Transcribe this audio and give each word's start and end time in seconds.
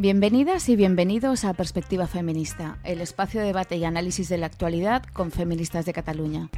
Bienvenidas 0.00 0.68
y 0.68 0.76
bienvenidos 0.76 1.44
a 1.44 1.54
Perspectiva 1.54 2.06
Feminista, 2.06 2.78
el 2.84 3.00
espacio 3.00 3.40
de 3.40 3.48
debate 3.48 3.78
y 3.78 3.84
análisis 3.84 4.28
de 4.28 4.38
la 4.38 4.46
actualidad 4.46 5.02
con 5.12 5.32
feministas 5.32 5.86
de 5.86 5.92
Cataluña. 5.92 6.50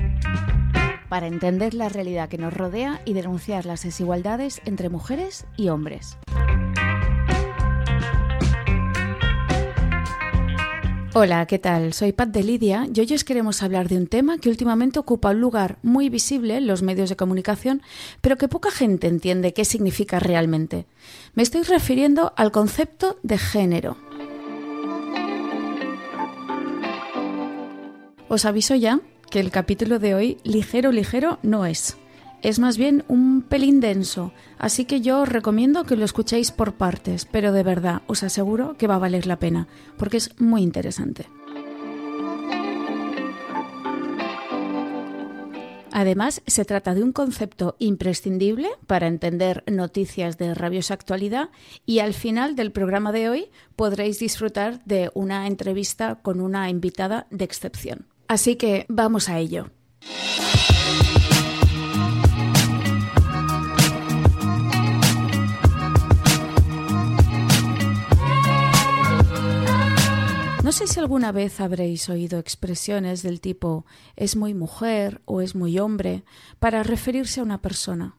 Para 1.09 1.27
entender 1.27 1.73
la 1.73 1.89
realidad 1.89 2.29
que 2.29 2.37
nos 2.37 2.53
rodea 2.53 3.01
y 3.07 3.15
denunciar 3.15 3.65
las 3.65 3.83
desigualdades 3.83 4.61
entre 4.67 4.91
mujeres 4.91 5.47
y 5.57 5.71
hombres. 5.71 6.19
Hola, 11.13 11.45
¿qué 11.47 11.59
tal? 11.59 11.93
Soy 11.93 12.13
Pat 12.13 12.29
de 12.29 12.45
Lidia 12.45 12.87
y 12.95 13.01
hoy 13.01 13.13
os 13.15 13.25
queremos 13.25 13.65
hablar 13.65 13.89
de 13.89 13.97
un 13.97 14.07
tema 14.07 14.39
que 14.39 14.49
últimamente 14.49 15.01
ocupa 15.01 15.31
un 15.31 15.41
lugar 15.41 15.79
muy 15.83 16.09
visible 16.09 16.57
en 16.57 16.69
los 16.69 16.83
medios 16.83 17.09
de 17.09 17.17
comunicación, 17.17 17.83
pero 18.21 18.37
que 18.37 18.47
poca 18.47 18.71
gente 18.71 19.09
entiende 19.09 19.53
qué 19.53 19.65
significa 19.65 20.21
realmente. 20.21 20.87
Me 21.35 21.43
estoy 21.43 21.63
refiriendo 21.63 22.33
al 22.37 22.53
concepto 22.53 23.19
de 23.25 23.39
género. 23.39 23.97
Os 28.29 28.45
aviso 28.45 28.77
ya 28.77 29.01
que 29.33 29.41
el 29.41 29.51
capítulo 29.51 29.99
de 29.99 30.15
hoy 30.15 30.37
ligero 30.45 30.93
ligero 30.93 31.41
no 31.43 31.67
es 31.67 31.97
es 32.43 32.59
más 32.59 32.77
bien 32.79 33.05
un 33.09 33.43
pelín 33.43 33.81
denso, 33.81 34.33
así 34.59 34.85
que 34.85 35.01
yo 35.01 35.23
os 35.23 35.29
recomiendo 35.29 35.85
que 35.85 35.97
lo 35.97 36.05
escuchéis 36.05 36.51
por 36.51 36.75
partes, 36.75 37.25
pero 37.25 37.53
de 37.53 37.63
verdad 37.63 38.03
os 38.07 38.23
aseguro 38.23 38.77
que 38.77 38.87
va 38.87 38.97
a 38.97 38.99
valer 38.99 39.27
la 39.27 39.39
pena, 39.39 39.69
porque 39.97 40.17
es 40.17 40.41
muy 40.41 40.63
interesante. 40.63 41.27
Además, 45.93 46.41
se 46.47 46.65
trata 46.65 46.95
de 46.95 47.03
un 47.03 47.13
concepto 47.13 47.77
imprescindible 47.79 48.71
para 48.87 49.07
entender 49.07 49.65
noticias 49.67 50.39
de 50.39 50.55
rabiosa 50.55 50.95
actualidad 50.95 51.51
y 51.85 51.99
al 51.99 52.15
final 52.15 52.57
del 52.57 52.73
programa 52.73 53.13
de 53.13 53.29
hoy 53.29 53.51
podréis 53.77 54.19
disfrutar 54.19 54.83
de 54.85 55.11
una 55.15 55.47
entrevista 55.47 56.15
con 56.23 56.41
una 56.41 56.71
invitada 56.71 57.27
de 57.31 57.45
excepción. 57.45 58.07
Así 58.29 58.57
que 58.57 58.87
vamos 58.89 59.29
a 59.29 59.39
ello. 59.39 59.71
No 70.71 70.77
sé 70.77 70.87
si 70.87 71.01
alguna 71.01 71.33
vez 71.33 71.61
habréis 71.61 72.09
oído 72.09 72.39
expresiones 72.39 73.25
del 73.25 73.41
tipo 73.41 73.87
es 74.15 74.37
muy 74.37 74.55
mujer 74.55 75.21
o 75.25 75.41
es 75.41 75.57
muy 75.57 75.81
hombre 75.81 76.23
para 76.61 76.85
referirse 76.85 77.41
a 77.41 77.43
una 77.43 77.61
persona. 77.61 78.15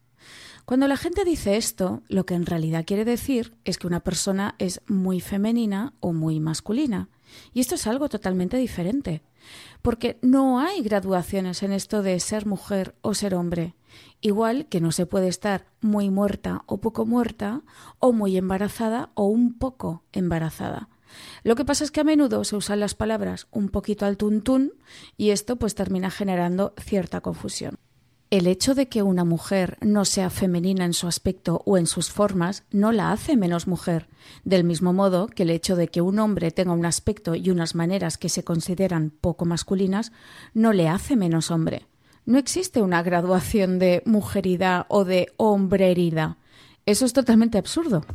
Cuando 0.66 0.90
la 0.90 0.98
gente 0.98 1.24
dice 1.24 1.56
esto, 1.56 2.04
lo 2.10 2.26
que 2.26 2.34
en 2.34 2.46
realidad 2.46 2.84
quiere 2.86 3.06
decir 3.06 3.56
es 3.64 3.78
que 3.78 3.88
una 3.88 4.02
persona 4.02 4.56
es 4.60 4.82
muy 4.86 5.22
femenina 5.22 5.94
o 6.02 6.12
muy 6.12 6.42
masculina. 6.42 7.08
Y 7.54 7.62
esto 7.62 7.76
es 7.76 7.88
algo 7.88 8.10
totalmente 8.10 8.58
diferente, 8.58 9.22
porque 9.82 10.20
no 10.22 10.60
hay 10.60 10.82
graduaciones 10.82 11.64
en 11.64 11.72
esto 11.72 12.04
de 12.04 12.20
ser 12.20 12.46
mujer 12.46 12.96
o 13.02 13.14
ser 13.14 13.34
hombre. 13.34 13.76
Igual 14.20 14.66
que 14.68 14.82
no 14.82 14.92
se 14.92 15.06
puede 15.06 15.30
estar 15.30 15.68
muy 15.80 16.10
muerta 16.10 16.64
o 16.66 16.82
poco 16.82 17.06
muerta, 17.06 17.62
o 18.00 18.12
muy 18.12 18.36
embarazada 18.36 19.10
o 19.14 19.28
un 19.28 19.58
poco 19.58 20.04
embarazada. 20.12 20.90
Lo 21.44 21.56
que 21.56 21.66
pasa 21.66 21.84
es 21.84 21.92
que 21.92 22.02
a 22.02 22.04
menudo 22.04 22.44
se 22.44 22.56
usan 22.56 22.80
las 22.80 22.96
palabras 22.96 23.48
un 23.52 23.70
poquito 23.70 24.06
al 24.06 24.18
tuntún 24.18 24.74
y 25.18 25.30
esto 25.30 25.56
pues 25.56 25.76
termina 25.76 26.12
generando 26.12 26.74
cierta 26.80 27.22
confusión. 27.22 27.78
El 28.32 28.48
hecho 28.48 28.76
de 28.76 28.88
que 28.88 29.04
una 29.04 29.26
mujer 29.26 29.78
no 29.82 30.06
sea 30.06 30.30
femenina 30.30 30.86
en 30.86 30.94
su 30.94 31.08
aspecto 31.08 31.64
o 31.66 31.78
en 31.78 31.86
sus 31.86 32.12
formas 32.12 32.64
no 32.72 32.94
la 32.94 33.12
hace 33.12 33.36
menos 33.36 33.68
mujer, 33.68 34.08
del 34.46 34.64
mismo 34.64 34.94
modo 34.94 35.28
que 35.28 35.44
el 35.44 35.50
hecho 35.50 35.76
de 35.76 35.90
que 35.90 36.00
un 36.00 36.18
hombre 36.18 36.50
tenga 36.52 36.72
un 36.72 36.86
aspecto 36.86 37.36
y 37.36 37.50
unas 37.50 37.76
maneras 37.76 38.18
que 38.18 38.30
se 38.30 38.46
consideran 38.46 39.10
poco 39.10 39.44
masculinas 39.44 40.14
no 40.54 40.72
le 40.72 40.88
hace 40.88 41.18
menos 41.18 41.52
hombre. 41.52 41.88
No 42.26 42.38
existe 42.38 42.82
una 42.82 43.04
graduación 43.04 43.80
de 43.80 44.02
mujeridad 44.06 44.86
o 44.88 45.04
de 45.04 45.34
hombreridad. 45.36 46.38
Eso 46.86 47.06
es 47.06 47.12
totalmente 47.12 47.58
absurdo. 47.58 48.06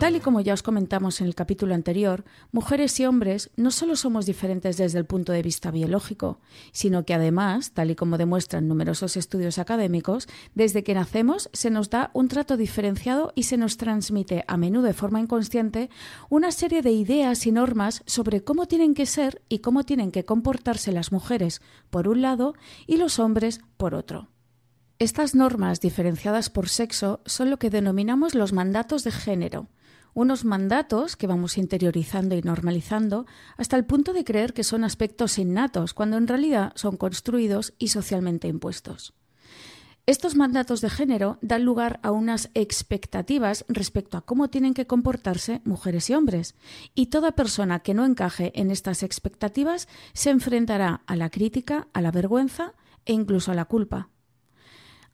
Tal 0.00 0.16
y 0.16 0.20
como 0.20 0.40
ya 0.40 0.54
os 0.54 0.62
comentamos 0.62 1.20
en 1.20 1.26
el 1.26 1.34
capítulo 1.34 1.74
anterior, 1.74 2.24
mujeres 2.52 2.98
y 2.98 3.04
hombres 3.04 3.50
no 3.56 3.70
solo 3.70 3.96
somos 3.96 4.24
diferentes 4.24 4.78
desde 4.78 4.98
el 4.98 5.04
punto 5.04 5.30
de 5.30 5.42
vista 5.42 5.70
biológico, 5.70 6.40
sino 6.72 7.04
que 7.04 7.12
además, 7.12 7.72
tal 7.72 7.90
y 7.90 7.96
como 7.96 8.16
demuestran 8.16 8.66
numerosos 8.66 9.18
estudios 9.18 9.58
académicos, 9.58 10.26
desde 10.54 10.84
que 10.84 10.94
nacemos 10.94 11.50
se 11.52 11.68
nos 11.68 11.90
da 11.90 12.10
un 12.14 12.28
trato 12.28 12.56
diferenciado 12.56 13.34
y 13.34 13.42
se 13.42 13.58
nos 13.58 13.76
transmite, 13.76 14.42
a 14.48 14.56
menudo 14.56 14.84
de 14.84 14.94
forma 14.94 15.20
inconsciente, 15.20 15.90
una 16.30 16.50
serie 16.50 16.80
de 16.80 16.92
ideas 16.92 17.46
y 17.46 17.52
normas 17.52 18.02
sobre 18.06 18.42
cómo 18.42 18.64
tienen 18.64 18.94
que 18.94 19.04
ser 19.04 19.42
y 19.50 19.58
cómo 19.58 19.84
tienen 19.84 20.12
que 20.12 20.24
comportarse 20.24 20.92
las 20.92 21.12
mujeres, 21.12 21.60
por 21.90 22.08
un 22.08 22.22
lado, 22.22 22.54
y 22.86 22.96
los 22.96 23.18
hombres, 23.18 23.60
por 23.76 23.94
otro. 23.94 24.30
Estas 24.98 25.34
normas 25.34 25.80
diferenciadas 25.80 26.48
por 26.48 26.70
sexo 26.70 27.20
son 27.26 27.50
lo 27.50 27.58
que 27.58 27.68
denominamos 27.68 28.34
los 28.34 28.54
mandatos 28.54 29.04
de 29.04 29.10
género, 29.10 29.68
unos 30.14 30.44
mandatos 30.44 31.16
que 31.16 31.26
vamos 31.26 31.58
interiorizando 31.58 32.34
y 32.34 32.42
normalizando 32.42 33.26
hasta 33.56 33.76
el 33.76 33.84
punto 33.84 34.12
de 34.12 34.24
creer 34.24 34.52
que 34.52 34.64
son 34.64 34.84
aspectos 34.84 35.38
innatos, 35.38 35.94
cuando 35.94 36.16
en 36.16 36.26
realidad 36.26 36.72
son 36.74 36.96
construidos 36.96 37.74
y 37.78 37.88
socialmente 37.88 38.48
impuestos. 38.48 39.14
Estos 40.06 40.34
mandatos 40.34 40.80
de 40.80 40.90
género 40.90 41.38
dan 41.40 41.64
lugar 41.64 42.00
a 42.02 42.10
unas 42.10 42.50
expectativas 42.54 43.64
respecto 43.68 44.16
a 44.16 44.22
cómo 44.22 44.48
tienen 44.48 44.74
que 44.74 44.86
comportarse 44.86 45.60
mujeres 45.64 46.10
y 46.10 46.14
hombres, 46.14 46.56
y 46.94 47.06
toda 47.06 47.32
persona 47.32 47.80
que 47.80 47.94
no 47.94 48.04
encaje 48.04 48.50
en 48.60 48.70
estas 48.70 49.02
expectativas 49.02 49.86
se 50.12 50.30
enfrentará 50.30 51.02
a 51.06 51.16
la 51.16 51.30
crítica, 51.30 51.86
a 51.92 52.00
la 52.00 52.10
vergüenza 52.10 52.74
e 53.04 53.12
incluso 53.12 53.52
a 53.52 53.54
la 53.54 53.66
culpa. 53.66 54.08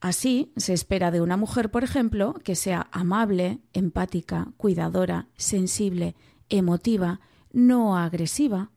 Así, 0.01 0.53
se 0.57 0.73
espera 0.73 1.11
de 1.11 1.21
una 1.21 1.37
mujer, 1.37 1.71
por 1.71 1.83
ejemplo, 1.83 2.35
que 2.45 2.55
sea 2.55 2.89
amable, 2.93 3.61
empática, 3.73 4.53
cuidadora, 4.57 5.29
sensible, 5.37 6.15
emotiva, 6.49 7.21
no 7.53 7.97
agresiva, 7.97 8.71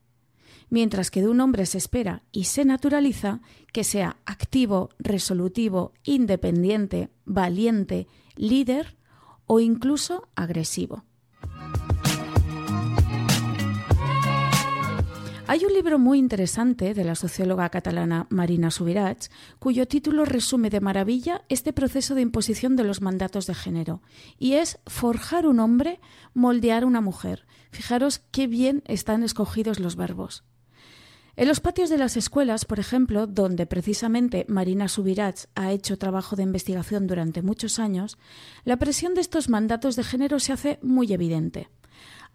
mientras 0.69 1.11
que 1.11 1.21
de 1.21 1.27
un 1.27 1.41
hombre 1.41 1.65
se 1.65 1.77
espera 1.77 2.23
y 2.31 2.45
se 2.45 2.63
naturaliza 2.63 3.41
que 3.73 3.83
sea 3.83 4.17
activo, 4.25 4.89
resolutivo, 4.99 5.93
independiente, 6.03 7.09
valiente, 7.25 8.07
líder 8.35 8.95
o 9.45 9.59
incluso 9.59 10.29
agresivo. 10.35 11.03
Hay 15.51 15.65
un 15.65 15.73
libro 15.73 15.97
muy 15.97 16.19
interesante 16.19 16.93
de 16.93 17.03
la 17.03 17.15
socióloga 17.15 17.67
catalana 17.69 18.27
Marina 18.29 18.69
Subirats, 18.69 19.31
cuyo 19.57 19.87
título 19.87 20.23
resume 20.23 20.69
de 20.69 20.79
maravilla 20.79 21.41
este 21.49 21.73
proceso 21.73 22.13
de 22.13 22.21
imposición 22.21 22.75
de 22.75 22.83
los 22.83 23.01
mandatos 23.01 23.47
de 23.47 23.55
género, 23.55 24.03
y 24.37 24.53
es 24.53 24.77
Forjar 24.85 25.47
un 25.47 25.59
hombre, 25.59 26.01
moldear 26.35 26.85
una 26.85 27.01
mujer. 27.01 27.47
Fijaros 27.71 28.19
qué 28.29 28.45
bien 28.45 28.83
están 28.85 29.23
escogidos 29.23 29.79
los 29.79 29.95
verbos. 29.95 30.43
En 31.35 31.47
los 31.47 31.61
patios 31.61 31.89
de 31.89 31.97
las 31.97 32.15
escuelas, 32.15 32.65
por 32.65 32.79
ejemplo, 32.79 33.25
donde 33.25 33.65
precisamente 33.65 34.45
Marina 34.47 34.87
Subirats 34.87 35.47
ha 35.55 35.71
hecho 35.71 35.97
trabajo 35.97 36.35
de 36.35 36.43
investigación 36.43 37.07
durante 37.07 37.41
muchos 37.41 37.79
años, 37.79 38.19
la 38.65 38.77
presión 38.77 39.15
de 39.15 39.21
estos 39.21 39.49
mandatos 39.49 39.95
de 39.95 40.03
género 40.03 40.39
se 40.39 40.53
hace 40.53 40.77
muy 40.83 41.11
evidente. 41.11 41.69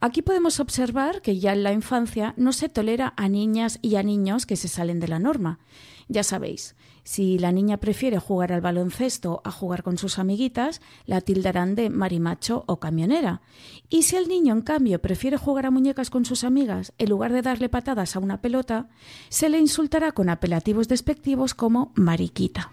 Aquí 0.05 0.21
podemos 0.21 0.61
observar 0.61 1.23
que 1.23 1.39
ya 1.39 1.55
en 1.55 1.63
la 1.63 1.73
infancia 1.73 2.35
no 2.37 2.53
se 2.53 2.69
tolera 2.69 3.15
a 3.17 3.27
niñas 3.27 3.79
y 3.81 3.97
a 3.97 4.03
niños 4.03 4.45
que 4.45 4.57
se 4.57 4.69
salen 4.69 5.01
de 5.01 5.09
la 5.09 5.19
norma. 5.19 5.61
Ya 6.09 6.23
sabéis, 6.23 6.77
si 7.05 7.39
la 7.39 7.53
niña 7.53 7.79
prefiere 7.79 8.19
jugar 8.19 8.53
al 8.53 8.61
baloncesto 8.61 9.41
a 9.45 9.51
jugar 9.51 9.83
con 9.83 9.97
sus 9.97 10.19
amiguitas, 10.19 10.83
la 11.07 11.23
tildarán 11.23 11.75
de 11.75 11.89
marimacho 11.89 12.65
o 12.67 12.79
camionera. 12.81 13.41
Y 13.89 14.03
si 14.03 14.17
el 14.17 14.29
niño, 14.29 14.53
en 14.53 14.61
cambio, 14.61 15.01
prefiere 15.01 15.39
jugar 15.39 15.65
a 15.65 15.71
muñecas 15.71 16.11
con 16.11 16.27
sus 16.27 16.45
amigas 16.45 16.93
en 16.99 17.09
lugar 17.09 17.33
de 17.33 17.41
darle 17.41 17.71
patadas 17.71 18.15
a 18.15 18.19
una 18.19 18.43
pelota, 18.43 18.91
se 19.31 19.49
le 19.49 19.59
insultará 19.59 20.13
con 20.13 20.29
apelativos 20.29 20.87
despectivos 20.87 21.55
como 21.55 21.95
mariquita. 21.95 22.73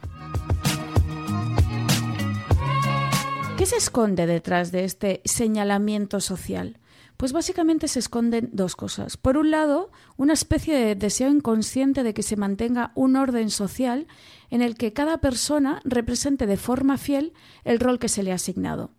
¿Qué 3.57 3.65
se 3.65 3.77
esconde 3.77 4.27
detrás 4.27 4.73
de 4.73 4.83
este 4.83 5.21
señalamiento 5.23 6.19
social? 6.19 6.80
Pues 7.21 7.33
básicamente 7.33 7.87
se 7.87 7.99
esconden 7.99 8.49
dos 8.51 8.75
cosas. 8.75 9.15
Por 9.15 9.37
un 9.37 9.51
lado, 9.51 9.91
una 10.17 10.33
especie 10.33 10.75
de 10.75 10.95
deseo 10.95 11.29
inconsciente 11.29 12.01
de 12.01 12.15
que 12.15 12.23
se 12.23 12.35
mantenga 12.35 12.91
un 12.95 13.15
orden 13.15 13.51
social 13.51 14.07
en 14.49 14.63
el 14.63 14.73
que 14.73 14.91
cada 14.91 15.19
persona 15.19 15.83
represente 15.85 16.47
de 16.47 16.57
forma 16.57 16.97
fiel 16.97 17.33
el 17.63 17.79
rol 17.79 17.99
que 17.99 18.09
se 18.09 18.23
le 18.23 18.31
ha 18.31 18.35
asignado. 18.41 18.95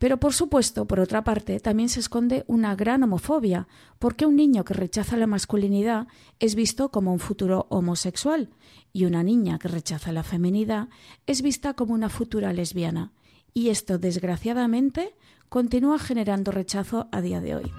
Pero 0.00 0.18
por 0.18 0.34
supuesto, 0.34 0.86
por 0.86 0.98
otra 0.98 1.22
parte, 1.22 1.60
también 1.60 1.88
se 1.88 2.00
esconde 2.00 2.42
una 2.48 2.74
gran 2.74 3.04
homofobia, 3.04 3.68
porque 4.00 4.26
un 4.26 4.34
niño 4.34 4.64
que 4.64 4.74
rechaza 4.74 5.16
la 5.16 5.28
masculinidad 5.28 6.08
es 6.40 6.56
visto 6.56 6.90
como 6.90 7.12
un 7.12 7.20
futuro 7.20 7.68
homosexual 7.70 8.50
y 8.92 9.04
una 9.04 9.22
niña 9.22 9.60
que 9.60 9.68
rechaza 9.68 10.10
la 10.10 10.24
feminidad 10.24 10.88
es 11.28 11.40
vista 11.40 11.74
como 11.74 11.94
una 11.94 12.08
futura 12.08 12.52
lesbiana. 12.52 13.12
y 13.56 13.68
esto, 13.68 13.98
desgraciadamente, 13.98 15.14
continúa 15.54 16.00
generando 16.00 16.50
rechazo 16.50 17.06
a 17.12 17.20
día 17.20 17.40
de 17.40 17.54
hoy. 17.54 17.72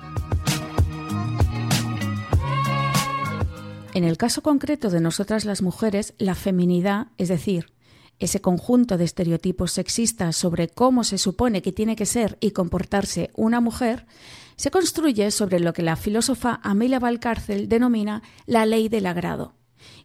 En 3.93 4.05
el 4.05 4.15
caso 4.15 4.41
concreto 4.41 4.89
de 4.89 5.01
nosotras 5.01 5.43
las 5.43 5.61
mujeres, 5.61 6.13
la 6.17 6.35
feminidad, 6.35 7.07
es 7.17 7.27
decir, 7.27 7.73
ese 8.17 8.39
conjunto 8.39 8.97
de 8.97 9.03
estereotipos 9.03 9.73
sexistas 9.73 10.37
sobre 10.37 10.69
cómo 10.69 11.03
se 11.03 11.17
supone 11.17 11.61
que 11.61 11.73
tiene 11.73 11.97
que 11.97 12.05
ser 12.05 12.37
y 12.39 12.51
comportarse 12.51 13.31
una 13.33 13.59
mujer, 13.59 14.05
se 14.55 14.71
construye 14.71 15.29
sobre 15.31 15.59
lo 15.59 15.73
que 15.73 15.81
la 15.81 15.97
filósofa 15.97 16.61
Amelia 16.63 16.99
Valcárcel 16.99 17.67
denomina 17.67 18.23
la 18.45 18.65
ley 18.65 18.87
del 18.87 19.05
agrado, 19.05 19.53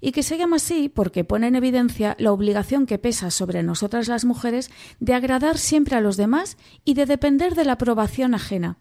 y 0.00 0.12
que 0.12 0.22
se 0.22 0.38
llama 0.38 0.56
así 0.56 0.88
porque 0.88 1.24
pone 1.24 1.48
en 1.48 1.56
evidencia 1.56 2.16
la 2.18 2.32
obligación 2.32 2.86
que 2.86 2.98
pesa 2.98 3.30
sobre 3.30 3.62
nosotras 3.62 4.08
las 4.08 4.24
mujeres 4.24 4.70
de 4.98 5.14
agradar 5.14 5.58
siempre 5.58 5.96
a 5.96 6.00
los 6.00 6.16
demás 6.16 6.56
y 6.84 6.94
de 6.94 7.06
depender 7.06 7.54
de 7.54 7.64
la 7.64 7.72
aprobación 7.72 8.34
ajena, 8.34 8.78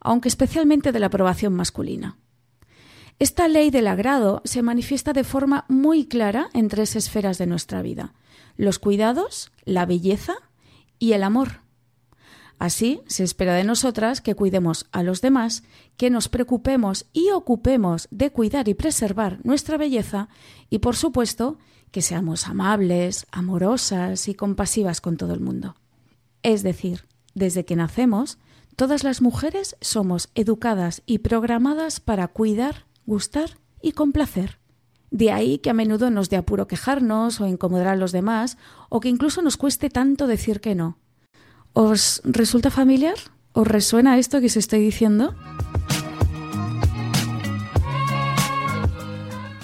aunque 0.00 0.28
especialmente 0.28 0.92
de 0.92 1.00
la 1.00 1.06
aprobación 1.06 1.54
masculina. 1.54 2.18
Esta 3.18 3.46
ley 3.48 3.70
del 3.70 3.86
agrado 3.86 4.42
se 4.44 4.62
manifiesta 4.62 5.12
de 5.12 5.24
forma 5.24 5.64
muy 5.68 6.06
clara 6.06 6.48
en 6.52 6.68
tres 6.68 6.96
esferas 6.96 7.38
de 7.38 7.46
nuestra 7.46 7.80
vida, 7.80 8.12
los 8.56 8.78
cuidados, 8.78 9.52
la 9.64 9.86
belleza 9.86 10.34
y 10.98 11.12
el 11.12 11.22
amor. 11.22 11.63
Así, 12.58 13.02
se 13.06 13.24
espera 13.24 13.54
de 13.54 13.64
nosotras 13.64 14.20
que 14.20 14.34
cuidemos 14.34 14.86
a 14.92 15.02
los 15.02 15.20
demás, 15.20 15.64
que 15.96 16.10
nos 16.10 16.28
preocupemos 16.28 17.06
y 17.12 17.30
ocupemos 17.30 18.08
de 18.10 18.30
cuidar 18.30 18.68
y 18.68 18.74
preservar 18.74 19.40
nuestra 19.44 19.76
belleza 19.76 20.28
y, 20.70 20.78
por 20.78 20.96
supuesto, 20.96 21.58
que 21.90 22.02
seamos 22.02 22.46
amables, 22.46 23.26
amorosas 23.30 24.28
y 24.28 24.34
compasivas 24.34 25.00
con 25.00 25.16
todo 25.16 25.34
el 25.34 25.40
mundo. 25.40 25.76
Es 26.42 26.62
decir, 26.62 27.06
desde 27.34 27.64
que 27.64 27.76
nacemos, 27.76 28.38
todas 28.76 29.04
las 29.04 29.20
mujeres 29.20 29.76
somos 29.80 30.30
educadas 30.34 31.02
y 31.06 31.18
programadas 31.18 32.00
para 32.00 32.28
cuidar, 32.28 32.86
gustar 33.06 33.58
y 33.82 33.92
complacer. 33.92 34.58
De 35.10 35.30
ahí 35.30 35.58
que 35.58 35.70
a 35.70 35.74
menudo 35.74 36.10
nos 36.10 36.30
dé 36.30 36.36
apuro 36.36 36.66
quejarnos 36.66 37.40
o 37.40 37.46
incomodar 37.46 37.88
a 37.88 37.96
los 37.96 38.10
demás, 38.10 38.58
o 38.88 39.00
que 39.00 39.08
incluso 39.08 39.42
nos 39.42 39.56
cueste 39.56 39.90
tanto 39.90 40.26
decir 40.26 40.60
que 40.60 40.74
no. 40.74 40.98
¿Os 41.76 42.22
resulta 42.22 42.70
familiar? 42.70 43.16
¿Os 43.52 43.66
resuena 43.66 44.16
esto 44.16 44.38
que 44.38 44.46
os 44.46 44.56
estoy 44.56 44.78
diciendo? 44.78 45.34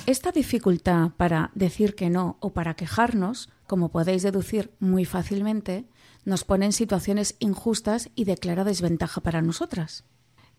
Esta 0.07 0.33
dificultad 0.33 1.13
para 1.17 1.53
decir 1.55 1.95
que 1.95 2.11
no 2.11 2.37
o 2.41 2.51
para 2.51 2.75
quejarnos, 2.75 3.49
como 3.69 3.91
podéis 3.91 4.25
deducir 4.25 4.73
muy 4.81 5.05
fácilmente, 5.05 5.87
nos 6.25 6.43
pone 6.43 6.67
en 6.67 6.73
situaciones 6.73 7.37
injustas 7.39 8.11
y 8.17 8.25
de 8.25 8.37
clara 8.37 8.65
desventaja 8.65 9.21
para 9.21 9.41
nosotras. 9.41 10.03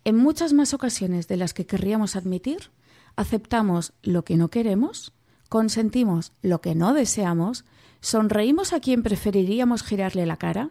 En 0.06 0.16
muchas 0.16 0.54
más 0.54 0.74
ocasiones 0.74 1.28
de 1.28 1.36
las 1.36 1.54
que 1.54 1.66
querríamos 1.66 2.16
admitir, 2.16 2.72
aceptamos 3.18 3.92
lo 4.04 4.24
que 4.24 4.38
no 4.38 4.48
queremos, 4.48 5.12
consentimos 5.50 6.32
lo 6.42 6.62
que 6.62 6.76
no 6.76 6.94
deseamos, 6.94 7.66
sonreímos 8.00 8.72
a 8.72 8.80
quien 8.80 9.04
preferiríamos 9.04 9.84
girarle 9.84 10.26
la 10.26 10.38
cara 10.38 10.70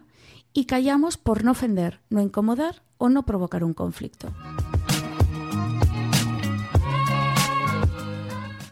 y 0.53 0.65
callamos 0.65 1.17
por 1.17 1.43
no 1.43 1.51
ofender, 1.51 2.01
no 2.09 2.21
incomodar 2.21 2.83
o 2.97 3.09
no 3.09 3.25
provocar 3.25 3.63
un 3.63 3.73
conflicto. 3.73 4.33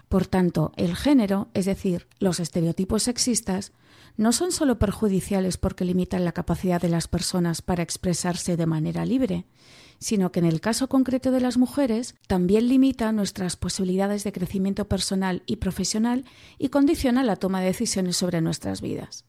Por 0.10 0.26
tanto, 0.26 0.72
el 0.76 0.96
género, 0.96 1.50
es 1.54 1.66
decir, 1.66 2.08
los 2.20 2.40
estereotipos 2.40 3.04
sexistas, 3.04 3.72
no 4.18 4.34
son 4.34 4.52
solo 4.52 4.80
perjudiciales 4.80 5.58
porque 5.58 5.86
limitan 5.86 6.26
la 6.26 6.32
capacidad 6.32 6.82
de 6.82 6.90
las 6.90 7.08
personas 7.08 7.62
para 7.62 7.84
expresarse 7.84 8.58
de 8.58 8.66
manera 8.66 9.06
libre, 9.06 9.46
sino 10.00 10.32
que 10.32 10.40
en 10.40 10.46
el 10.46 10.62
caso 10.62 10.90
concreto 10.90 11.32
de 11.32 11.42
las 11.42 11.58
mujeres 11.58 12.16
también 12.28 12.68
limita 12.68 13.12
nuestras 13.12 13.56
posibilidades 13.56 14.24
de 14.24 14.32
crecimiento 14.32 14.88
personal 14.88 15.44
y 15.46 15.58
profesional 15.58 16.26
y 16.58 16.70
condiciona 16.70 17.24
la 17.24 17.36
toma 17.36 17.62
de 17.62 17.68
decisiones 17.68 18.18
sobre 18.18 18.42
nuestras 18.42 18.82
vidas. 18.82 19.26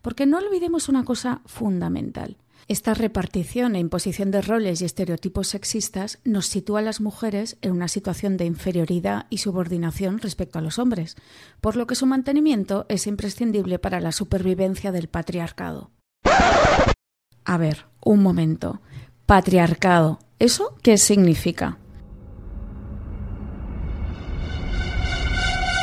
Porque 0.00 0.26
no 0.26 0.38
olvidemos 0.38 0.88
una 0.88 1.04
cosa 1.04 1.40
fundamental. 1.46 2.36
Esta 2.68 2.94
repartición 2.94 3.74
e 3.74 3.80
imposición 3.80 4.30
de 4.30 4.40
roles 4.40 4.80
y 4.80 4.84
estereotipos 4.84 5.48
sexistas 5.48 6.20
nos 6.24 6.46
sitúa 6.46 6.78
a 6.78 6.82
las 6.82 7.00
mujeres 7.00 7.56
en 7.60 7.72
una 7.72 7.88
situación 7.88 8.36
de 8.36 8.44
inferioridad 8.44 9.26
y 9.30 9.38
subordinación 9.38 10.18
respecto 10.18 10.58
a 10.58 10.62
los 10.62 10.78
hombres, 10.78 11.16
por 11.60 11.76
lo 11.76 11.86
que 11.86 11.96
su 11.96 12.06
mantenimiento 12.06 12.86
es 12.88 13.06
imprescindible 13.06 13.78
para 13.78 14.00
la 14.00 14.12
supervivencia 14.12 14.92
del 14.92 15.08
patriarcado. 15.08 15.90
A 17.44 17.58
ver, 17.58 17.86
un 18.00 18.22
momento. 18.22 18.80
Patriarcado. 19.26 20.20
¿Eso 20.38 20.76
qué 20.82 20.98
significa? 20.98 21.78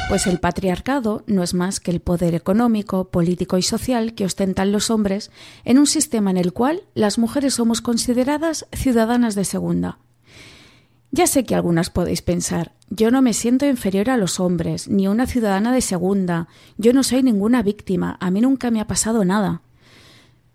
Pues 0.10 0.26
el 0.26 0.40
patriarcado 0.40 1.24
no 1.28 1.44
es 1.44 1.54
más 1.54 1.80
que 1.80 1.92
el 1.92 2.00
poder 2.00 2.34
económico, 2.34 3.12
político 3.12 3.60
y 3.60 3.62
social 3.62 4.16
que 4.16 4.26
ostentan 4.26 4.72
los 4.72 4.90
hombres 4.90 5.30
en 5.66 5.78
un 5.78 5.86
sistema 5.86 6.32
en 6.32 6.38
el 6.38 6.52
cual 6.52 6.82
las 6.96 7.20
mujeres 7.20 7.54
somos 7.54 7.80
consideradas 7.82 8.66
ciudadanas 8.74 9.36
de 9.36 9.46
segunda. 9.46 10.00
Ya 11.12 11.28
sé 11.28 11.44
que 11.44 11.54
algunas 11.54 11.92
podéis 11.92 12.24
pensar, 12.24 12.74
yo 12.90 13.12
no 13.12 13.22
me 13.22 13.34
siento 13.34 13.68
inferior 13.68 14.10
a 14.10 14.18
los 14.18 14.40
hombres, 14.40 14.88
ni 14.88 15.08
una 15.08 15.28
ciudadana 15.28 15.72
de 15.72 15.82
segunda, 15.82 16.48
yo 16.80 16.92
no 16.92 17.04
soy 17.04 17.22
ninguna 17.22 17.62
víctima, 17.62 18.18
a 18.20 18.32
mí 18.32 18.42
nunca 18.42 18.72
me 18.72 18.82
ha 18.82 18.88
pasado 18.88 19.24
nada. 19.26 19.62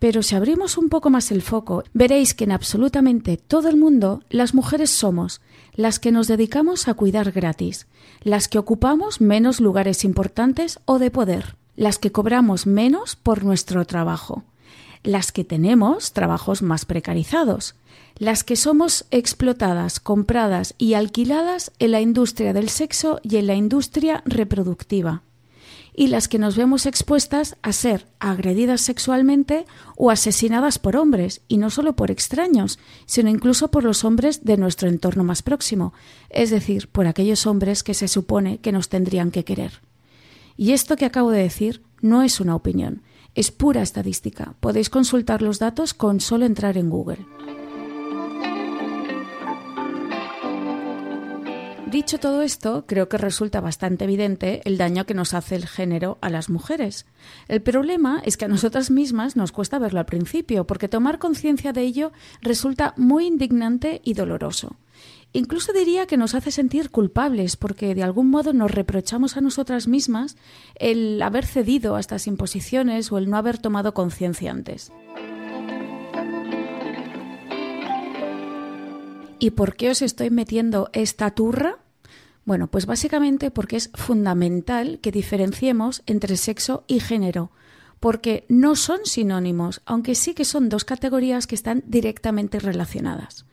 Pero 0.01 0.25
si 0.25 0.35
abrimos 0.35 0.77
un 0.77 0.89
poco 0.89 1.11
más 1.11 1.31
el 1.31 1.43
foco, 1.43 1.85
veréis 1.93 2.35
que 2.35 2.43
en 2.43 2.53
absolutamente 2.53 3.37
todo 3.37 3.69
el 3.69 3.77
mundo 3.77 4.21
las 4.31 4.53
mujeres 4.53 4.91
somos 4.91 5.41
las 5.75 5.99
que 5.99 6.13
nos 6.13 6.29
dedicamos 6.29 6.89
a 6.89 6.95
cuidar 6.95 7.33
gratis, 7.33 7.87
las 8.23 8.49
que 8.49 8.59
ocupamos 8.59 9.21
menos 9.21 9.61
lugares 9.61 10.05
importantes 10.05 10.81
o 10.85 10.99
de 10.99 11.11
poder, 11.11 11.57
las 11.77 11.99
que 11.99 12.13
cobramos 12.13 12.67
menos 12.67 13.17
por 13.17 13.45
nuestro 13.45 13.85
trabajo, 13.85 14.45
las 15.03 15.33
que 15.33 15.45
tenemos 15.45 16.13
trabajos 16.13 16.63
más 16.63 16.85
precarizados, 16.85 17.75
las 18.17 18.45
que 18.45 18.57
somos 18.57 19.07
explotadas, 19.11 20.01
compradas 20.01 20.75
y 20.79 20.95
alquiladas 20.95 21.73
en 21.79 21.91
la 21.91 22.01
industria 22.01 22.53
del 22.53 22.69
sexo 22.69 23.21
y 23.23 23.37
en 23.37 23.49
la 23.49 23.55
industria 23.55 24.23
reproductiva 24.25 25.23
y 25.95 26.09
las 26.09 26.29
que 26.29 26.39
nos 26.39 26.57
vemos 26.57 26.87
expuestas 26.87 27.57
a 27.63 27.73
ser 27.73 28.07
agredidas 28.19 28.81
sexualmente 28.81 29.65
o 29.97 30.11
asesinadas 30.11 30.79
por 30.79 30.97
hombres, 30.97 31.43
y 31.49 31.57
no 31.57 31.71
solo 31.71 31.95
por 31.95 32.11
extraños, 32.11 32.79
sino 33.07 33.31
incluso 33.31 33.71
por 33.71 33.85
los 33.85 34.05
hombres 34.05 34.45
de 34.45 34.57
nuestro 34.57 34.89
entorno 34.89 35.25
más 35.25 35.43
próximo, 35.43 35.95
es 36.31 36.51
decir, 36.51 36.89
por 36.89 37.07
aquellos 37.07 37.47
hombres 37.47 37.83
que 37.83 37.95
se 37.95 38.09
supone 38.09 38.59
que 38.59 38.73
nos 38.73 38.89
tendrían 38.89 39.31
que 39.31 39.45
querer. 39.45 39.81
Y 40.57 40.73
esto 40.73 40.97
que 40.97 41.05
acabo 41.05 41.31
de 41.31 41.43
decir 41.43 41.83
no 42.01 42.23
es 42.23 42.41
una 42.41 42.57
opinión, 42.57 43.03
es 43.35 43.51
pura 43.51 43.83
estadística. 43.83 44.55
Podéis 44.61 44.91
consultar 44.91 45.43
los 45.43 45.59
datos 45.59 45.95
con 45.95 46.21
solo 46.21 46.45
entrar 46.45 46.77
en 46.77 46.91
Google. 46.91 47.27
Dicho 51.95 52.19
todo 52.19 52.43
esto, 52.43 52.87
creo 52.89 53.09
que 53.09 53.19
resulta 53.19 53.61
bastante 53.61 54.03
evidente 54.03 54.63
el 54.65 54.79
daño 54.79 55.07
que 55.07 55.15
nos 55.15 55.33
hace 55.33 55.55
el 55.55 55.69
género 55.69 56.19
a 56.23 56.29
las 56.29 56.51
mujeres. 56.51 57.07
El 57.47 57.63
problema 57.63 58.21
es 58.25 58.37
que 58.37 58.47
a 58.47 58.49
nosotras 58.49 58.91
mismas 58.91 59.37
nos 59.37 59.53
cuesta 59.53 59.79
verlo 59.79 60.01
al 60.01 60.05
principio, 60.05 60.67
porque 60.67 60.89
tomar 60.89 61.21
conciencia 61.21 61.73
de 61.73 61.83
ello 61.83 62.11
resulta 62.43 62.95
muy 62.97 63.27
indignante 63.27 64.01
y 64.03 64.15
doloroso. 64.15 64.75
Incluso 65.33 65.73
diría 65.73 66.09
que 66.09 66.17
nos 66.17 66.35
hace 66.35 66.51
sentir 66.51 66.91
culpables, 66.91 67.55
porque 67.55 67.95
de 67.95 68.03
algún 68.03 68.29
modo 68.29 68.53
nos 68.53 68.73
reprochamos 68.73 69.37
a 69.37 69.41
nosotras 69.41 69.87
mismas 69.87 70.37
el 70.75 71.23
haber 71.23 71.47
cedido 71.47 71.95
a 71.95 72.01
estas 72.01 72.27
imposiciones 72.27 73.13
o 73.13 73.19
el 73.19 73.31
no 73.31 73.37
haber 73.37 73.59
tomado 73.59 73.95
conciencia 73.95 74.51
antes. 74.51 74.91
¿Y 79.39 79.51
por 79.51 79.77
qué 79.77 79.91
os 79.91 80.03
estoy 80.03 80.31
metiendo 80.31 80.91
esta 80.93 81.31
turra? 81.31 81.84
Bueno, 82.45 82.67
pues 82.67 82.87
básicamente 82.87 83.51
porque 83.51 83.77
es 83.77 83.91
fundamental 83.95 84.99
que 85.01 85.13
diferenciemos 85.13 86.03
entre 86.07 86.37
sexo 86.37 86.85
y 86.87 87.01
género, 87.01 87.51
porque 88.01 88.45
no 88.49 88.77
son 88.77 89.01
sinónimos, 89.05 89.81
aunque 89.87 90.15
sí 90.15 90.35
que 90.35 90.45
son 90.45 90.69
dos 90.69 90.85
categorías 90.85 91.47
que 91.47 91.55
están 91.55 91.83
directamente 91.87 92.59
relacionadas. 92.59 93.47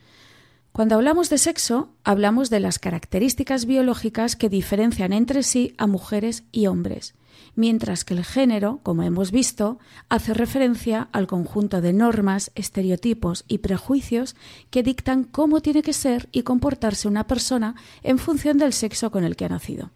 Cuando 0.74 0.96
hablamos 0.96 1.30
de 1.30 1.38
sexo, 1.38 1.94
hablamos 2.04 2.50
de 2.50 2.60
las 2.60 2.80
características 2.80 3.66
biológicas 3.66 4.36
que 4.36 4.50
diferencian 4.50 5.14
entre 5.14 5.44
sí 5.44 5.74
a 5.78 5.88
mujeres 5.88 6.44
y 6.52 6.68
hombres, 6.68 7.14
mientras 7.56 8.04
que 8.04 8.14
el 8.14 8.26
género, 8.26 8.80
como 8.84 9.04
hemos 9.04 9.32
visto, 9.32 9.80
hace 10.10 10.34
referencia 10.34 11.10
al 11.12 11.28
conjunto 11.28 11.82
de 11.82 11.94
normas, 11.94 12.52
estereotipos 12.56 13.46
y 13.48 13.60
prejuicios 13.60 14.36
que 14.70 14.84
dictan 14.84 15.24
cómo 15.24 15.62
tiene 15.62 15.84
que 15.84 15.94
ser 15.94 16.30
y 16.32 16.44
comportarse 16.44 17.08
una 17.08 17.28
persona 17.28 17.76
en 18.04 18.18
función 18.18 18.58
del 18.58 18.74
sexo 18.74 19.12
con 19.12 19.24
el 19.24 19.36
que 19.36 19.46
ha 19.46 19.50
nacido. 19.50 19.92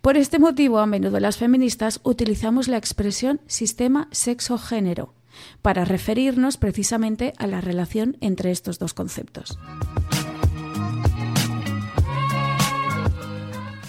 Por 0.00 0.16
este 0.16 0.38
motivo, 0.38 0.78
a 0.78 0.86
menudo 0.86 1.20
las 1.20 1.36
feministas 1.36 2.00
utilizamos 2.02 2.66
la 2.66 2.76
expresión 2.76 3.40
sistema 3.46 4.08
sexo-género, 4.10 5.14
para 5.62 5.84
referirnos 5.84 6.56
precisamente 6.56 7.32
a 7.38 7.46
la 7.46 7.60
relación 7.60 8.16
entre 8.20 8.50
estos 8.50 8.78
dos 8.78 8.94
conceptos. 8.94 9.58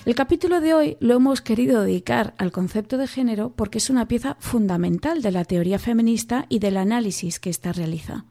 El 0.06 0.16
capítulo 0.16 0.60
de 0.60 0.74
hoy 0.74 0.98
lo 1.00 1.16
hemos 1.16 1.40
querido 1.40 1.82
dedicar 1.82 2.34
al 2.38 2.52
concepto 2.52 2.98
de 2.98 3.08
género 3.08 3.54
porque 3.56 3.78
es 3.78 3.90
una 3.90 4.06
pieza 4.06 4.36
fundamental 4.38 5.22
de 5.22 5.32
la 5.32 5.46
teoría 5.46 5.80
feminista 5.80 6.46
y 6.50 6.60
del 6.60 6.76
análisis 6.76 7.40
que 7.40 7.50
ésta 7.50 7.72
realiza. 7.72 8.26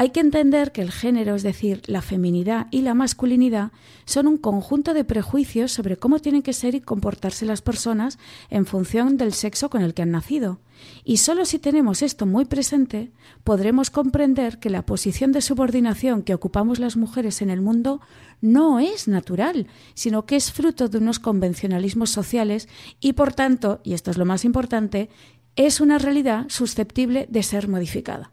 Hay 0.00 0.10
que 0.10 0.20
entender 0.20 0.70
que 0.70 0.80
el 0.80 0.92
género, 0.92 1.34
es 1.34 1.42
decir, 1.42 1.82
la 1.86 2.02
feminidad 2.02 2.68
y 2.70 2.82
la 2.82 2.94
masculinidad, 2.94 3.72
son 4.04 4.28
un 4.28 4.36
conjunto 4.36 4.94
de 4.94 5.02
prejuicios 5.02 5.72
sobre 5.72 5.96
cómo 5.96 6.20
tienen 6.20 6.42
que 6.42 6.52
ser 6.52 6.76
y 6.76 6.80
comportarse 6.80 7.44
las 7.44 7.62
personas 7.62 8.16
en 8.48 8.64
función 8.64 9.16
del 9.16 9.32
sexo 9.32 9.70
con 9.70 9.82
el 9.82 9.94
que 9.94 10.02
han 10.02 10.12
nacido. 10.12 10.60
Y 11.02 11.16
solo 11.16 11.44
si 11.44 11.58
tenemos 11.58 12.02
esto 12.02 12.26
muy 12.26 12.44
presente, 12.44 13.10
podremos 13.42 13.90
comprender 13.90 14.60
que 14.60 14.70
la 14.70 14.86
posición 14.86 15.32
de 15.32 15.40
subordinación 15.40 16.22
que 16.22 16.34
ocupamos 16.34 16.78
las 16.78 16.96
mujeres 16.96 17.42
en 17.42 17.50
el 17.50 17.60
mundo 17.60 18.00
no 18.40 18.78
es 18.78 19.08
natural, 19.08 19.66
sino 19.94 20.26
que 20.26 20.36
es 20.36 20.52
fruto 20.52 20.86
de 20.88 20.98
unos 20.98 21.18
convencionalismos 21.18 22.10
sociales 22.10 22.68
y, 23.00 23.14
por 23.14 23.32
tanto, 23.32 23.80
y 23.82 23.94
esto 23.94 24.12
es 24.12 24.16
lo 24.16 24.26
más 24.26 24.44
importante, 24.44 25.10
es 25.56 25.80
una 25.80 25.98
realidad 25.98 26.46
susceptible 26.48 27.26
de 27.28 27.42
ser 27.42 27.66
modificada. 27.66 28.30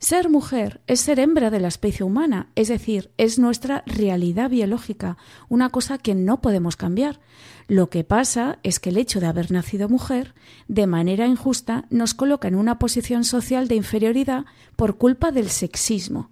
Ser 0.00 0.28
mujer 0.28 0.80
es 0.86 1.00
ser 1.00 1.18
hembra 1.18 1.50
de 1.50 1.58
la 1.58 1.66
especie 1.66 2.04
humana, 2.04 2.50
es 2.54 2.68
decir, 2.68 3.10
es 3.18 3.40
nuestra 3.40 3.82
realidad 3.84 4.48
biológica, 4.48 5.16
una 5.48 5.70
cosa 5.70 5.98
que 5.98 6.14
no 6.14 6.40
podemos 6.40 6.76
cambiar. 6.76 7.18
Lo 7.66 7.90
que 7.90 8.04
pasa 8.04 8.60
es 8.62 8.78
que 8.78 8.90
el 8.90 8.96
hecho 8.96 9.18
de 9.18 9.26
haber 9.26 9.50
nacido 9.50 9.88
mujer, 9.88 10.34
de 10.68 10.86
manera 10.86 11.26
injusta, 11.26 11.86
nos 11.90 12.14
coloca 12.14 12.46
en 12.46 12.54
una 12.54 12.78
posición 12.78 13.24
social 13.24 13.66
de 13.66 13.74
inferioridad 13.74 14.44
por 14.76 14.98
culpa 14.98 15.32
del 15.32 15.50
sexismo. 15.50 16.30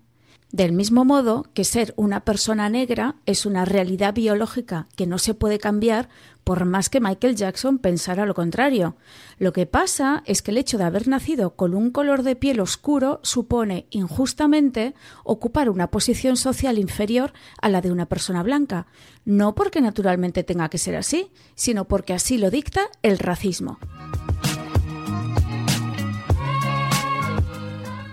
Del 0.53 0.73
mismo 0.73 1.05
modo 1.05 1.45
que 1.55 1.65
ser 1.65 1.93
una 1.97 2.21
persona 2.21 2.69
negra 2.69 3.17
es 3.27 3.47
una 3.47 3.65
realidad 3.65 4.15
biológica 4.15 4.87
que 4.95 5.07
no 5.07 5.19
se 5.19 5.35
puede 5.35 5.59
cambiar 5.59 6.09
por 6.45 6.65
más 6.65 6.89
que 6.89 7.01
Michael 7.01 7.35
Jackson 7.35 7.79
pensara 7.79 8.27
lo 8.27 8.35
contrario. 8.35 8.97
Lo 9.39 9.53
que 9.53 9.67
pasa 9.67 10.23
es 10.25 10.43
que 10.43 10.53
el 10.53 10.59
hecho 10.59 10.79
de 10.79 10.85
haber 10.85 11.09
nacido 11.09 11.57
con 11.57 11.75
un 11.75 11.91
color 11.91 12.23
de 12.23 12.37
piel 12.37 12.61
oscuro 12.61 13.19
supone 13.25 13.87
injustamente 13.91 14.95
ocupar 15.25 15.69
una 15.69 15.91
posición 15.91 16.37
social 16.37 16.79
inferior 16.79 17.33
a 17.61 17.69
la 17.69 17.81
de 17.81 17.91
una 17.91 18.07
persona 18.07 18.45
blanca, 18.45 18.87
no 19.25 19.57
porque 19.57 19.81
naturalmente 19.81 20.45
tenga 20.45 20.69
que 20.69 20.79
ser 20.79 20.95
así, 20.95 21.33
sino 21.57 21.89
porque 21.89 22.15
así 22.15 22.39
lo 22.39 22.53
dicta 22.53 22.83
el 23.03 23.19
racismo. 23.19 23.81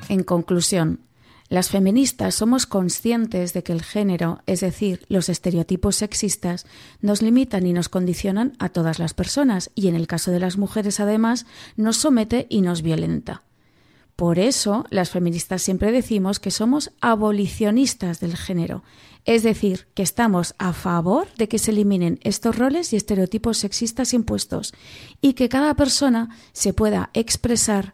En 0.10 0.24
conclusión, 0.24 1.00
las 1.54 1.70
feministas 1.70 2.34
somos 2.34 2.66
conscientes 2.66 3.54
de 3.54 3.62
que 3.62 3.74
el 3.74 3.84
género, 3.84 4.42
es 4.48 4.62
decir, 4.62 5.06
los 5.08 5.30
estereotipos 5.30 5.98
sexistas, 5.98 6.66
nos 7.00 7.22
limitan 7.22 7.68
y 7.68 7.74
nos 7.74 7.90
condicionan 7.90 8.54
a 8.58 8.70
todas 8.70 8.98
las 8.98 9.14
personas 9.14 9.70
y 9.76 9.88
en 9.88 9.94
el 9.94 10.08
caso 10.08 10.32
de 10.32 10.40
las 10.40 10.58
mujeres 10.58 11.00
además 11.00 11.46
nos 11.76 11.98
somete 11.98 12.48
y 12.50 12.62
nos 12.62 12.82
violenta. 12.82 13.44
Por 14.16 14.40
eso, 14.40 14.88
las 14.90 15.12
feministas 15.12 15.62
siempre 15.62 15.92
decimos 15.92 16.40
que 16.40 16.50
somos 16.50 16.92
abolicionistas 17.02 18.20
del 18.20 18.36
género, 18.36 18.82
es 19.24 19.44
decir, 19.44 19.86
que 19.94 20.02
estamos 20.02 20.56
a 20.58 20.74
favor 20.74 21.28
de 21.38 21.48
que 21.48 21.60
se 21.60 21.70
eliminen 21.70 22.20
estos 22.24 22.58
roles 22.58 22.94
y 22.94 22.96
estereotipos 22.96 23.60
sexistas 23.60 24.16
impuestos 24.16 24.74
y 25.22 25.34
que 25.34 25.50
cada 25.50 25.76
persona 25.76 26.36
se 26.52 26.74
pueda 26.74 27.12
expresar, 27.14 27.94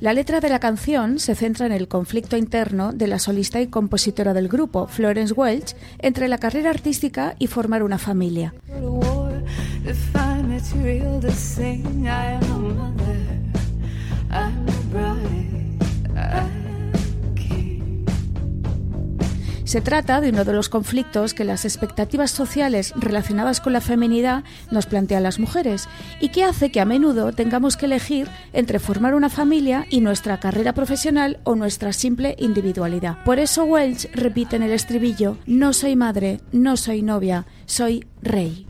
la 0.00 0.12
letra 0.12 0.40
de 0.40 0.48
la 0.48 0.58
canción 0.58 1.18
se 1.18 1.34
centra 1.34 1.66
en 1.66 1.72
el 1.72 1.88
conflicto 1.88 2.36
interno 2.36 2.92
de 2.92 3.06
la 3.06 3.18
solista 3.18 3.60
y 3.60 3.68
compositora 3.68 4.34
del 4.34 4.48
grupo, 4.48 4.86
Florence 4.86 5.32
Welch, 5.32 5.76
entre 5.98 6.28
la 6.28 6.38
carrera 6.38 6.70
artística 6.70 7.36
y 7.38 7.46
formar 7.46 7.82
una 7.82 7.98
familia. 7.98 8.52
Se 19.64 19.80
trata 19.80 20.20
de 20.20 20.28
uno 20.28 20.44
de 20.44 20.52
los 20.52 20.68
conflictos 20.68 21.32
que 21.32 21.42
las 21.44 21.64
expectativas 21.64 22.30
sociales 22.30 22.92
relacionadas 22.96 23.60
con 23.60 23.72
la 23.72 23.80
feminidad 23.80 24.44
nos 24.70 24.86
plantean 24.86 25.22
las 25.22 25.38
mujeres 25.38 25.88
y 26.20 26.28
que 26.28 26.44
hace 26.44 26.70
que 26.70 26.80
a 26.80 26.84
menudo 26.84 27.32
tengamos 27.32 27.76
que 27.76 27.86
elegir 27.86 28.28
entre 28.52 28.78
formar 28.78 29.14
una 29.14 29.30
familia 29.30 29.86
y 29.88 30.00
nuestra 30.00 30.38
carrera 30.38 30.74
profesional 30.74 31.40
o 31.44 31.54
nuestra 31.56 31.94
simple 31.94 32.36
individualidad. 32.38 33.24
Por 33.24 33.38
eso 33.38 33.64
Welch 33.64 34.10
repite 34.12 34.56
en 34.56 34.62
el 34.62 34.72
estribillo, 34.72 35.38
no 35.46 35.72
soy 35.72 35.96
madre, 35.96 36.40
no 36.52 36.76
soy 36.76 37.00
novia, 37.02 37.46
soy 37.64 38.04
rey. 38.22 38.66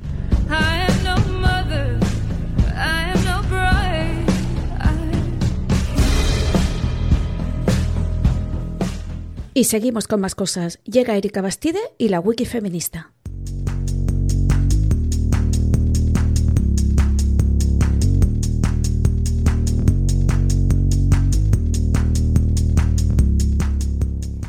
Y 9.56 9.64
seguimos 9.64 10.08
con 10.08 10.20
más 10.20 10.34
cosas. 10.34 10.80
Llega 10.82 11.16
Erika 11.16 11.40
Bastide 11.40 11.78
y 11.96 12.08
la 12.08 12.18
wiki 12.18 12.44
feminista. 12.44 13.12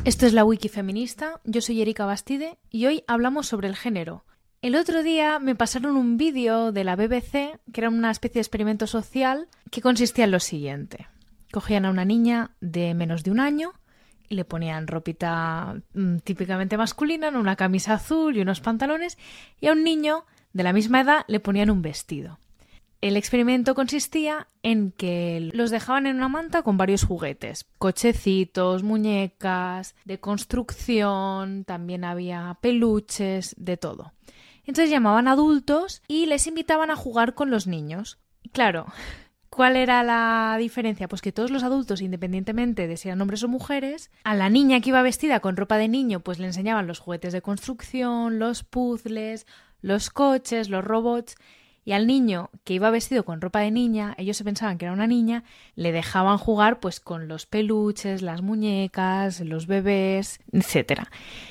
Esto 0.04 0.26
es 0.26 0.32
la 0.32 0.44
wiki 0.44 0.68
feminista, 0.68 1.40
yo 1.44 1.60
soy 1.60 1.82
Erika 1.82 2.04
Bastide 2.04 2.58
y 2.70 2.86
hoy 2.86 3.04
hablamos 3.06 3.46
sobre 3.46 3.68
el 3.68 3.76
género. 3.76 4.24
El 4.60 4.74
otro 4.74 5.04
día 5.04 5.38
me 5.38 5.54
pasaron 5.54 5.96
un 5.96 6.16
vídeo 6.16 6.72
de 6.72 6.82
la 6.82 6.96
BBC 6.96 7.60
que 7.72 7.80
era 7.80 7.90
una 7.90 8.10
especie 8.10 8.40
de 8.40 8.42
experimento 8.42 8.88
social 8.88 9.46
que 9.70 9.82
consistía 9.82 10.24
en 10.24 10.32
lo 10.32 10.40
siguiente. 10.40 11.06
Cogían 11.52 11.84
a 11.84 11.90
una 11.90 12.04
niña 12.04 12.56
de 12.60 12.92
menos 12.94 13.22
de 13.22 13.30
un 13.30 13.38
año, 13.38 13.72
le 14.28 14.44
ponían 14.44 14.86
ropita 14.86 15.76
mm, 15.94 16.18
típicamente 16.18 16.76
masculina, 16.76 17.30
una 17.30 17.56
camisa 17.56 17.94
azul 17.94 18.36
y 18.36 18.40
unos 18.40 18.60
pantalones, 18.60 19.18
y 19.60 19.68
a 19.68 19.72
un 19.72 19.84
niño 19.84 20.24
de 20.52 20.62
la 20.62 20.72
misma 20.72 21.00
edad 21.00 21.24
le 21.28 21.40
ponían 21.40 21.70
un 21.70 21.82
vestido. 21.82 22.38
El 23.02 23.16
experimento 23.16 23.74
consistía 23.74 24.48
en 24.62 24.90
que 24.90 25.50
los 25.52 25.70
dejaban 25.70 26.06
en 26.06 26.16
una 26.16 26.28
manta 26.28 26.62
con 26.62 26.78
varios 26.78 27.04
juguetes, 27.04 27.66
cochecitos, 27.78 28.82
muñecas, 28.82 29.94
de 30.04 30.18
construcción, 30.18 31.64
también 31.64 32.04
había 32.04 32.56
peluches, 32.60 33.54
de 33.58 33.76
todo. 33.76 34.12
Entonces 34.64 34.90
llamaban 34.90 35.28
adultos 35.28 36.02
y 36.08 36.26
les 36.26 36.46
invitaban 36.46 36.90
a 36.90 36.96
jugar 36.96 37.34
con 37.34 37.50
los 37.50 37.66
niños. 37.66 38.18
Claro, 38.52 38.86
¿Cuál 39.50 39.76
era 39.76 40.02
la 40.02 40.56
diferencia? 40.58 41.08
Pues 41.08 41.22
que 41.22 41.32
todos 41.32 41.50
los 41.50 41.62
adultos, 41.62 42.02
independientemente 42.02 42.86
de 42.86 42.96
si 42.96 43.08
eran 43.08 43.20
hombres 43.20 43.42
o 43.42 43.48
mujeres, 43.48 44.10
a 44.24 44.34
la 44.34 44.50
niña 44.50 44.80
que 44.80 44.90
iba 44.90 45.02
vestida 45.02 45.40
con 45.40 45.56
ropa 45.56 45.78
de 45.78 45.88
niño, 45.88 46.20
pues 46.20 46.38
le 46.38 46.46
enseñaban 46.46 46.86
los 46.86 46.98
juguetes 46.98 47.32
de 47.32 47.42
construcción, 47.42 48.38
los 48.38 48.64
puzzles, 48.64 49.46
los 49.80 50.10
coches, 50.10 50.68
los 50.68 50.84
robots, 50.84 51.36
y 51.86 51.92
al 51.92 52.08
niño 52.08 52.50
que 52.64 52.74
iba 52.74 52.90
vestido 52.90 53.24
con 53.24 53.40
ropa 53.40 53.60
de 53.60 53.70
niña, 53.70 54.14
ellos 54.18 54.36
se 54.36 54.42
pensaban 54.42 54.76
que 54.76 54.86
era 54.86 54.92
una 54.92 55.06
niña, 55.06 55.44
le 55.76 55.92
dejaban 55.92 56.36
jugar 56.36 56.80
pues 56.80 56.98
con 56.98 57.28
los 57.28 57.46
peluches, 57.46 58.22
las 58.22 58.42
muñecas, 58.42 59.40
los 59.40 59.68
bebés, 59.68 60.40
etc. 60.52 61.04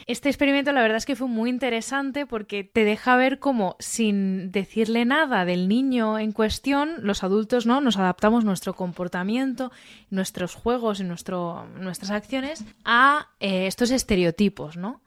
Este 0.08 0.28
experimento 0.28 0.74
la 0.74 0.82
verdad 0.82 0.98
es 0.98 1.06
que 1.06 1.16
fue 1.16 1.30
muy 1.30 1.50
interesante 1.50 2.26
porque 2.26 2.66
te 2.66 2.84
deja 2.84 3.16
ver 3.16 3.40
cómo 3.40 3.78
sin 3.80 4.52
decirle 4.52 5.06
nada 5.06 5.46
del 5.46 5.70
niño 5.70 6.20
en 6.20 6.34
cuestión, 6.34 6.96
los 7.00 7.24
adultos 7.24 7.66
no 7.66 7.80
nos 7.80 7.96
adaptamos 7.96 8.44
nuestro 8.44 8.74
comportamiento, 8.74 9.72
nuestros 10.10 10.54
juegos 10.54 11.00
y 11.00 11.06
nuestro, 11.06 11.66
nuestras 11.80 12.12
acciones 12.12 12.66
a 12.84 13.30
eh, 13.40 13.68
estos 13.68 13.90
estereotipos, 13.90 14.76
¿no? 14.76 15.00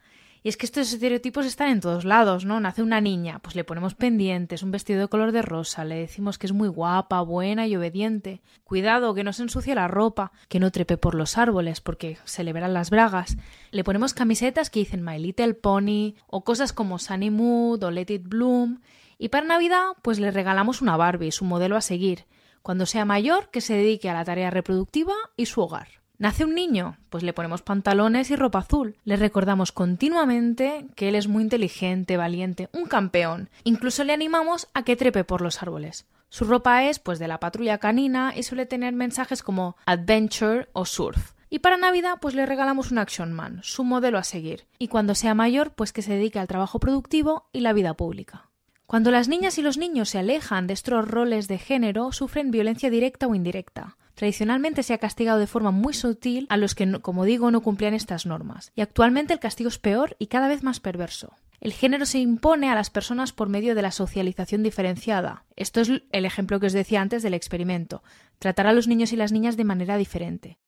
Y 0.42 0.48
es 0.48 0.56
que 0.56 0.66
estos 0.66 0.92
estereotipos 0.92 1.46
están 1.46 1.70
en 1.70 1.80
todos 1.80 2.04
lados, 2.04 2.44
¿no? 2.44 2.60
Nace 2.60 2.82
una 2.82 3.00
niña, 3.00 3.40
pues 3.40 3.56
le 3.56 3.64
ponemos 3.64 3.94
pendientes, 3.94 4.62
un 4.62 4.70
vestido 4.70 5.00
de 5.00 5.08
color 5.08 5.32
de 5.32 5.42
rosa, 5.42 5.84
le 5.84 5.96
decimos 5.96 6.38
que 6.38 6.46
es 6.46 6.52
muy 6.52 6.68
guapa, 6.68 7.20
buena 7.22 7.66
y 7.66 7.76
obediente. 7.76 8.40
Cuidado, 8.64 9.14
que 9.14 9.24
no 9.24 9.32
se 9.32 9.42
ensucie 9.42 9.74
la 9.74 9.88
ropa, 9.88 10.32
que 10.48 10.60
no 10.60 10.70
trepe 10.70 10.96
por 10.96 11.14
los 11.14 11.38
árboles 11.38 11.80
porque 11.80 12.18
se 12.24 12.44
le 12.44 12.52
verán 12.52 12.74
las 12.74 12.90
bragas. 12.90 13.36
Le 13.70 13.84
ponemos 13.84 14.14
camisetas 14.14 14.70
que 14.70 14.80
dicen 14.80 15.04
My 15.04 15.18
Little 15.18 15.54
Pony 15.54 16.14
o 16.26 16.44
cosas 16.44 16.72
como 16.72 16.98
Sunny 16.98 17.30
Mood 17.30 17.82
o 17.82 17.90
Let 17.90 18.06
It 18.08 18.28
Bloom. 18.28 18.80
Y 19.18 19.30
para 19.30 19.46
Navidad, 19.46 19.88
pues 20.02 20.20
le 20.20 20.30
regalamos 20.30 20.80
una 20.80 20.96
Barbie, 20.96 21.32
su 21.32 21.44
modelo 21.44 21.76
a 21.76 21.80
seguir. 21.80 22.26
Cuando 22.62 22.86
sea 22.86 23.04
mayor, 23.04 23.50
que 23.50 23.60
se 23.60 23.74
dedique 23.74 24.08
a 24.08 24.14
la 24.14 24.24
tarea 24.24 24.50
reproductiva 24.50 25.14
y 25.36 25.46
su 25.46 25.60
hogar. 25.60 25.97
¿Nace 26.20 26.44
un 26.44 26.52
niño? 26.52 26.96
Pues 27.10 27.22
le 27.22 27.32
ponemos 27.32 27.62
pantalones 27.62 28.32
y 28.32 28.36
ropa 28.36 28.58
azul. 28.58 28.96
Le 29.04 29.14
recordamos 29.14 29.70
continuamente 29.70 30.88
que 30.96 31.08
él 31.08 31.14
es 31.14 31.28
muy 31.28 31.44
inteligente, 31.44 32.16
valiente, 32.16 32.68
un 32.72 32.86
campeón. 32.86 33.50
Incluso 33.62 34.02
le 34.02 34.14
animamos 34.14 34.66
a 34.74 34.82
que 34.82 34.96
trepe 34.96 35.22
por 35.22 35.42
los 35.42 35.62
árboles. 35.62 36.08
Su 36.28 36.44
ropa 36.44 36.82
es 36.84 36.98
pues 36.98 37.20
de 37.20 37.28
la 37.28 37.38
patrulla 37.38 37.78
canina 37.78 38.32
y 38.36 38.42
suele 38.42 38.66
tener 38.66 38.94
mensajes 38.94 39.44
como 39.44 39.76
adventure 39.86 40.68
o 40.72 40.86
surf. 40.86 41.34
Y 41.50 41.60
para 41.60 41.76
Navidad 41.76 42.18
pues 42.20 42.34
le 42.34 42.46
regalamos 42.46 42.90
un 42.90 42.98
Action 42.98 43.32
Man, 43.32 43.60
su 43.62 43.84
modelo 43.84 44.18
a 44.18 44.24
seguir. 44.24 44.66
Y 44.80 44.88
cuando 44.88 45.14
sea 45.14 45.36
mayor 45.36 45.70
pues 45.70 45.92
que 45.92 46.02
se 46.02 46.14
dedique 46.14 46.40
al 46.40 46.48
trabajo 46.48 46.80
productivo 46.80 47.48
y 47.52 47.60
la 47.60 47.72
vida 47.72 47.94
pública. 47.94 48.47
Cuando 48.88 49.10
las 49.10 49.28
niñas 49.28 49.58
y 49.58 49.62
los 49.62 49.76
niños 49.76 50.08
se 50.08 50.18
alejan 50.18 50.66
de 50.66 50.72
estos 50.72 51.06
roles 51.06 51.46
de 51.46 51.58
género 51.58 52.10
sufren 52.10 52.50
violencia 52.50 52.88
directa 52.88 53.26
o 53.26 53.34
indirecta. 53.34 53.98
Tradicionalmente 54.14 54.82
se 54.82 54.94
ha 54.94 54.98
castigado 54.98 55.38
de 55.38 55.46
forma 55.46 55.72
muy 55.72 55.92
sutil 55.92 56.46
a 56.48 56.56
los 56.56 56.74
que, 56.74 56.90
como 57.02 57.26
digo, 57.26 57.50
no 57.50 57.60
cumplían 57.60 57.92
estas 57.92 58.24
normas, 58.24 58.72
y 58.74 58.80
actualmente 58.80 59.34
el 59.34 59.40
castigo 59.40 59.68
es 59.68 59.78
peor 59.78 60.16
y 60.18 60.28
cada 60.28 60.48
vez 60.48 60.62
más 60.62 60.80
perverso. 60.80 61.34
El 61.60 61.74
género 61.74 62.06
se 62.06 62.18
impone 62.18 62.70
a 62.70 62.74
las 62.74 62.88
personas 62.88 63.34
por 63.34 63.50
medio 63.50 63.74
de 63.74 63.82
la 63.82 63.90
socialización 63.90 64.62
diferenciada. 64.62 65.44
Esto 65.54 65.82
es 65.82 65.90
el 66.10 66.24
ejemplo 66.24 66.58
que 66.58 66.68
os 66.68 66.72
decía 66.72 67.02
antes 67.02 67.22
del 67.22 67.34
experimento. 67.34 68.02
Tratar 68.38 68.68
a 68.68 68.72
los 68.72 68.88
niños 68.88 69.12
y 69.12 69.16
las 69.16 69.32
niñas 69.32 69.58
de 69.58 69.64
manera 69.64 69.98
diferente. 69.98 70.58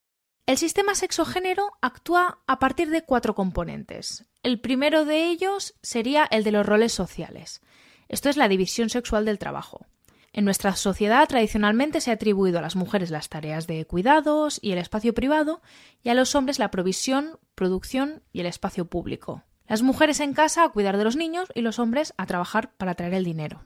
El 0.44 0.58
sistema 0.58 0.94
sexo-género 0.94 1.72
actúa 1.80 2.40
a 2.46 2.58
partir 2.58 2.90
de 2.90 3.02
cuatro 3.02 3.34
componentes. 3.34 4.26
El 4.42 4.60
primero 4.60 5.06
de 5.06 5.28
ellos 5.28 5.74
sería 5.80 6.28
el 6.30 6.44
de 6.44 6.52
los 6.52 6.66
roles 6.66 6.92
sociales. 6.92 7.62
Esto 8.10 8.28
es 8.28 8.36
la 8.36 8.48
división 8.48 8.90
sexual 8.90 9.24
del 9.24 9.38
trabajo. 9.38 9.86
En 10.32 10.44
nuestra 10.44 10.74
sociedad 10.74 11.28
tradicionalmente 11.28 12.00
se 12.00 12.10
ha 12.10 12.14
atribuido 12.14 12.58
a 12.58 12.62
las 12.62 12.74
mujeres 12.74 13.10
las 13.10 13.28
tareas 13.28 13.68
de 13.68 13.86
cuidados 13.86 14.58
y 14.60 14.72
el 14.72 14.78
espacio 14.78 15.14
privado 15.14 15.62
y 16.02 16.08
a 16.08 16.14
los 16.14 16.34
hombres 16.34 16.58
la 16.58 16.72
provisión, 16.72 17.38
producción 17.54 18.24
y 18.32 18.40
el 18.40 18.46
espacio 18.46 18.86
público. 18.86 19.44
Las 19.68 19.82
mujeres 19.82 20.18
en 20.18 20.34
casa 20.34 20.64
a 20.64 20.68
cuidar 20.70 20.96
de 20.96 21.04
los 21.04 21.14
niños 21.14 21.50
y 21.54 21.60
los 21.60 21.78
hombres 21.78 22.12
a 22.16 22.26
trabajar 22.26 22.72
para 22.72 22.96
traer 22.96 23.14
el 23.14 23.24
dinero. 23.24 23.62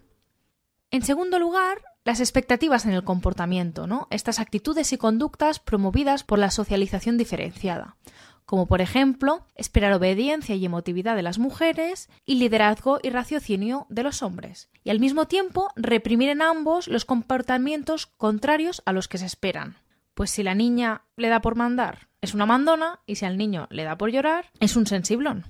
En 0.91 1.03
segundo 1.03 1.39
lugar, 1.39 1.81
las 2.05 2.21
expectativas 2.21 2.85
en 2.85 2.93
el 2.93 3.03
comportamiento, 3.03 3.87
¿no? 3.87 4.09
Estas 4.11 4.41
actitudes 4.41 4.93
y 4.93 4.99
conductas 4.99 5.59
promovidas 5.59 6.23
por 6.23 6.39
la 6.39 6.51
socialización 6.51 7.17
diferenciada 7.17 7.97
como 8.45 8.67
por 8.67 8.81
ejemplo 8.81 9.47
esperar 9.55 9.93
obediencia 9.93 10.55
y 10.55 10.65
emotividad 10.65 11.17
de 11.17 11.23
las 11.23 11.39
mujeres 11.39 12.09
y 12.25 12.37
liderazgo 12.37 12.99
y 13.03 13.11
raciocinio 13.11 13.87
de 13.89 14.03
los 14.03 14.23
hombres, 14.23 14.69
y 14.83 14.91
al 14.91 15.01
mismo 15.01 15.27
tiempo 15.27 15.71
reprimir 15.77 16.29
en 16.29 16.43
ambos 16.43 16.89
los 16.89 17.05
comportamientos 17.05 18.07
contrarios 18.07 18.83
a 18.87 18.93
los 18.93 19.09
que 19.09 19.19
se 19.19 19.27
esperan. 19.27 19.77
Pues 20.15 20.31
si 20.31 20.43
la 20.43 20.55
niña 20.55 21.03
le 21.17 21.29
da 21.29 21.41
por 21.41 21.57
mandar, 21.57 22.09
es 22.21 22.35
una 22.35 22.47
mandona, 22.47 23.01
y 23.07 23.17
si 23.17 23.25
al 23.25 23.37
niño 23.37 23.67
le 23.71 23.85
da 23.85 23.99
por 23.99 24.11
llorar, 24.11 24.51
es 24.61 24.77
un 24.77 24.87
sensiblón. 24.87 25.45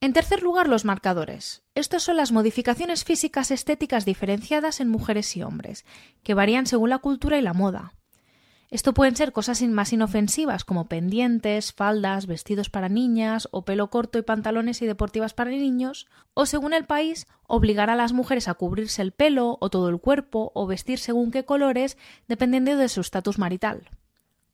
En 0.00 0.12
tercer 0.12 0.42
lugar, 0.42 0.68
los 0.68 0.84
marcadores. 0.84 1.62
Estas 1.74 2.02
son 2.02 2.16
las 2.16 2.30
modificaciones 2.30 3.04
físicas 3.04 3.50
estéticas 3.50 4.04
diferenciadas 4.04 4.80
en 4.80 4.88
mujeres 4.88 5.34
y 5.36 5.42
hombres, 5.42 5.84
que 6.22 6.34
varían 6.34 6.66
según 6.66 6.90
la 6.90 6.98
cultura 6.98 7.38
y 7.38 7.42
la 7.42 7.54
moda. 7.54 7.94
Esto 8.70 8.94
pueden 8.94 9.14
ser 9.14 9.32
cosas 9.32 9.62
más 9.62 9.92
inofensivas 9.92 10.64
como 10.64 10.88
pendientes, 10.88 11.72
faldas, 11.72 12.26
vestidos 12.26 12.70
para 12.70 12.88
niñas 12.88 13.48
o 13.52 13.64
pelo 13.64 13.90
corto 13.90 14.18
y 14.18 14.22
pantalones 14.22 14.82
y 14.82 14.86
deportivas 14.86 15.34
para 15.34 15.50
niños, 15.50 16.06
o 16.32 16.46
según 16.46 16.72
el 16.72 16.84
país, 16.84 17.26
obligar 17.46 17.90
a 17.90 17.96
las 17.96 18.12
mujeres 18.12 18.48
a 18.48 18.54
cubrirse 18.54 19.02
el 19.02 19.12
pelo 19.12 19.58
o 19.60 19.70
todo 19.70 19.88
el 19.88 20.00
cuerpo 20.00 20.50
o 20.54 20.66
vestir 20.66 20.98
según 20.98 21.30
qué 21.30 21.44
colores, 21.44 21.96
dependiendo 22.26 22.76
de 22.76 22.88
su 22.88 23.00
estatus 23.00 23.38
marital. 23.38 23.90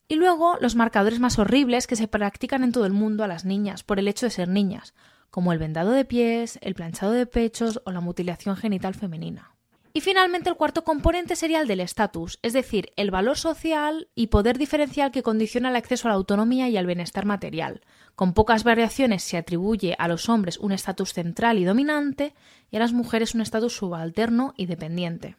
Y 0.08 0.16
luego 0.16 0.56
los 0.60 0.74
marcadores 0.74 1.20
más 1.20 1.38
horribles 1.38 1.86
que 1.86 1.96
se 1.96 2.08
practican 2.08 2.64
en 2.64 2.72
todo 2.72 2.84
el 2.84 2.92
mundo 2.92 3.22
a 3.22 3.28
las 3.28 3.44
niñas 3.44 3.84
por 3.84 4.00
el 4.00 4.08
hecho 4.08 4.26
de 4.26 4.30
ser 4.30 4.48
niñas, 4.48 4.92
como 5.30 5.52
el 5.52 5.60
vendado 5.60 5.92
de 5.92 6.04
pies, 6.04 6.58
el 6.62 6.74
planchado 6.74 7.12
de 7.12 7.26
pechos 7.26 7.80
o 7.84 7.92
la 7.92 8.00
mutilación 8.00 8.56
genital 8.56 8.94
femenina. 8.94 9.54
Y 9.92 10.02
finalmente 10.02 10.48
el 10.48 10.56
cuarto 10.56 10.84
componente 10.84 11.34
sería 11.34 11.60
el 11.60 11.66
del 11.66 11.80
estatus, 11.80 12.38
es 12.42 12.52
decir, 12.52 12.92
el 12.96 13.10
valor 13.10 13.36
social 13.36 14.08
y 14.14 14.28
poder 14.28 14.56
diferencial 14.56 15.10
que 15.10 15.24
condiciona 15.24 15.70
el 15.70 15.76
acceso 15.76 16.06
a 16.06 16.10
la 16.10 16.14
autonomía 16.14 16.68
y 16.68 16.76
al 16.76 16.86
bienestar 16.86 17.26
material. 17.26 17.80
Con 18.14 18.32
pocas 18.32 18.62
variaciones 18.62 19.24
se 19.24 19.36
atribuye 19.36 19.96
a 19.98 20.06
los 20.06 20.28
hombres 20.28 20.58
un 20.58 20.72
estatus 20.72 21.12
central 21.12 21.58
y 21.58 21.64
dominante 21.64 22.34
y 22.70 22.76
a 22.76 22.80
las 22.80 22.92
mujeres 22.92 23.34
un 23.34 23.40
estatus 23.40 23.76
subalterno 23.76 24.54
y 24.56 24.66
dependiente. 24.66 25.36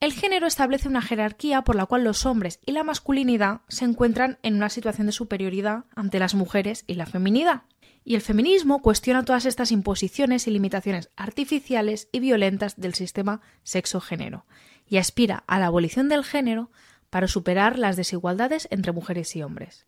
El 0.00 0.12
género 0.12 0.46
establece 0.46 0.88
una 0.88 1.02
jerarquía 1.02 1.62
por 1.62 1.74
la 1.74 1.84
cual 1.84 2.04
los 2.04 2.24
hombres 2.24 2.60
y 2.64 2.70
la 2.70 2.84
masculinidad 2.84 3.62
se 3.68 3.84
encuentran 3.84 4.38
en 4.42 4.54
una 4.54 4.68
situación 4.68 5.08
de 5.08 5.12
superioridad 5.12 5.86
ante 5.96 6.20
las 6.20 6.34
mujeres 6.34 6.84
y 6.86 6.94
la 6.94 7.06
feminidad. 7.06 7.62
Y 8.08 8.14
el 8.14 8.22
feminismo 8.22 8.80
cuestiona 8.80 9.22
todas 9.22 9.44
estas 9.44 9.70
imposiciones 9.70 10.46
y 10.46 10.50
limitaciones 10.50 11.10
artificiales 11.14 12.08
y 12.10 12.20
violentas 12.20 12.80
del 12.80 12.94
sistema 12.94 13.42
sexo-género 13.64 14.46
y 14.88 14.96
aspira 14.96 15.44
a 15.46 15.58
la 15.58 15.66
abolición 15.66 16.08
del 16.08 16.24
género 16.24 16.70
para 17.10 17.28
superar 17.28 17.78
las 17.78 17.96
desigualdades 17.96 18.66
entre 18.70 18.92
mujeres 18.92 19.36
y 19.36 19.42
hombres. 19.42 19.84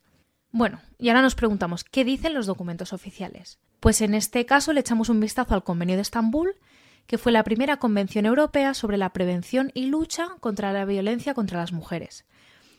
Bueno, 0.50 0.82
y 0.98 1.08
ahora 1.08 1.22
nos 1.22 1.34
preguntamos, 1.34 1.82
¿qué 1.82 2.04
dicen 2.04 2.34
los 2.34 2.44
documentos 2.44 2.92
oficiales? 2.92 3.58
Pues 3.80 4.02
en 4.02 4.12
este 4.12 4.44
caso 4.44 4.74
le 4.74 4.80
echamos 4.80 5.08
un 5.08 5.18
vistazo 5.18 5.54
al 5.54 5.64
Convenio 5.64 5.96
de 5.96 6.02
Estambul, 6.02 6.56
que 7.06 7.16
fue 7.16 7.32
la 7.32 7.42
primera 7.42 7.78
convención 7.78 8.26
europea 8.26 8.74
sobre 8.74 8.98
la 8.98 9.14
prevención 9.14 9.70
y 9.72 9.86
lucha 9.86 10.28
contra 10.40 10.74
la 10.74 10.84
violencia 10.84 11.32
contra 11.32 11.58
las 11.58 11.72
mujeres. 11.72 12.26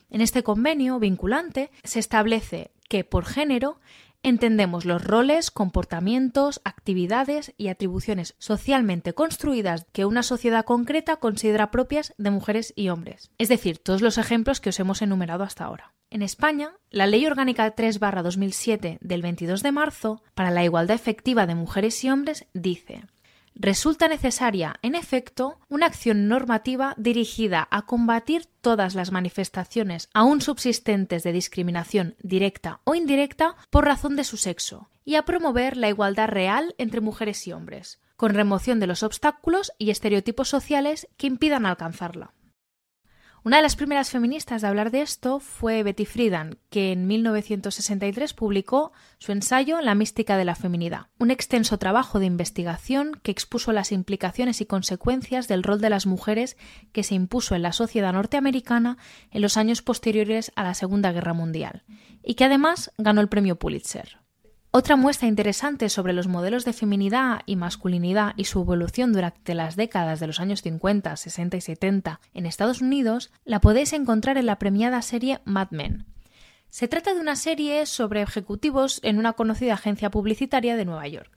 En 0.08 0.20
este 0.20 0.44
convenio 0.44 1.00
vinculante 1.00 1.72
se 1.82 1.98
establece 1.98 2.70
que 2.88 3.02
por 3.02 3.24
género 3.24 3.80
entendemos 4.22 4.84
los 4.84 5.02
roles, 5.02 5.50
comportamientos, 5.50 6.60
actividades 6.64 7.54
y 7.56 7.68
atribuciones 7.68 8.34
socialmente 8.38 9.14
construidas 9.14 9.86
que 9.92 10.04
una 10.04 10.22
sociedad 10.22 10.64
concreta 10.64 11.16
considera 11.16 11.70
propias 11.70 12.14
de 12.18 12.30
mujeres 12.30 12.72
y 12.76 12.88
hombres. 12.88 13.30
Es 13.38 13.48
decir, 13.48 13.78
todos 13.78 14.02
los 14.02 14.18
ejemplos 14.18 14.60
que 14.60 14.70
os 14.70 14.80
hemos 14.80 15.02
enumerado 15.02 15.44
hasta 15.44 15.64
ahora. 15.64 15.94
En 16.10 16.22
España, 16.22 16.74
la 16.90 17.06
Ley 17.06 17.24
Orgánica 17.26 17.74
3-2007 17.74 18.98
del 19.00 19.22
22 19.22 19.62
de 19.62 19.72
marzo 19.72 20.22
para 20.34 20.50
la 20.50 20.62
igualdad 20.62 20.94
efectiva 20.94 21.46
de 21.46 21.54
mujeres 21.54 22.04
y 22.04 22.10
hombres 22.10 22.46
dice 22.52 23.04
resulta 23.54 24.08
necesaria, 24.08 24.76
en 24.82 24.94
efecto, 24.94 25.58
una 25.68 25.86
acción 25.86 26.28
normativa 26.28 26.94
dirigida 26.96 27.68
a 27.70 27.82
combatir 27.82 28.46
todas 28.60 28.94
las 28.94 29.12
manifestaciones 29.12 30.08
aún 30.14 30.40
subsistentes 30.40 31.22
de 31.22 31.32
discriminación 31.32 32.14
directa 32.22 32.80
o 32.84 32.94
indirecta 32.94 33.56
por 33.70 33.84
razón 33.84 34.16
de 34.16 34.24
su 34.24 34.36
sexo, 34.36 34.88
y 35.04 35.16
a 35.16 35.24
promover 35.24 35.76
la 35.76 35.88
igualdad 35.88 36.28
real 36.28 36.74
entre 36.78 37.00
mujeres 37.00 37.46
y 37.46 37.52
hombres, 37.52 38.00
con 38.16 38.34
remoción 38.34 38.80
de 38.80 38.86
los 38.86 39.02
obstáculos 39.02 39.72
y 39.78 39.90
estereotipos 39.90 40.48
sociales 40.48 41.08
que 41.16 41.26
impidan 41.26 41.66
alcanzarla. 41.66 42.32
Una 43.44 43.56
de 43.56 43.64
las 43.64 43.74
primeras 43.74 44.08
feministas 44.10 44.62
de 44.62 44.68
hablar 44.68 44.92
de 44.92 45.02
esto 45.02 45.40
fue 45.40 45.82
Betty 45.82 46.06
Friedan, 46.06 46.58
que 46.70 46.92
en 46.92 47.08
1963 47.08 48.34
publicó 48.34 48.92
su 49.18 49.32
ensayo 49.32 49.80
La 49.80 49.96
mística 49.96 50.36
de 50.36 50.44
la 50.44 50.54
feminidad, 50.54 51.08
un 51.18 51.32
extenso 51.32 51.76
trabajo 51.76 52.20
de 52.20 52.26
investigación 52.26 53.18
que 53.20 53.32
expuso 53.32 53.72
las 53.72 53.90
implicaciones 53.90 54.60
y 54.60 54.66
consecuencias 54.66 55.48
del 55.48 55.64
rol 55.64 55.80
de 55.80 55.90
las 55.90 56.06
mujeres 56.06 56.56
que 56.92 57.02
se 57.02 57.16
impuso 57.16 57.56
en 57.56 57.62
la 57.62 57.72
sociedad 57.72 58.12
norteamericana 58.12 58.96
en 59.32 59.42
los 59.42 59.56
años 59.56 59.82
posteriores 59.82 60.52
a 60.54 60.62
la 60.62 60.74
Segunda 60.74 61.10
Guerra 61.10 61.32
Mundial, 61.32 61.82
y 62.22 62.34
que 62.34 62.44
además 62.44 62.92
ganó 62.96 63.20
el 63.20 63.28
premio 63.28 63.58
Pulitzer. 63.58 64.21
Otra 64.74 64.96
muestra 64.96 65.28
interesante 65.28 65.90
sobre 65.90 66.14
los 66.14 66.28
modelos 66.28 66.64
de 66.64 66.72
feminidad 66.72 67.42
y 67.44 67.56
masculinidad 67.56 68.32
y 68.38 68.44
su 68.44 68.62
evolución 68.62 69.12
durante 69.12 69.54
las 69.54 69.76
décadas 69.76 70.18
de 70.18 70.26
los 70.26 70.40
años 70.40 70.62
50, 70.62 71.14
60 71.14 71.58
y 71.58 71.60
70 71.60 72.20
en 72.32 72.46
Estados 72.46 72.80
Unidos 72.80 73.30
la 73.44 73.60
podéis 73.60 73.92
encontrar 73.92 74.38
en 74.38 74.46
la 74.46 74.58
premiada 74.58 75.02
serie 75.02 75.40
Mad 75.44 75.72
Men. 75.72 76.06
Se 76.70 76.88
trata 76.88 77.12
de 77.12 77.20
una 77.20 77.36
serie 77.36 77.84
sobre 77.84 78.22
ejecutivos 78.22 79.00
en 79.02 79.18
una 79.18 79.34
conocida 79.34 79.74
agencia 79.74 80.10
publicitaria 80.10 80.74
de 80.74 80.86
Nueva 80.86 81.06
York. 81.06 81.30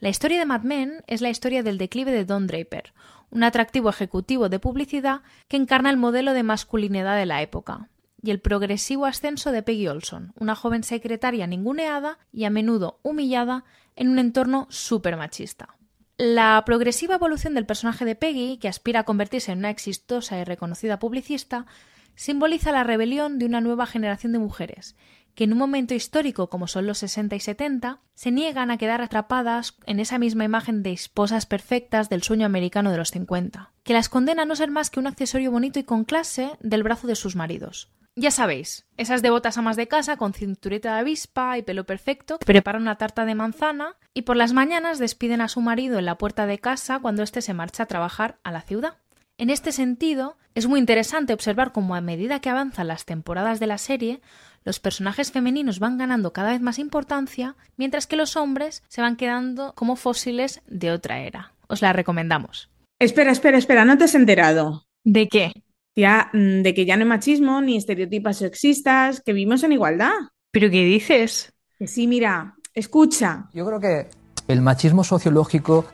La 0.00 0.08
historia 0.08 0.40
de 0.40 0.46
Mad 0.46 0.62
Men 0.62 1.04
es 1.06 1.20
la 1.20 1.30
historia 1.30 1.62
del 1.62 1.78
declive 1.78 2.10
de 2.10 2.24
Don 2.24 2.48
Draper, 2.48 2.92
un 3.30 3.44
atractivo 3.44 3.88
ejecutivo 3.88 4.48
de 4.48 4.58
publicidad 4.58 5.20
que 5.46 5.58
encarna 5.58 5.90
el 5.90 5.96
modelo 5.96 6.32
de 6.32 6.42
masculinidad 6.42 7.16
de 7.16 7.26
la 7.26 7.40
época, 7.40 7.88
y 8.24 8.30
el 8.30 8.40
progresivo 8.40 9.04
ascenso 9.04 9.52
de 9.52 9.62
Peggy 9.62 9.86
Olson, 9.86 10.32
una 10.36 10.54
joven 10.54 10.82
secretaria 10.82 11.46
ninguneada 11.46 12.18
y 12.32 12.44
a 12.44 12.50
menudo 12.50 12.98
humillada 13.02 13.64
en 13.96 14.08
un 14.08 14.18
entorno 14.18 14.66
súper 14.70 15.18
machista. 15.18 15.76
La 16.16 16.62
progresiva 16.64 17.16
evolución 17.16 17.52
del 17.52 17.66
personaje 17.66 18.06
de 18.06 18.14
Peggy, 18.14 18.56
que 18.56 18.68
aspira 18.68 19.00
a 19.00 19.04
convertirse 19.04 19.52
en 19.52 19.58
una 19.58 19.70
exitosa 19.70 20.38
y 20.38 20.44
reconocida 20.44 20.98
publicista, 20.98 21.66
simboliza 22.14 22.72
la 22.72 22.82
rebelión 22.82 23.38
de 23.38 23.44
una 23.44 23.60
nueva 23.60 23.84
generación 23.84 24.32
de 24.32 24.38
mujeres, 24.38 24.96
que 25.34 25.44
en 25.44 25.52
un 25.52 25.58
momento 25.58 25.92
histórico 25.92 26.48
como 26.48 26.66
son 26.66 26.86
los 26.86 26.98
60 26.98 27.36
y 27.36 27.40
70, 27.40 28.00
se 28.14 28.30
niegan 28.30 28.70
a 28.70 28.78
quedar 28.78 29.02
atrapadas 29.02 29.74
en 29.84 30.00
esa 30.00 30.18
misma 30.18 30.44
imagen 30.44 30.82
de 30.82 30.92
esposas 30.92 31.44
perfectas 31.44 32.08
del 32.08 32.22
sueño 32.22 32.46
americano 32.46 32.90
de 32.90 32.96
los 32.96 33.10
50, 33.10 33.72
que 33.82 33.92
las 33.92 34.08
condena 34.08 34.42
a 34.42 34.46
no 34.46 34.56
ser 34.56 34.70
más 34.70 34.88
que 34.88 35.00
un 35.00 35.08
accesorio 35.08 35.50
bonito 35.50 35.78
y 35.78 35.84
con 35.84 36.04
clase 36.04 36.52
del 36.60 36.84
brazo 36.84 37.06
de 37.06 37.16
sus 37.16 37.36
maridos. 37.36 37.90
Ya 38.16 38.30
sabéis, 38.30 38.86
esas 38.96 39.22
devotas 39.22 39.58
amas 39.58 39.76
de 39.76 39.88
casa 39.88 40.16
con 40.16 40.32
cinturita 40.32 40.94
de 40.94 41.00
avispa 41.00 41.58
y 41.58 41.62
pelo 41.62 41.84
perfecto 41.84 42.38
preparan 42.38 42.82
una 42.82 42.96
tarta 42.96 43.24
de 43.24 43.34
manzana 43.34 43.96
y 44.14 44.22
por 44.22 44.36
las 44.36 44.52
mañanas 44.52 45.00
despiden 45.00 45.40
a 45.40 45.48
su 45.48 45.60
marido 45.60 45.98
en 45.98 46.04
la 46.04 46.16
puerta 46.16 46.46
de 46.46 46.60
casa 46.60 47.00
cuando 47.00 47.24
éste 47.24 47.42
se 47.42 47.54
marcha 47.54 47.82
a 47.82 47.86
trabajar 47.86 48.38
a 48.44 48.52
la 48.52 48.62
ciudad. 48.62 48.98
En 49.36 49.50
este 49.50 49.72
sentido, 49.72 50.36
es 50.54 50.68
muy 50.68 50.78
interesante 50.78 51.32
observar 51.32 51.72
cómo 51.72 51.96
a 51.96 52.00
medida 52.00 52.38
que 52.38 52.50
avanzan 52.50 52.86
las 52.86 53.04
temporadas 53.04 53.58
de 53.58 53.66
la 53.66 53.78
serie, 53.78 54.20
los 54.62 54.78
personajes 54.78 55.32
femeninos 55.32 55.80
van 55.80 55.98
ganando 55.98 56.32
cada 56.32 56.52
vez 56.52 56.60
más 56.60 56.78
importancia, 56.78 57.56
mientras 57.76 58.06
que 58.06 58.14
los 58.14 58.36
hombres 58.36 58.84
se 58.86 59.02
van 59.02 59.16
quedando 59.16 59.74
como 59.74 59.96
fósiles 59.96 60.62
de 60.68 60.92
otra 60.92 61.18
era. 61.18 61.52
Os 61.66 61.82
la 61.82 61.92
recomendamos. 61.92 62.70
Espera, 63.00 63.32
espera, 63.32 63.58
espera, 63.58 63.84
no 63.84 63.98
te 63.98 64.04
has 64.04 64.14
enterado. 64.14 64.86
¿De 65.02 65.28
qué? 65.28 65.63
Mm, 65.96 66.62
de 66.62 66.74
que 66.74 66.86
ya 66.86 66.96
no 66.96 67.02
hay 67.02 67.08
machismo 67.08 67.60
ni 67.60 67.76
estereotipos 67.76 68.38
sexistas, 68.38 69.20
que 69.20 69.32
vivimos 69.32 69.62
en 69.62 69.72
igualdad. 69.72 70.12
¿Pero 70.50 70.70
qué 70.70 70.84
dices? 70.84 71.52
Que 71.78 71.86
sí, 71.86 72.06
mira, 72.06 72.56
escucha. 72.74 73.48
Yo 73.52 73.64
creo 73.66 73.80
que 73.80 74.08
el 74.48 74.60
machismo 74.60 75.04
sociológico 75.04 75.84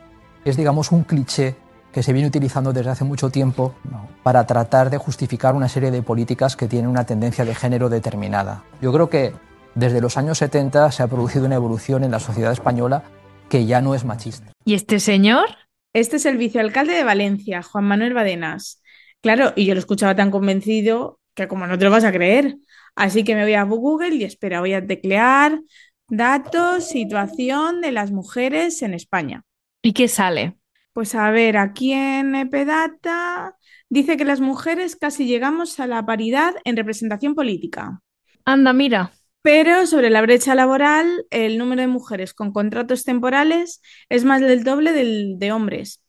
es, 0.43 0.57
digamos, 0.57 0.91
un 0.91 1.03
cliché 1.03 1.55
que 1.93 2.03
se 2.03 2.13
viene 2.13 2.29
utilizando 2.29 2.71
desde 2.71 2.91
hace 2.91 3.03
mucho 3.03 3.29
tiempo 3.29 3.75
para 4.23 4.45
tratar 4.47 4.89
de 4.89 4.97
justificar 4.97 5.55
una 5.55 5.67
serie 5.67 5.91
de 5.91 6.01
políticas 6.01 6.55
que 6.55 6.67
tienen 6.67 6.89
una 6.89 7.05
tendencia 7.05 7.43
de 7.43 7.53
género 7.53 7.89
determinada. 7.89 8.63
Yo 8.81 8.93
creo 8.93 9.09
que 9.09 9.33
desde 9.75 10.01
los 10.01 10.17
años 10.17 10.37
70 10.37 10.91
se 10.91 11.03
ha 11.03 11.07
producido 11.07 11.45
una 11.45 11.55
evolución 11.55 12.03
en 12.03 12.11
la 12.11 12.19
sociedad 12.19 12.53
española 12.53 13.03
que 13.49 13.65
ya 13.65 13.81
no 13.81 13.93
es 13.93 14.05
machista. 14.05 14.51
¿Y 14.63 14.75
este 14.75 14.99
señor? 14.99 15.45
Este 15.93 16.15
es 16.15 16.25
el 16.25 16.37
vicealcalde 16.37 16.93
de 16.93 17.03
Valencia, 17.03 17.61
Juan 17.61 17.83
Manuel 17.83 18.13
Badenas. 18.13 18.80
Claro, 19.21 19.53
y 19.55 19.65
yo 19.65 19.73
lo 19.73 19.79
escuchaba 19.79 20.15
tan 20.15 20.31
convencido 20.31 21.19
que 21.35 21.47
como 21.47 21.67
no 21.67 21.77
te 21.77 21.85
lo 21.85 21.91
vas 21.91 22.03
a 22.03 22.11
creer. 22.11 22.57
Así 22.95 23.23
que 23.23 23.35
me 23.35 23.43
voy 23.43 23.53
a 23.53 23.63
Google 23.63 24.15
y 24.15 24.23
espera, 24.23 24.59
voy 24.59 24.73
a 24.73 24.85
teclear 24.85 25.61
datos, 26.07 26.89
situación 26.89 27.81
de 27.81 27.91
las 27.91 28.11
mujeres 28.11 28.81
en 28.81 28.93
España. 28.93 29.43
¿Y 29.81 29.93
qué 29.93 30.07
sale? 30.07 30.57
Pues 30.93 31.15
a 31.15 31.31
ver, 31.31 31.57
aquí 31.57 31.93
en 31.93 32.35
Epedata 32.35 33.55
dice 33.89 34.17
que 34.17 34.25
las 34.25 34.41
mujeres 34.41 34.97
casi 34.97 35.25
llegamos 35.25 35.79
a 35.79 35.87
la 35.87 36.05
paridad 36.05 36.53
en 36.65 36.75
representación 36.75 37.33
política. 37.33 38.01
Anda, 38.43 38.73
mira. 38.73 39.13
Pero 39.41 39.87
sobre 39.87 40.09
la 40.09 40.21
brecha 40.21 40.53
laboral, 40.53 41.25
el 41.31 41.57
número 41.57 41.81
de 41.81 41.87
mujeres 41.87 42.33
con 42.33 42.51
contratos 42.51 43.03
temporales 43.03 43.81
es 44.09 44.23
más 44.23 44.41
del 44.41 44.63
doble 44.63 44.91
del 44.91 45.39
de 45.39 45.51
hombres. 45.51 46.00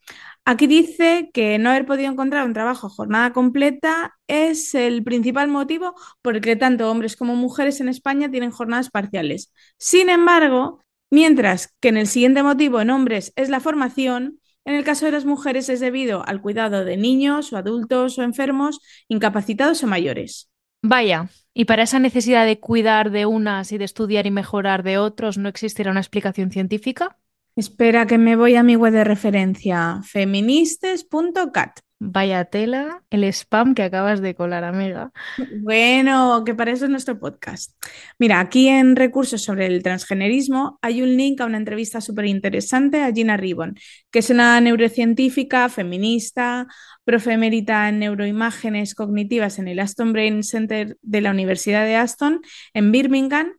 Aquí 0.45 0.67
dice 0.67 1.31
que 1.33 1.57
no 1.59 1.71
haber 1.71 1.87
podido 1.87 2.11
encontrar 2.11 2.45
un 2.45 2.53
trabajo 2.53 2.89
a 2.89 2.91
jornada 2.91 3.33
completa 3.33 4.19
es 4.27 4.75
el 4.75 5.05
principal 5.05 5.49
motivo 5.49 5.95
por 6.21 6.35
el 6.35 6.41
que 6.41 6.57
tanto 6.57 6.91
hombres 6.91 7.17
como 7.17 7.37
mujeres 7.37 7.81
en 7.81 7.89
España 7.89 8.29
tienen 8.29 8.51
jornadas 8.51 8.91
parciales. 8.91 9.53
Sin 9.79 10.11
embargo, 10.11 10.83
mientras 11.11 11.73
que 11.81 11.89
en 11.89 11.97
el 11.97 12.09
siguiente 12.09 12.43
motivo 12.43 12.81
en 12.81 12.91
hombres 12.91 13.33
es 13.37 13.51
la 13.51 13.61
formación, 13.61 14.41
en 14.65 14.75
el 14.75 14.85
caso 14.85 15.07
de 15.07 15.13
las 15.13 15.25
mujeres 15.25 15.69
es 15.69 15.79
debido 15.79 16.27
al 16.27 16.43
cuidado 16.43 16.85
de 16.85 16.97
niños 16.97 17.53
o 17.53 17.57
adultos 17.57 18.19
o 18.19 18.23
enfermos, 18.25 18.81
incapacitados 19.07 19.85
o 19.85 19.87
mayores. 19.87 20.51
Vaya, 20.83 21.29
y 21.55 21.67
para 21.67 21.85
esa 21.85 22.01
necesidad 22.01 22.47
de 22.47 22.59
cuidar 22.59 23.13
de 23.13 23.27
unas 23.27 23.71
y 23.71 23.79
de 23.79 23.85
estudiar 23.85 24.27
y 24.27 24.33
mejorar 24.33 24.83
de 24.83 24.99
otros, 24.99 25.39
¿no 25.39 25.49
existirá 25.49 25.93
una 25.93 26.01
explicación 26.01 26.51
científica? 26.51 27.17
Espera 27.55 28.07
que 28.07 28.17
me 28.17 28.35
voy 28.35 28.57
a 28.57 28.63
mi 28.63 28.77
web 28.77 28.95
de 28.95 29.05
referencia, 29.05 30.01
feministes.cat. 30.05 31.81
Vaya 32.05 32.47
tela, 32.47 33.05
el 33.11 33.23
spam 33.25 33.75
que 33.75 33.83
acabas 33.83 34.21
de 34.23 34.35
colar, 34.35 34.65
amiga. 34.65 35.13
Bueno, 35.61 36.43
que 36.45 36.55
para 36.55 36.73
eso 36.73 36.87
es 36.87 36.91
nuestro 36.91 37.21
podcast. 37.21 37.73
Mira, 38.19 38.41
aquí 38.41 38.69
en 38.69 38.97
Recursos 38.97 39.43
sobre 39.43 39.67
el 39.67 39.85
transgenerismo 39.85 40.79
hay 40.83 41.03
un 41.03 41.17
link 41.17 41.41
a 41.41 41.45
una 41.45 41.59
entrevista 41.59 42.01
súper 42.01 42.25
interesante 42.25 43.03
a 43.03 43.13
Gina 43.13 43.37
Ribbon, 43.37 43.77
que 44.11 44.19
es 44.19 44.31
una 44.31 44.61
neurocientífica, 44.61 45.69
feminista, 45.69 46.67
profe 47.05 47.35
emérita 47.35 47.89
en 47.89 48.01
neuroimágenes 48.01 48.97
cognitivas 48.97 49.61
en 49.61 49.69
el 49.69 49.79
Aston 49.79 50.13
Brain 50.13 50.43
Center 50.43 50.97
de 51.03 51.21
la 51.21 51.31
Universidad 51.31 51.85
de 51.85 51.97
Aston 51.97 52.41
en 52.75 52.91
Birmingham 52.91 53.53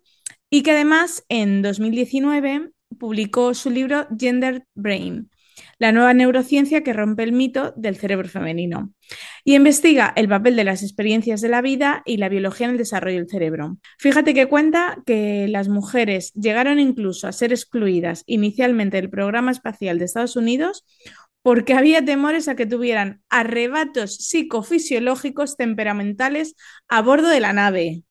y 0.50 0.64
que 0.64 0.72
además 0.72 1.24
en 1.30 1.62
2019 1.62 2.72
publicó 2.98 3.54
su 3.54 3.70
libro 3.70 4.08
Gender 4.18 4.66
Brain 4.76 5.30
la 5.80 5.92
nueva 5.92 6.14
neurociencia 6.14 6.84
que 6.84 6.94
rompe 6.94 7.24
el 7.24 7.32
mito 7.32 7.74
del 7.76 7.96
cerebro 7.98 8.28
femenino 8.28 8.94
y 9.44 9.56
investiga 9.56 10.14
el 10.16 10.28
papel 10.28 10.56
de 10.56 10.64
las 10.64 10.84
experiencias 10.84 11.42
de 11.42 11.50
la 11.50 11.62
vida 11.62 12.02
y 12.06 12.18
la 12.18 12.30
biología 12.30 12.68
en 12.68 12.74
el 12.74 12.78
desarrollo 12.78 13.18
del 13.18 13.30
cerebro. 13.30 13.78
Fíjate 14.00 14.34
que 14.34 14.48
cuenta 14.48 15.02
que 15.06 15.48
las 15.50 15.68
mujeres 15.68 16.32
llegaron 16.34 16.80
incluso 16.80 17.28
a 17.28 17.32
ser 17.32 17.52
excluidas 17.52 18.24
inicialmente 18.26 18.98
del 18.98 19.10
programa 19.10 19.52
espacial 19.52 20.00
de 20.00 20.06
Estados 20.06 20.36
Unidos 20.36 20.86
porque 21.42 21.74
había 21.74 22.06
temores 22.06 22.48
a 22.48 22.56
que 22.56 22.66
tuvieran 22.66 23.22
arrebatos 23.30 24.16
psicofisiológicos 24.16 25.58
temperamentales 25.58 26.56
a 26.88 27.02
bordo 27.02 27.28
de 27.28 27.42
la 27.42 27.52
nave. 27.52 28.04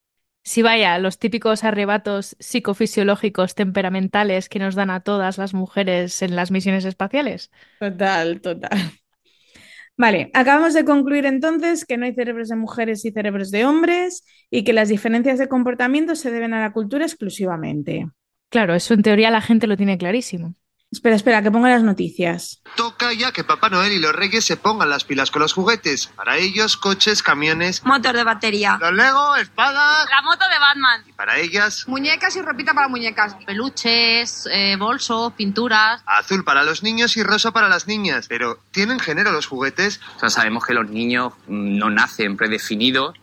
Sí, 0.44 0.62
vaya, 0.62 0.98
los 0.98 1.18
típicos 1.18 1.62
arrebatos 1.62 2.36
psicofisiológicos 2.40 3.54
temperamentales 3.54 4.48
que 4.48 4.58
nos 4.58 4.74
dan 4.74 4.90
a 4.90 5.00
todas 5.00 5.38
las 5.38 5.54
mujeres 5.54 6.20
en 6.22 6.34
las 6.34 6.50
misiones 6.50 6.84
espaciales. 6.84 7.50
Total, 7.78 8.40
total. 8.40 8.70
Vale, 9.96 10.30
acabamos 10.34 10.74
de 10.74 10.84
concluir 10.84 11.26
entonces 11.26 11.84
que 11.84 11.96
no 11.96 12.06
hay 12.06 12.14
cerebros 12.14 12.48
de 12.48 12.56
mujeres 12.56 13.04
y 13.04 13.12
cerebros 13.12 13.50
de 13.50 13.66
hombres 13.66 14.24
y 14.50 14.64
que 14.64 14.72
las 14.72 14.88
diferencias 14.88 15.38
de 15.38 15.48
comportamiento 15.48 16.16
se 16.16 16.30
deben 16.30 16.54
a 16.54 16.60
la 16.60 16.72
cultura 16.72 17.04
exclusivamente. 17.04 18.06
Claro, 18.50 18.74
eso 18.74 18.94
en 18.94 19.02
teoría 19.02 19.30
la 19.30 19.40
gente 19.40 19.66
lo 19.66 19.76
tiene 19.76 19.98
clarísimo. 19.98 20.54
Espera, 20.92 21.16
espera, 21.16 21.42
que 21.42 21.50
ponga 21.50 21.70
las 21.70 21.82
noticias. 21.82 22.60
Toca 22.76 23.14
ya 23.14 23.32
que 23.32 23.44
Papá 23.44 23.70
Noel 23.70 23.92
y 23.92 23.98
los 23.98 24.14
Reyes 24.14 24.44
se 24.44 24.58
pongan 24.58 24.90
las 24.90 25.04
pilas 25.04 25.30
con 25.30 25.40
los 25.40 25.54
juguetes. 25.54 26.08
Para 26.14 26.36
ellos, 26.36 26.76
coches, 26.76 27.22
camiones, 27.22 27.82
Motor 27.84 28.14
de 28.14 28.24
batería. 28.24 28.76
los 28.78 28.92
Lego, 28.92 29.36
espadas. 29.36 30.06
La 30.10 30.20
moto 30.22 30.44
de 30.50 30.58
Batman. 30.58 31.02
Y 31.08 31.12
para 31.12 31.38
ellas, 31.38 31.84
Muñecas 31.88 32.36
y 32.36 32.42
ropita 32.42 32.74
para 32.74 32.88
muñecas. 32.88 33.34
peluches, 33.46 34.46
eh, 34.52 34.76
bolsos, 34.78 35.32
pinturas. 35.32 36.02
azul 36.04 36.44
para 36.44 36.62
los 36.62 36.82
niños 36.82 37.16
y 37.16 37.22
rosa 37.22 37.52
para 37.52 37.68
las 37.68 37.86
niñas. 37.86 38.26
Pero, 38.28 38.58
¿tienen 38.70 39.00
género 39.00 39.32
los 39.32 39.46
juguetes? 39.46 39.98
O 40.16 40.20
sea, 40.20 40.28
sabemos 40.28 40.64
que 40.66 40.74
los 40.74 40.90
niños 40.90 41.32
mm, 41.46 41.78
no 41.78 41.88
nacen 41.88 42.36
predefinidos 42.36 43.14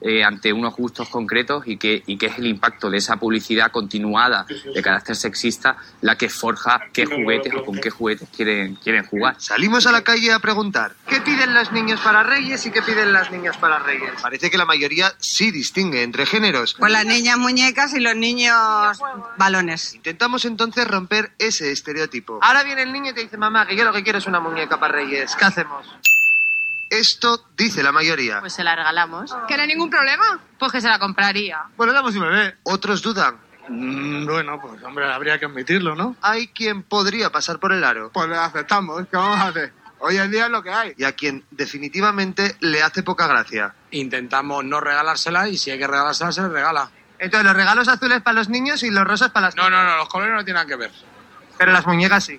eh, 0.00 0.22
ante 0.22 0.52
unos 0.52 0.74
gustos 0.76 1.08
concretos 1.08 1.66
y 1.66 1.78
que, 1.78 2.02
y 2.06 2.18
que 2.18 2.26
es 2.26 2.38
el 2.38 2.46
impacto 2.46 2.90
de 2.90 2.98
esa 2.98 3.16
publicidad 3.16 3.70
continuada 3.70 4.46
de 4.46 4.82
carácter 4.82 5.16
sexista 5.16 5.76
la 6.02 6.16
que 6.16 6.28
forja 6.28 6.80
qué 6.92 7.06
juguetes 7.06 7.54
o 7.54 7.64
con 7.64 7.76
qué 7.78 7.90
juguetes 7.90 8.28
quieren, 8.34 8.74
quieren 8.76 9.06
jugar. 9.06 9.36
Salimos 9.38 9.86
a 9.86 9.92
la 9.92 10.02
calle 10.02 10.32
a 10.32 10.38
preguntar, 10.38 10.92
¿qué 11.08 11.20
piden 11.20 11.54
los 11.54 11.72
niños 11.72 12.00
para 12.00 12.22
Reyes 12.22 12.66
y 12.66 12.70
qué 12.70 12.82
piden 12.82 13.12
las 13.12 13.30
niñas 13.30 13.56
para 13.56 13.78
Reyes? 13.78 14.10
Parece 14.20 14.50
que 14.50 14.58
la 14.58 14.66
mayoría 14.66 15.14
sí 15.18 15.50
distingue 15.50 16.02
entre 16.02 16.26
géneros. 16.26 16.74
Pues 16.78 16.92
las 16.92 17.06
niñas 17.06 17.38
muñecas 17.38 17.94
y 17.94 18.00
los 18.00 18.16
niños 18.16 18.98
balones. 19.38 19.94
Intentamos 19.94 20.44
entonces 20.44 20.86
romper 20.86 21.32
ese 21.38 21.72
estereotipo. 21.72 22.38
Ahora 22.42 22.62
viene 22.64 22.82
el 22.82 22.92
niño 22.92 23.12
y 23.12 23.14
te 23.14 23.22
dice, 23.22 23.36
mamá, 23.38 23.66
que 23.66 23.76
yo 23.76 23.84
lo 23.84 23.92
que 23.92 24.02
quiero 24.02 24.18
es 24.18 24.26
una 24.26 24.40
muñeca 24.40 24.78
para 24.78 24.94
Reyes. 24.94 25.34
¿Qué 25.36 25.44
hacemos? 25.44 25.86
Esto 26.90 27.46
dice 27.56 27.82
la 27.82 27.92
mayoría. 27.92 28.40
Pues 28.40 28.52
se 28.52 28.62
la 28.64 28.76
regalamos. 28.76 29.34
¿Que 29.48 29.56
no 29.56 29.62
hay 29.62 29.68
ningún 29.68 29.90
problema? 29.90 30.40
Pues 30.58 30.72
que 30.72 30.80
se 30.80 30.88
la 30.88 30.98
compraría. 30.98 31.62
Bueno, 31.76 31.92
damos 31.92 32.14
un 32.14 32.22
bebé. 32.22 32.56
Otros 32.62 33.02
dudan. 33.02 33.36
Mm, 33.68 34.26
bueno, 34.26 34.60
pues 34.60 34.82
hombre, 34.84 35.12
habría 35.12 35.38
que 35.40 35.46
admitirlo, 35.46 35.96
¿no? 35.96 36.16
Hay 36.22 36.48
quien 36.48 36.84
podría 36.84 37.30
pasar 37.30 37.58
por 37.58 37.72
el 37.72 37.82
aro 37.82 38.10
Pues 38.12 38.28
lo 38.28 38.40
aceptamos, 38.40 39.08
¿qué 39.10 39.16
vamos 39.16 39.38
a 39.40 39.48
hacer? 39.48 39.72
Hoy 39.98 40.18
en 40.18 40.30
día 40.30 40.44
es 40.44 40.50
lo 40.50 40.62
que 40.62 40.70
hay. 40.70 40.94
y 40.96 41.02
a 41.04 41.12
quien 41.12 41.44
definitivamente 41.50 42.56
le 42.60 42.82
hace 42.82 43.02
poca 43.02 43.26
gracia. 43.26 43.74
Intentamos 43.90 44.64
no 44.64 44.80
regalársela 44.80 45.48
y 45.48 45.56
si 45.56 45.70
hay 45.70 45.78
que 45.78 45.86
regalársela, 45.86 46.30
se 46.32 46.42
le 46.42 46.48
regala. 46.48 46.90
Entonces, 47.18 47.46
los 47.46 47.56
regalos 47.56 47.88
azules 47.88 48.20
para 48.22 48.34
los 48.34 48.48
niños 48.48 48.82
y 48.82 48.90
los 48.90 49.04
rosas 49.04 49.30
para 49.30 49.46
las 49.46 49.56
No, 49.56 49.70
no, 49.70 49.82
no, 49.82 49.96
los 49.96 50.08
colores 50.08 50.34
no 50.34 50.44
tienen 50.44 50.62
nada 50.62 50.66
que 50.66 50.76
ver. 50.76 50.92
Pero 51.58 51.72
las 51.72 51.86
muñecas 51.86 52.24
sí. 52.24 52.38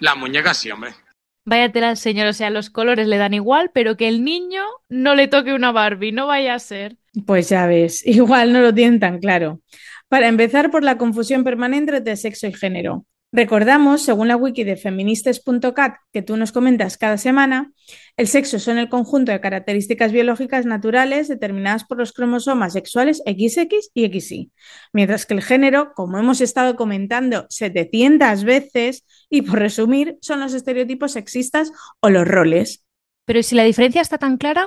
Las 0.00 0.16
muñecas 0.16 0.56
sí, 0.58 0.70
hombre. 0.70 0.94
Vaya 1.44 1.72
tela, 1.72 1.96
señor, 1.96 2.26
o 2.28 2.32
sea, 2.32 2.50
los 2.50 2.70
colores 2.70 3.08
le 3.08 3.16
dan 3.16 3.34
igual, 3.34 3.70
pero 3.72 3.96
que 3.96 4.08
el 4.08 4.24
niño 4.24 4.62
no 4.88 5.14
le 5.14 5.26
toque 5.26 5.54
una 5.54 5.72
Barbie, 5.72 6.12
no 6.12 6.26
vaya 6.26 6.54
a 6.54 6.58
ser. 6.58 6.96
Pues 7.26 7.48
ya 7.48 7.66
ves, 7.66 8.06
igual 8.06 8.52
no 8.52 8.60
lo 8.60 8.74
tienen 8.74 9.00
tan 9.00 9.18
claro. 9.18 9.60
Para 10.08 10.28
empezar, 10.28 10.70
por 10.70 10.84
la 10.84 10.98
confusión 10.98 11.44
permanente 11.44 11.96
entre 11.96 12.16
sexo 12.16 12.46
y 12.46 12.52
género. 12.52 13.06
Recordamos, 13.32 14.02
según 14.02 14.26
la 14.26 14.36
wiki 14.36 14.64
de 14.64 14.76
feministas.cat 14.76 15.94
que 16.12 16.22
tú 16.22 16.36
nos 16.36 16.50
comentas 16.50 16.98
cada 16.98 17.16
semana, 17.16 17.72
el 18.16 18.26
sexo 18.26 18.58
son 18.58 18.76
el 18.76 18.88
conjunto 18.88 19.30
de 19.30 19.40
características 19.40 20.10
biológicas 20.10 20.66
naturales 20.66 21.28
determinadas 21.28 21.84
por 21.84 21.98
los 21.98 22.12
cromosomas 22.12 22.72
sexuales 22.72 23.22
XX 23.24 23.90
y 23.94 24.20
XY, 24.20 24.50
mientras 24.92 25.26
que 25.26 25.34
el 25.34 25.42
género, 25.42 25.92
como 25.94 26.18
hemos 26.18 26.40
estado 26.40 26.74
comentando 26.74 27.46
700 27.50 28.42
veces, 28.42 29.04
y 29.28 29.42
por 29.42 29.60
resumir, 29.60 30.18
son 30.20 30.40
los 30.40 30.52
estereotipos 30.52 31.12
sexistas 31.12 31.70
o 32.00 32.10
los 32.10 32.26
roles. 32.26 32.84
Pero 33.26 33.44
si 33.44 33.54
la 33.54 33.62
diferencia 33.62 34.02
está 34.02 34.18
tan 34.18 34.38
clara, 34.38 34.66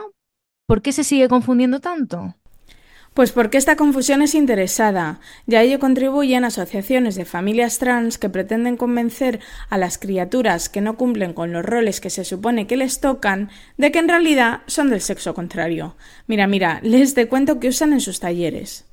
¿por 0.67 0.82
qué 0.82 0.93
se 0.93 1.04
sigue 1.04 1.28
confundiendo 1.28 1.82
tanto? 1.82 2.34
Pues 3.13 3.32
porque 3.32 3.60
esta 3.60 3.76
confusión 3.76 4.23
es 4.23 4.34
interesada, 4.34 5.19
ya 5.45 5.62
ello 5.62 5.78
contribuyen 5.78 6.45
asociaciones 6.45 7.13
de 7.13 7.26
familias 7.26 7.78
trans 7.78 8.17
que 8.17 8.30
pretenden 8.30 8.76
convencer 8.76 9.39
a 9.69 9.78
las 9.78 9.99
criaturas 9.99 10.67
que 10.67 10.82
no 10.82 10.97
cumplen 10.97 11.34
con 11.34 11.54
los 11.54 11.63
roles 11.63 12.02
que 12.02 12.10
se 12.10 12.26
supone 12.26 12.65
que 12.65 12.76
les 12.76 13.02
tocan 13.02 13.52
de 13.78 13.91
que 13.91 13.99
en 13.99 14.10
realidad 14.10 14.62
son 14.65 14.89
del 14.89 15.02
sexo 15.02 15.36
contrario. 15.36 15.95
Mira, 16.26 16.47
mira, 16.47 16.80
les 16.82 17.13
de 17.13 17.28
cuento 17.28 17.60
que 17.60 17.67
usan 17.67 17.93
en 17.93 18.02
sus 18.02 18.19
talleres. 18.19 18.89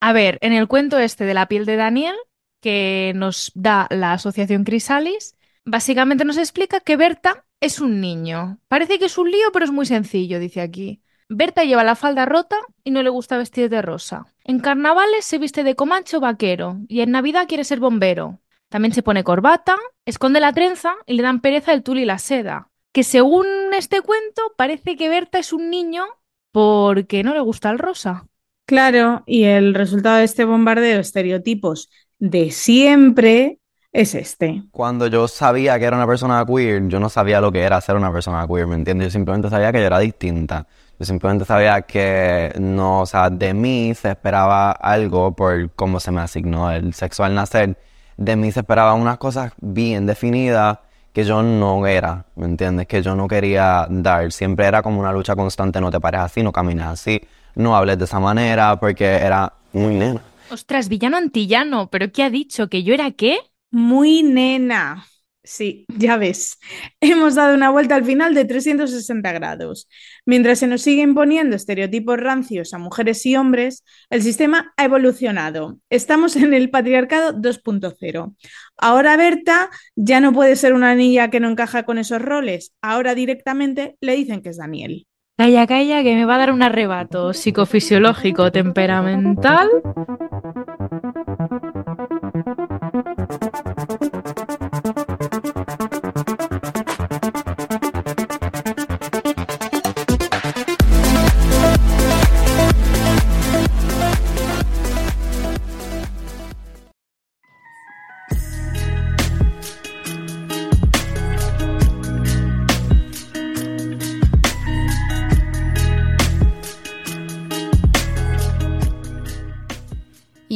A 0.00 0.12
ver, 0.12 0.38
en 0.42 0.52
el 0.52 0.68
cuento 0.68 0.98
este 0.98 1.24
de 1.24 1.34
la 1.34 1.48
piel 1.48 1.66
de 1.66 1.74
Daniel, 1.74 2.14
que 2.60 3.12
nos 3.16 3.50
da 3.56 3.88
la 3.90 4.12
asociación 4.12 4.62
Crisalis, 4.62 5.34
básicamente 5.64 6.24
nos 6.24 6.38
explica 6.38 6.78
que 6.78 6.96
Berta 6.96 7.44
es 7.60 7.80
un 7.80 8.00
niño. 8.00 8.60
Parece 8.68 9.00
que 9.00 9.06
es 9.06 9.18
un 9.18 9.28
lío, 9.28 9.50
pero 9.52 9.64
es 9.64 9.72
muy 9.72 9.86
sencillo, 9.86 10.38
dice 10.38 10.60
aquí. 10.60 11.02
Berta 11.28 11.64
lleva 11.64 11.82
la 11.82 11.96
falda 11.96 12.24
rota 12.24 12.56
y 12.84 12.92
no 12.92 13.02
le 13.02 13.10
gusta 13.10 13.36
vestir 13.36 13.68
de 13.68 13.82
rosa. 13.82 14.26
En 14.44 14.60
carnavales 14.60 15.24
se 15.24 15.38
viste 15.38 15.64
de 15.64 15.74
comancho 15.74 16.20
vaquero 16.20 16.78
y 16.88 17.00
en 17.00 17.10
Navidad 17.10 17.48
quiere 17.48 17.64
ser 17.64 17.80
bombero. 17.80 18.38
También 18.68 18.94
se 18.94 19.02
pone 19.02 19.24
corbata, 19.24 19.76
esconde 20.04 20.38
la 20.38 20.52
trenza 20.52 20.94
y 21.04 21.14
le 21.14 21.24
dan 21.24 21.40
pereza 21.40 21.72
el 21.72 21.82
tul 21.82 21.98
y 21.98 22.04
la 22.04 22.18
seda. 22.18 22.70
Que 22.92 23.02
según 23.02 23.46
este 23.76 24.02
cuento 24.02 24.42
parece 24.56 24.96
que 24.96 25.08
Berta 25.08 25.38
es 25.40 25.52
un 25.52 25.68
niño 25.68 26.04
porque 26.52 27.24
no 27.24 27.34
le 27.34 27.40
gusta 27.40 27.70
el 27.70 27.78
rosa. 27.78 28.26
Claro, 28.64 29.22
y 29.26 29.44
el 29.44 29.74
resultado 29.74 30.18
de 30.18 30.24
este 30.24 30.44
bombardeo 30.44 30.94
de 30.94 31.00
estereotipos 31.00 31.90
de 32.18 32.50
siempre 32.52 33.58
es 33.92 34.14
este. 34.14 34.62
Cuando 34.70 35.06
yo 35.08 35.26
sabía 35.26 35.78
que 35.78 35.86
era 35.86 35.96
una 35.96 36.06
persona 36.06 36.44
queer, 36.46 36.86
yo 36.88 37.00
no 37.00 37.08
sabía 37.08 37.40
lo 37.40 37.50
que 37.50 37.62
era 37.62 37.80
ser 37.80 37.96
una 37.96 38.12
persona 38.12 38.46
queer, 38.46 38.66
¿me 38.66 38.74
entiendes? 38.76 39.08
Yo 39.08 39.10
simplemente 39.12 39.50
sabía 39.50 39.72
que 39.72 39.80
yo 39.80 39.86
era 39.86 39.98
distinta. 39.98 40.66
Yo 40.98 41.04
simplemente 41.04 41.44
sabía 41.44 41.82
que 41.82 42.52
no, 42.58 43.00
o 43.00 43.06
sea, 43.06 43.28
de 43.28 43.52
mí 43.52 43.94
se 43.94 44.10
esperaba 44.10 44.70
algo 44.70 45.32
por 45.36 45.70
cómo 45.72 46.00
se 46.00 46.10
me 46.10 46.22
asignó 46.22 46.70
el 46.70 46.94
sexo 46.94 47.22
al 47.24 47.34
nacer. 47.34 47.78
De 48.16 48.34
mí 48.34 48.50
se 48.50 48.60
esperaba 48.60 48.94
unas 48.94 49.18
cosas 49.18 49.52
bien 49.60 50.06
definidas 50.06 50.78
que 51.12 51.24
yo 51.24 51.42
no 51.42 51.86
era, 51.86 52.26
¿me 52.34 52.46
entiendes? 52.46 52.86
Que 52.86 53.02
yo 53.02 53.14
no 53.14 53.28
quería 53.28 53.86
dar. 53.90 54.32
Siempre 54.32 54.66
era 54.66 54.82
como 54.82 55.00
una 55.00 55.12
lucha 55.12 55.34
constante, 55.34 55.80
no 55.80 55.90
te 55.90 56.00
pares 56.00 56.20
así, 56.20 56.42
no 56.42 56.52
camines 56.52 56.86
así, 56.86 57.20
no 57.54 57.76
hables 57.76 57.98
de 57.98 58.04
esa 58.04 58.20
manera, 58.20 58.78
porque 58.78 59.04
era 59.04 59.52
muy 59.72 59.94
nena. 59.94 60.22
Ostras, 60.50 60.88
villano 60.88 61.16
antillano, 61.16 61.88
¿pero 61.90 62.12
qué 62.12 62.22
ha 62.22 62.30
dicho? 62.30 62.68
¿Que 62.68 62.82
yo 62.82 62.94
era 62.94 63.10
qué? 63.10 63.38
Muy 63.70 64.22
nena. 64.22 65.06
Sí, 65.46 65.86
ya 65.96 66.16
ves, 66.16 66.58
hemos 67.00 67.36
dado 67.36 67.54
una 67.54 67.70
vuelta 67.70 67.94
al 67.94 68.04
final 68.04 68.34
de 68.34 68.44
360 68.44 69.32
grados. 69.32 69.88
Mientras 70.26 70.58
se 70.58 70.66
nos 70.66 70.82
siguen 70.82 71.14
poniendo 71.14 71.54
estereotipos 71.54 72.18
rancios 72.18 72.74
a 72.74 72.78
mujeres 72.78 73.24
y 73.26 73.36
hombres, 73.36 73.84
el 74.10 74.22
sistema 74.22 74.74
ha 74.76 74.84
evolucionado. 74.84 75.78
Estamos 75.88 76.34
en 76.34 76.52
el 76.52 76.68
patriarcado 76.68 77.32
2.0. 77.32 78.34
Ahora 78.76 79.16
Berta 79.16 79.70
ya 79.94 80.20
no 80.20 80.32
puede 80.32 80.56
ser 80.56 80.74
una 80.74 80.96
niña 80.96 81.30
que 81.30 81.38
no 81.38 81.48
encaja 81.48 81.84
con 81.84 81.98
esos 81.98 82.20
roles. 82.20 82.74
Ahora 82.82 83.14
directamente 83.14 83.96
le 84.00 84.16
dicen 84.16 84.42
que 84.42 84.48
es 84.48 84.56
Daniel. 84.56 85.06
Calla, 85.38 85.66
calla, 85.66 86.02
que 86.02 86.16
me 86.16 86.24
va 86.24 86.36
a 86.36 86.38
dar 86.38 86.52
un 86.52 86.62
arrebato 86.62 87.32
psicofisiológico 87.32 88.50
temperamental. 88.50 89.68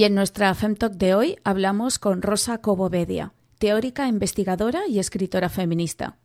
Y 0.01 0.05
en 0.05 0.15
nuestra 0.15 0.55
FemTalk 0.55 0.95
de 0.95 1.15
hoy 1.15 1.37
hablamos 1.45 1.99
con 1.99 2.23
Rosa 2.23 2.57
Cobovedia, 2.63 3.35
teórica, 3.59 4.09
investigadora 4.09 4.89
y 4.89 4.99
escritora 4.99 5.51
feminista. 5.51 6.17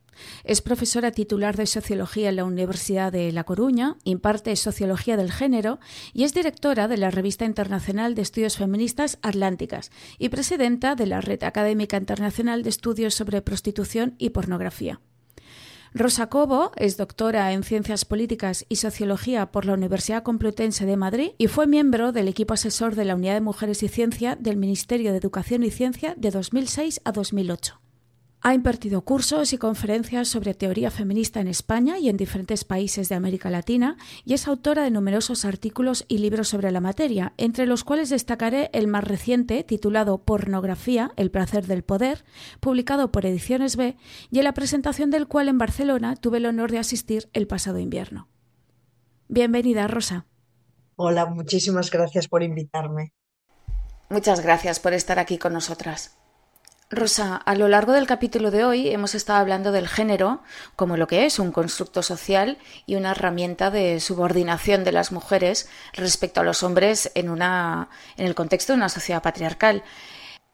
Es 0.46 0.62
profesora 0.62 1.12
titular 1.12 1.58
de 1.58 1.66
Sociología 1.66 2.30
en 2.30 2.38
la 2.38 2.46
Universidad 2.46 3.12
de 3.12 3.34
La 3.34 3.44
Coruña, 3.44 3.98
imparte 4.06 4.56
Sociología 4.56 5.18
del 5.18 5.30
Género 5.30 5.80
y 6.14 6.24
es 6.24 6.34
directora 6.34 6.88
de 6.88 6.96
la 6.96 7.12
Revista 7.12 7.44
Internacional 7.44 8.16
de 8.16 8.22
Estudios 8.22 8.56
Feministas 8.56 9.20
Atlánticas 9.22 9.92
y 10.20 10.30
presidenta 10.30 10.96
de 10.96 11.08
la 11.08 11.20
Red 11.20 11.44
Académica 11.44 11.98
Internacional 11.98 12.64
de 12.64 12.70
Estudios 12.70 13.14
sobre 13.14 13.42
Prostitución 13.42 14.16
y 14.18 14.30
Pornografía. 14.30 15.02
Rosa 15.98 16.28
Cobo 16.28 16.74
es 16.76 16.98
doctora 16.98 17.54
en 17.54 17.64
Ciencias 17.64 18.04
Políticas 18.04 18.66
y 18.68 18.76
Sociología 18.76 19.46
por 19.46 19.64
la 19.64 19.76
Universidad 19.76 20.24
Complutense 20.24 20.86
de 20.86 20.98
Madrid 20.98 21.32
y 21.38 21.48
fue 21.48 21.68
miembro 21.68 22.12
del 22.12 22.28
equipo 22.28 22.54
asesor 22.54 22.96
de 22.96 23.06
la 23.06 23.16
Unidad 23.16 23.36
de 23.36 23.40
Mujeres 23.40 23.82
y 23.82 23.88
Ciencia 23.88 24.36
del 24.36 24.58
Ministerio 24.58 25.14
de 25.14 25.20
Educación 25.20 25.64
y 25.64 25.72
Ciencia 25.72 26.14
de 26.18 26.32
2006 26.32 27.00
a 27.06 27.14
2008. 27.14 27.85
Ha 28.48 28.54
impartido 28.54 29.02
cursos 29.02 29.54
y 29.54 29.58
conferencias 29.58 30.28
sobre 30.28 30.54
teoría 30.54 30.92
feminista 30.92 31.40
en 31.40 31.48
España 31.48 31.98
y 31.98 32.10
en 32.10 32.16
diferentes 32.16 32.64
países 32.64 33.10
de 33.10 33.16
América 33.16 33.50
Latina 33.50 33.98
y 34.24 34.36
es 34.36 34.48
autora 34.48 34.84
de 34.84 34.92
numerosos 34.92 35.46
artículos 35.46 36.06
y 36.08 36.20
libros 36.20 36.50
sobre 36.50 36.72
la 36.72 36.80
materia, 36.80 37.34
entre 37.38 37.66
los 37.66 37.84
cuales 37.84 38.12
destacaré 38.12 38.70
el 38.72 38.86
más 38.86 39.04
reciente, 39.04 39.64
titulado 39.64 40.20
Pornografía, 40.20 41.10
el 41.16 41.32
placer 41.32 41.66
del 41.66 41.82
poder, 41.82 42.24
publicado 42.60 43.12
por 43.12 43.26
Ediciones 43.26 43.78
B 43.78 43.98
y 44.30 44.38
en 44.38 44.44
la 44.44 44.54
presentación 44.54 45.10
del 45.10 45.28
cual 45.28 45.50
en 45.50 45.58
Barcelona 45.58 46.16
tuve 46.16 46.38
el 46.38 46.46
honor 46.46 46.70
de 46.70 46.78
asistir 46.78 47.28
el 47.34 47.48
pasado 47.48 47.80
invierno. 47.80 48.28
Bienvenida, 49.28 49.88
Rosa. 49.88 50.28
Hola, 50.98 51.26
muchísimas 51.26 51.90
gracias 51.90 52.28
por 52.28 52.44
invitarme. 52.44 53.12
Muchas 54.12 54.42
gracias 54.42 54.80
por 54.80 54.94
estar 54.94 55.18
aquí 55.18 55.40
con 55.40 55.54
nosotras. 55.54 56.16
Rosa, 56.92 57.36
a 57.36 57.56
lo 57.56 57.68
largo 57.68 57.94
del 57.94 58.06
capítulo 58.06 58.52
de 58.52 58.64
hoy 58.64 58.90
hemos 58.90 59.16
estado 59.16 59.40
hablando 59.40 59.72
del 59.72 59.88
género 59.88 60.44
como 60.76 60.98
lo 60.98 61.08
que 61.08 61.26
es 61.26 61.40
un 61.40 61.52
constructo 61.52 62.04
social 62.04 62.60
y 62.86 62.94
una 62.94 63.12
herramienta 63.12 63.72
de 63.72 64.00
subordinación 64.00 64.84
de 64.84 64.92
las 64.92 65.12
mujeres 65.12 65.68
respecto 65.94 66.42
a 66.42 66.44
los 66.44 66.62
hombres 66.62 67.12
en, 67.16 67.30
una, 67.30 67.90
en 68.18 68.28
el 68.28 68.36
contexto 68.36 68.74
de 68.74 68.78
una 68.78 68.90
sociedad 68.90 69.24
patriarcal. 69.24 69.84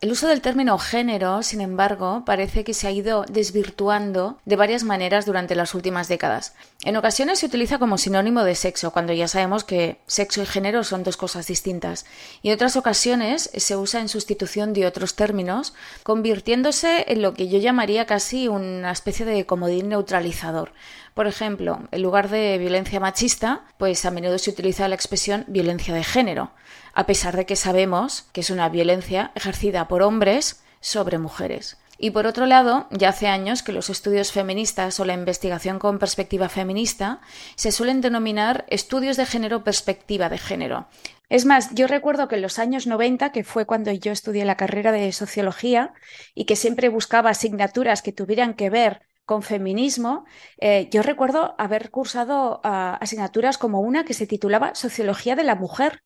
El 0.02 0.12
uso 0.12 0.28
del 0.28 0.42
término 0.42 0.80
género, 0.80 1.44
sin 1.44 1.62
embargo, 1.62 2.24
parece 2.26 2.64
que 2.64 2.74
se 2.74 2.88
ha 2.88 2.92
ido 2.92 3.24
desvirtuando 3.30 4.40
de 4.46 4.56
varias 4.56 4.84
maneras 4.84 5.28
durante 5.28 5.54
las 5.54 5.76
últimas 5.76 6.08
décadas. 6.08 6.56
En 6.84 6.98
ocasiones 6.98 7.38
se 7.38 7.46
utiliza 7.46 7.78
como 7.78 8.00
sinónimo 8.00 8.44
de 8.44 8.56
sexo, 8.56 8.90
cuando 8.90 9.14
ya 9.14 9.28
sabemos 9.28 9.64
que 9.64 10.00
sexo 10.08 10.42
y 10.42 10.48
género 10.48 10.84
son 10.84 11.04
dos 11.04 11.18
cosas 11.18 11.46
distintas. 11.46 12.08
Y 12.42 12.48
en 12.48 12.56
otras 12.56 12.78
ocasiones 12.78 13.52
se 13.56 13.76
usa 13.76 14.02
en 14.02 14.10
sustitución 14.10 14.74
de 14.74 14.88
otros 14.88 15.16
términos, 15.16 15.76
convirtiéndose 16.02 17.06
en 17.08 17.22
lo 17.22 17.36
que 17.36 17.48
yo 17.48 17.60
llamaría 17.60 18.08
casi 18.08 18.48
una 18.48 18.90
especie 18.90 19.24
de 19.28 19.46
comodín 19.46 19.90
neutralizador. 19.90 20.74
Por 21.14 21.28
ejemplo, 21.28 21.88
en 21.92 22.02
lugar 22.02 22.30
de 22.30 22.58
violencia 22.58 23.00
machista, 23.00 23.66
pues 23.78 24.06
a 24.06 24.12
menudo 24.12 24.38
se 24.38 24.50
utiliza 24.50 24.88
la 24.88 24.96
expresión 24.96 25.46
violencia 25.48 25.94
de 25.94 26.04
género 26.04 26.52
a 26.94 27.06
pesar 27.06 27.36
de 27.36 27.46
que 27.46 27.56
sabemos 27.56 28.26
que 28.34 28.42
es 28.42 28.50
una 28.50 28.70
violencia 28.70 29.32
ejercida 29.36 29.88
por 29.88 30.02
hombres 30.02 30.64
sobre 30.80 31.18
mujeres. 31.18 31.78
Y 31.98 32.12
por 32.12 32.26
otro 32.26 32.48
lado, 32.48 32.88
ya 32.90 33.10
hace 33.10 33.28
años 33.28 33.62
que 33.62 33.72
los 33.72 33.92
estudios 33.92 34.32
feministas 34.32 35.00
o 35.00 35.06
la 35.06 35.14
investigación 35.14 35.78
con 35.78 36.00
perspectiva 36.00 36.50
feminista 36.50 37.22
se 37.56 37.72
suelen 37.72 38.02
denominar 38.02 38.66
estudios 38.70 39.18
de 39.18 39.28
género 39.28 39.64
perspectiva 39.64 40.28
de 40.28 40.40
género. 40.40 40.88
Es 41.30 41.46
más, 41.46 41.70
yo 41.76 41.86
recuerdo 41.86 42.28
que 42.28 42.36
en 42.36 42.42
los 42.42 42.58
años 42.58 42.88
90, 42.88 43.32
que 43.32 43.44
fue 43.44 43.68
cuando 43.68 43.92
yo 43.92 44.12
estudié 44.12 44.46
la 44.46 44.58
carrera 44.58 44.92
de 44.92 45.12
sociología 45.12 45.94
y 46.34 46.46
que 46.46 46.56
siempre 46.56 46.90
buscaba 46.90 47.30
asignaturas 47.30 48.02
que 48.02 48.12
tuvieran 48.12 48.56
que 48.56 48.72
ver 48.72 49.04
con 49.32 49.44
feminismo, 49.44 50.26
eh, 50.60 50.90
yo 50.92 51.04
recuerdo 51.04 51.56
haber 51.58 51.90
cursado 51.90 52.60
uh, 52.66 53.00
asignaturas 53.00 53.58
como 53.58 53.80
una 53.80 54.04
que 54.04 54.14
se 54.14 54.28
titulaba 54.28 54.76
Sociología 54.76 55.38
de 55.38 55.46
la 55.46 55.56
Mujer, 55.56 56.04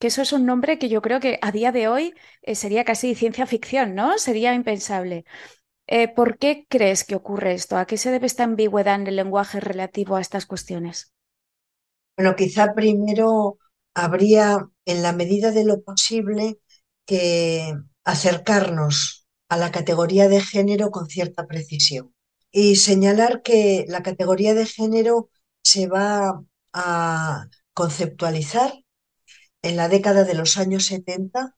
que 0.00 0.08
eso 0.08 0.22
es 0.22 0.32
un 0.32 0.44
nombre 0.44 0.76
que 0.76 0.88
yo 0.88 1.00
creo 1.00 1.20
que 1.20 1.38
a 1.40 1.52
día 1.52 1.70
de 1.70 1.86
hoy 1.86 2.14
eh, 2.42 2.56
sería 2.56 2.84
casi 2.84 3.14
ciencia 3.14 3.46
ficción, 3.46 3.94
¿no? 3.94 4.18
Sería 4.18 4.54
impensable. 4.54 5.24
Eh, 5.86 6.08
¿Por 6.08 6.36
qué 6.38 6.66
crees 6.68 7.04
que 7.04 7.14
ocurre 7.14 7.52
esto? 7.52 7.76
¿A 7.76 7.86
qué 7.86 7.96
se 7.96 8.10
debe 8.10 8.26
esta 8.26 8.42
ambigüedad 8.42 8.96
en 8.96 9.06
el 9.06 9.14
lenguaje 9.14 9.60
relativo 9.60 10.16
a 10.16 10.20
estas 10.20 10.44
cuestiones? 10.44 11.12
Bueno, 12.16 12.34
quizá 12.34 12.74
primero 12.74 13.58
habría, 13.94 14.68
en 14.84 15.02
la 15.04 15.12
medida 15.12 15.52
de 15.52 15.64
lo 15.64 15.80
posible, 15.82 16.58
que 17.06 17.72
acercarnos 18.02 19.28
a 19.48 19.56
la 19.56 19.70
categoría 19.70 20.26
de 20.26 20.40
género 20.40 20.90
con 20.90 21.06
cierta 21.06 21.46
precisión 21.46 22.12
y 22.50 22.76
señalar 22.76 23.42
que 23.42 23.84
la 23.88 24.02
categoría 24.02 24.54
de 24.54 24.66
género 24.66 25.30
se 25.62 25.86
va 25.86 26.42
a 26.72 27.46
conceptualizar 27.74 28.72
en 29.62 29.76
la 29.76 29.88
década 29.88 30.24
de 30.24 30.34
los 30.34 30.56
años 30.56 30.86
70 30.86 31.56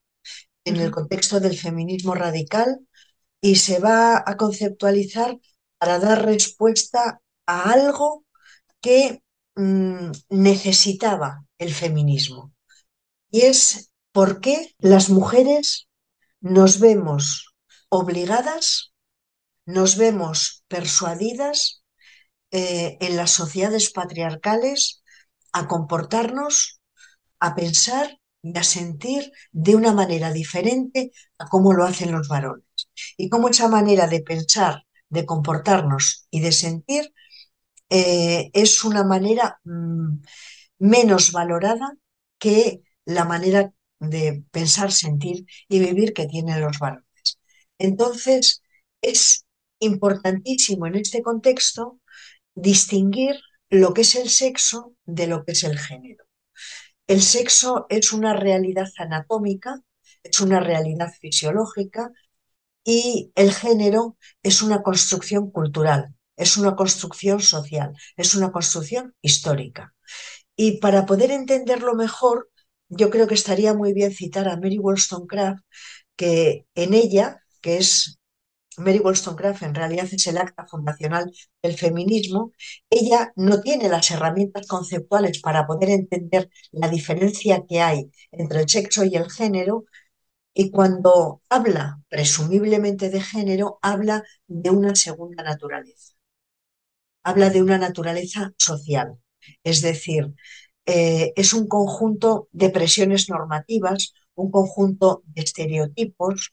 en 0.65 0.77
el 0.77 0.91
contexto 0.91 1.41
del 1.41 1.57
feminismo 1.57 2.15
radical 2.15 2.81
y 3.41 3.57
se 3.57 3.79
va 3.79 4.23
a 4.25 4.37
conceptualizar 4.37 5.39
para 5.79 5.99
dar 5.99 6.25
respuesta 6.25 7.21
a 7.47 7.73
algo 7.73 8.25
que 8.81 9.23
mmm, 9.57 10.11
necesitaba 10.29 11.45
el 11.59 11.73
feminismo. 11.73 12.53
Y 13.31 13.43
es 13.43 13.91
por 14.13 14.41
qué 14.41 14.75
las 14.79 15.09
mujeres 15.11 15.89
nos 16.41 16.81
vemos 16.81 17.55
obligadas 17.89 18.90
nos 19.73 19.97
vemos 19.97 20.65
persuadidas 20.69 21.83
eh, 22.51 22.99
en 23.01 23.17
las 23.17 23.31
sociedades 23.31 23.91
patriarcales 23.91 25.03
a 25.53 25.69
comportarnos, 25.69 26.81
a 27.39 27.55
pensar 27.55 28.19
y 28.43 28.57
a 28.59 28.63
sentir 28.63 29.33
de 29.53 29.77
una 29.77 29.93
manera 29.93 30.33
diferente 30.33 31.13
a 31.39 31.47
cómo 31.49 31.73
lo 31.73 31.85
hacen 31.85 32.13
los 32.13 32.29
varones. 32.29 32.65
Y 33.17 33.29
cómo 33.29 33.49
esa 33.49 33.69
manera 33.69 34.07
de 34.07 34.21
pensar, 34.23 34.85
de 35.09 35.27
comportarnos 35.27 36.27
y 36.31 36.41
de 36.41 36.53
sentir 36.53 37.13
eh, 37.91 38.51
es 38.53 38.85
una 38.85 39.05
manera 39.05 39.61
mmm, 39.65 40.19
menos 40.79 41.33
valorada 41.33 41.97
que 42.39 42.83
la 43.05 43.25
manera 43.25 43.73
de 43.99 44.45
pensar, 44.51 44.93
sentir 44.93 45.47
y 45.69 45.79
vivir 45.81 46.15
que 46.15 46.27
tienen 46.27 46.61
los 46.61 46.79
varones. 46.79 47.39
Entonces, 47.79 48.63
es 49.03 49.47
importantísimo 49.81 50.87
en 50.87 50.97
este 50.97 51.23
contexto 51.23 52.01
distinguir 52.55 53.37
lo 53.69 53.95
que 53.95 54.03
es 54.03 54.15
el 54.15 54.29
sexo 54.31 54.95
de 55.05 55.27
lo 55.27 55.45
que 55.45 55.53
es 55.53 55.65
el 55.65 55.79
género. 55.79 56.25
El 57.07 57.23
sexo 57.23 57.87
es 57.89 58.13
una 58.13 58.35
realidad 58.35 58.89
anatómica, 58.99 59.81
es 60.23 60.41
una 60.41 60.61
realidad 60.61 61.13
fisiológica 61.21 62.11
y 62.85 63.33
el 63.35 63.53
género 63.53 64.17
es 64.43 64.63
una 64.63 64.83
construcción 64.83 65.51
cultural, 65.51 66.15
es 66.37 66.57
una 66.57 66.77
construcción 66.77 67.41
social, 67.41 67.95
es 68.17 68.35
una 68.35 68.53
construcción 68.53 69.15
histórica. 69.23 69.95
Y 70.57 70.79
para 70.79 71.07
poder 71.07 71.31
entenderlo 71.31 71.95
mejor, 71.95 72.51
yo 72.89 73.11
creo 73.11 73.27
que 73.27 73.35
estaría 73.35 73.75
muy 73.75 73.93
bien 73.93 74.13
citar 74.13 74.49
a 74.49 74.57
Mary 74.57 74.79
Wollstonecraft, 74.79 75.65
que 76.17 76.67
en 76.75 76.95
ella, 76.95 77.43
que 77.61 77.79
es 77.79 78.20
Mary 78.81 78.99
Wollstonecraft 78.99 79.63
en 79.63 79.75
realidad 79.75 80.09
es 80.11 80.27
el 80.27 80.39
acta 80.39 80.67
fundacional 80.67 81.31
del 81.63 81.75
feminismo, 81.77 82.53
ella 82.91 83.33
no 83.37 83.61
tiene 83.61 83.89
las 83.89 84.11
herramientas 84.11 84.67
conceptuales 84.67 85.41
para 85.41 85.67
poder 85.67 85.91
entender 85.91 86.51
la 86.73 86.89
diferencia 86.89 87.65
que 87.69 87.81
hay 87.81 88.11
entre 88.33 88.61
el 88.63 88.69
sexo 88.69 89.05
y 89.05 89.17
el 89.17 89.31
género, 89.31 89.85
y 90.55 90.71
cuando 90.71 91.43
habla 91.49 92.01
presumiblemente 92.09 93.11
de 93.11 93.21
género, 93.21 93.79
habla 93.83 94.25
de 94.47 94.71
una 94.71 94.95
segunda 94.97 95.43
naturaleza. 95.45 96.15
Habla 97.23 97.51
de 97.51 97.63
una 97.63 97.79
naturaleza 97.79 98.53
social, 98.57 99.19
es 99.63 99.83
decir, 99.83 100.35
eh, 100.87 101.33
es 101.37 101.53
un 101.53 101.69
conjunto 101.69 102.49
de 102.53 102.71
presiones 102.71 103.29
normativas, 103.29 104.15
un 104.35 104.51
conjunto 104.51 105.23
de 105.27 105.43
estereotipos, 105.43 106.53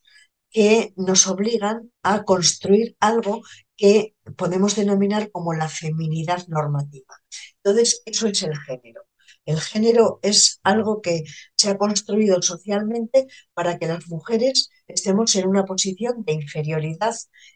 que 0.52 0.94
nos 0.96 1.28
obligan 1.28 1.92
a 2.04 2.24
construir 2.24 2.96
algo 3.00 3.44
que 3.76 4.16
podemos 4.38 4.76
denominar 4.76 5.32
como 5.32 5.54
la 5.54 5.70
feminidad 5.70 6.48
normativa. 6.48 7.16
Entonces, 7.64 8.02
eso 8.06 8.28
es 8.28 8.42
el 8.44 8.58
género. 8.58 9.04
El 9.46 9.62
género 9.62 10.20
es 10.24 10.60
algo 10.64 11.02
que 11.02 11.24
se 11.56 11.70
ha 11.70 11.78
construido 11.78 12.42
socialmente 12.42 13.28
para 13.54 13.78
que 13.78 13.88
las 13.88 14.08
mujeres 14.08 14.70
estemos 14.88 15.36
en 15.36 15.48
una 15.48 15.66
posición 15.66 16.24
de 16.26 16.34
inferioridad, 16.34 17.16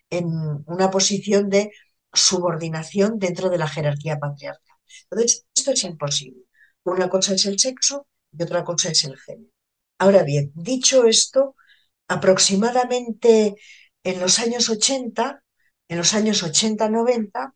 en 0.09 0.27
una 0.67 0.89
posición 0.89 1.49
de 1.49 1.71
subordinación 2.13 3.19
dentro 3.19 3.49
de 3.49 3.57
la 3.57 3.67
jerarquía 3.67 4.19
patriarcal. 4.19 4.77
Entonces, 5.09 5.45
esto 5.53 5.71
es 5.71 5.83
imposible. 5.83 6.43
Una 6.83 7.09
cosa 7.09 7.33
es 7.33 7.45
el 7.45 7.59
sexo 7.59 8.07
y 8.31 8.43
otra 8.43 8.63
cosa 8.63 8.89
es 8.89 9.03
el 9.03 9.17
género. 9.17 9.51
Ahora 9.99 10.23
bien, 10.23 10.51
dicho 10.55 11.05
esto, 11.05 11.55
aproximadamente 12.11 13.55
en 14.03 14.19
los 14.19 14.39
años 14.39 14.69
80, 14.69 15.43
en 15.87 15.97
los 15.97 16.13
años 16.13 16.43
80-90, 16.43 17.53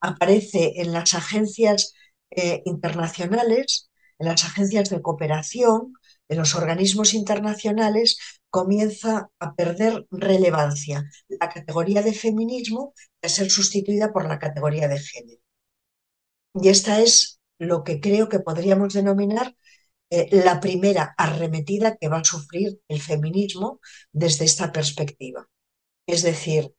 aparece 0.00 0.74
en 0.76 0.92
las 0.92 1.14
agencias 1.14 1.94
eh, 2.30 2.62
internacionales, 2.64 3.90
en 4.20 4.28
las 4.28 4.44
agencias 4.44 4.90
de 4.90 5.02
cooperación, 5.02 5.94
en 6.28 6.38
los 6.38 6.54
organismos 6.54 7.12
internacionales, 7.12 8.18
comienza 8.50 9.30
a 9.40 9.54
perder 9.56 10.06
relevancia 10.12 11.10
la 11.28 11.48
categoría 11.48 12.02
de 12.02 12.12
feminismo 12.12 12.94
a 13.20 13.28
ser 13.28 13.50
sustituida 13.50 14.12
por 14.12 14.28
la 14.28 14.38
categoría 14.38 14.86
de 14.86 15.00
género. 15.00 15.42
Y 16.54 16.68
esta 16.68 17.00
es 17.00 17.40
lo 17.58 17.82
que 17.82 17.98
creo 17.98 18.28
que 18.28 18.38
podríamos 18.38 18.94
denominar 18.94 19.56
eh, 20.10 20.28
la 20.44 20.60
primera 20.60 21.14
arremetida 21.16 21.96
que 21.96 22.08
va 22.08 22.18
a 22.18 22.24
sufrir 22.24 22.80
el 22.88 23.00
feminismo 23.00 23.80
desde 24.12 24.44
esta 24.44 24.72
perspectiva. 24.72 25.48
Es 26.06 26.22
decir, 26.22 26.72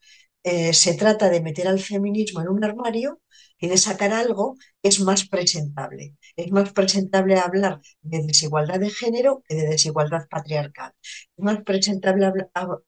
eh, 0.43 0.73
se 0.73 0.93
trata 0.95 1.29
de 1.29 1.41
meter 1.41 1.67
al 1.67 1.79
feminismo 1.79 2.41
en 2.41 2.49
un 2.49 2.63
armario 2.63 3.21
y 3.59 3.67
de 3.67 3.77
sacar 3.77 4.13
algo 4.13 4.55
que 4.81 4.89
es 4.89 4.99
más 5.01 5.27
presentable. 5.27 6.15
Es 6.35 6.51
más 6.51 6.71
presentable 6.71 7.37
hablar 7.37 7.81
de 8.01 8.23
desigualdad 8.23 8.79
de 8.79 8.89
género 8.89 9.43
que 9.47 9.55
de 9.55 9.67
desigualdad 9.67 10.27
patriarcal. 10.29 10.93
Es 11.03 11.43
más 11.43 11.61
presentable 11.63 12.31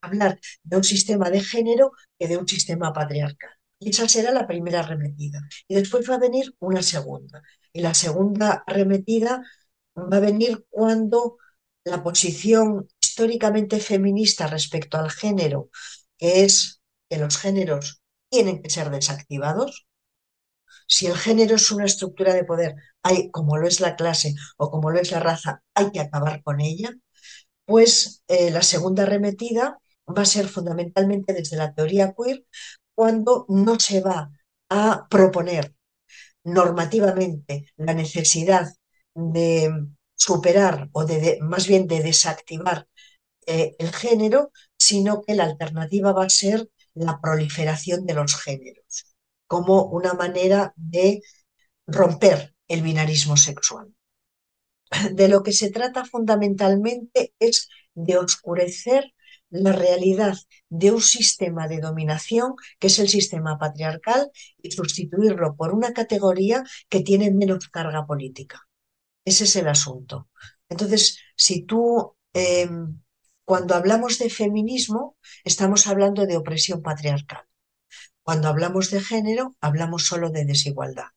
hablar 0.01 0.39
de 0.63 0.77
un 0.77 0.84
sistema 0.84 1.30
de 1.30 1.41
género 1.41 1.91
que 2.17 2.27
de 2.27 2.38
un 2.38 2.47
sistema 2.47 2.93
patriarcal. 2.93 3.51
Y 3.80 3.89
esa 3.89 4.08
será 4.08 4.32
la 4.32 4.47
primera 4.47 4.82
arremetida. 4.82 5.41
Y 5.67 5.75
después 5.75 6.10
va 6.10 6.15
a 6.15 6.19
venir 6.19 6.54
una 6.60 6.82
segunda. 6.84 7.41
Y 7.73 7.82
la 7.82 7.93
segunda 7.93 8.63
arremetida 8.65 9.41
va 9.95 10.17
a 10.17 10.19
venir 10.19 10.65
cuando 10.69 11.38
la 11.84 12.04
posición 12.04 12.88
históricamente 13.01 13.80
feminista 13.80 14.47
respecto 14.47 14.97
al 14.97 15.12
género, 15.12 15.69
que 16.17 16.43
es 16.43 16.82
que 17.10 17.17
los 17.17 17.38
géneros 17.38 18.01
tienen 18.30 18.62
que 18.62 18.69
ser 18.69 18.89
desactivados. 18.89 19.86
Si 20.88 21.08
el 21.08 21.15
género 21.17 21.56
es 21.56 21.71
una 21.71 21.86
estructura 21.86 22.34
de 22.34 22.43
poder, 22.43 22.75
hay, 23.04 23.32
como 23.32 23.58
lo 23.58 23.67
es 23.67 23.80
la 23.80 23.95
clase 23.95 24.36
o 24.58 24.69
como 24.71 24.91
lo 24.91 24.99
es 24.99 25.12
la 25.12 25.19
raza, 25.19 25.63
hay 25.73 25.91
que 25.91 26.01
acabar 26.01 26.43
con 26.43 26.62
ella, 26.62 26.91
pues 27.65 28.23
eh, 28.27 28.51
la 28.51 28.62
segunda 28.62 29.04
arremetida 29.04 29.80
va 30.08 30.23
a 30.23 30.25
ser 30.25 30.47
fundamentalmente 30.47 31.34
desde 31.34 31.58
la 31.58 31.73
teoría 31.73 32.13
queer, 32.13 32.45
cuando 32.95 33.45
no 33.49 33.80
se 33.80 34.01
va 34.01 34.32
a 34.69 35.08
proponer 35.10 35.75
normativamente 36.43 37.67
la 37.77 37.93
necesidad 37.93 38.73
de 39.13 39.71
superar 40.15 40.89
o 40.93 41.06
de, 41.06 41.39
más 41.41 41.67
bien 41.67 41.88
de 41.88 42.02
desactivar 42.02 42.88
eh, 43.47 43.76
el 43.80 43.91
género, 43.91 44.52
sino 44.78 45.21
que 45.21 45.36
la 45.36 45.45
alternativa 45.45 46.13
va 46.13 46.26
a 46.26 46.30
ser 46.30 46.69
la 46.93 47.19
proliferación 47.21 48.06
de 48.06 48.13
los 48.13 48.36
géneros, 48.36 49.15
como 49.47 49.86
una 49.86 50.13
manera 50.13 50.74
de 50.76 51.22
romper 51.88 52.53
el 52.68 52.82
binarismo 52.82 53.38
sexual. 53.38 53.93
De 55.12 55.28
lo 55.28 55.41
que 55.43 55.53
se 55.53 55.72
trata 55.72 56.05
fundamentalmente 56.05 57.34
es 57.39 57.70
de 57.93 58.18
oscurecer 58.18 59.14
la 59.49 59.74
realidad 59.74 60.38
de 60.70 60.91
un 60.91 61.01
sistema 61.01 61.68
de 61.68 61.80
dominación 61.80 62.55
que 62.80 62.88
es 62.88 62.99
el 62.99 63.09
sistema 63.09 63.57
patriarcal 63.57 64.32
y 64.62 64.72
sustituirlo 64.72 65.55
por 65.55 65.74
una 65.74 65.93
categoría 65.93 66.64
que 66.89 67.01
tiene 67.01 67.32
menos 67.32 67.68
carga 67.70 68.05
política. 68.05 68.62
Ese 69.26 69.43
es 69.45 69.55
el 69.55 69.67
asunto. 69.67 70.30
Entonces, 70.69 71.19
si 71.36 71.63
tú, 71.63 72.15
eh, 72.34 72.69
cuando 73.45 73.76
hablamos 73.76 74.17
de 74.19 74.30
feminismo, 74.30 75.17
estamos 75.43 75.88
hablando 75.88 76.26
de 76.26 76.38
opresión 76.38 76.82
patriarcal. 76.82 77.43
Cuando 78.24 78.47
hablamos 78.49 78.91
de 78.91 79.01
género, 79.01 79.55
hablamos 79.61 80.07
solo 80.07 80.30
de 80.32 80.45
desigualdad. 80.45 81.09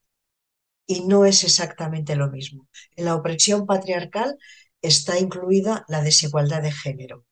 Y 0.87 1.05
no 1.07 1.25
es 1.27 1.45
exactamente 1.45 2.17
lo 2.17 2.31
mismo. 2.31 2.69
En 2.97 3.07
la 3.07 3.15
opresión 3.17 3.67
patriarcal 3.67 4.39
está 4.83 5.19
incluida 5.19 5.85
la 5.89 6.03
desigualdad 6.03 6.63
de 6.63 6.73
género, 6.73 7.25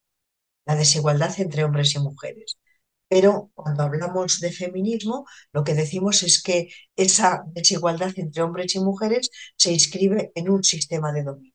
la 0.67 0.77
desigualdad 0.77 1.35
entre 1.41 1.65
hombres 1.65 1.95
y 1.97 2.01
mujeres. 2.01 2.59
Pero 3.13 3.51
cuando 3.55 3.83
hablamos 3.83 4.41
de 4.41 4.51
feminismo, 4.51 5.27
lo 5.53 5.65
que 5.65 5.75
decimos 5.75 6.23
es 6.23 6.43
que 6.43 6.71
esa 6.97 7.43
desigualdad 7.49 8.11
entre 8.17 8.43
hombres 8.43 8.75
y 8.75 8.81
mujeres 8.81 9.31
se 9.55 9.71
inscribe 9.71 10.33
en 10.35 10.49
un 10.49 10.65
sistema 10.65 11.13
de 11.13 11.23
dominio. 11.23 11.53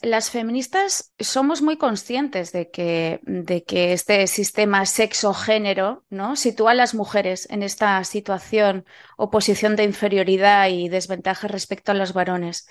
Las 0.00 0.30
feministas 0.30 1.12
somos 1.18 1.60
muy 1.60 1.76
conscientes 1.76 2.50
de 2.50 2.70
que, 2.70 3.20
de 3.24 3.62
que 3.64 3.92
este 3.92 4.26
sistema 4.26 4.86
sexo-género 4.86 6.06
¿no? 6.08 6.34
sitúa 6.34 6.70
a 6.70 6.74
las 6.74 6.94
mujeres 6.94 7.46
en 7.50 7.62
esta 7.62 8.02
situación 8.04 8.86
o 9.18 9.28
posición 9.28 9.76
de 9.76 9.84
inferioridad 9.84 10.70
y 10.70 10.88
desventaja 10.88 11.46
respecto 11.46 11.92
a 11.92 11.94
los 11.94 12.14
varones. 12.14 12.66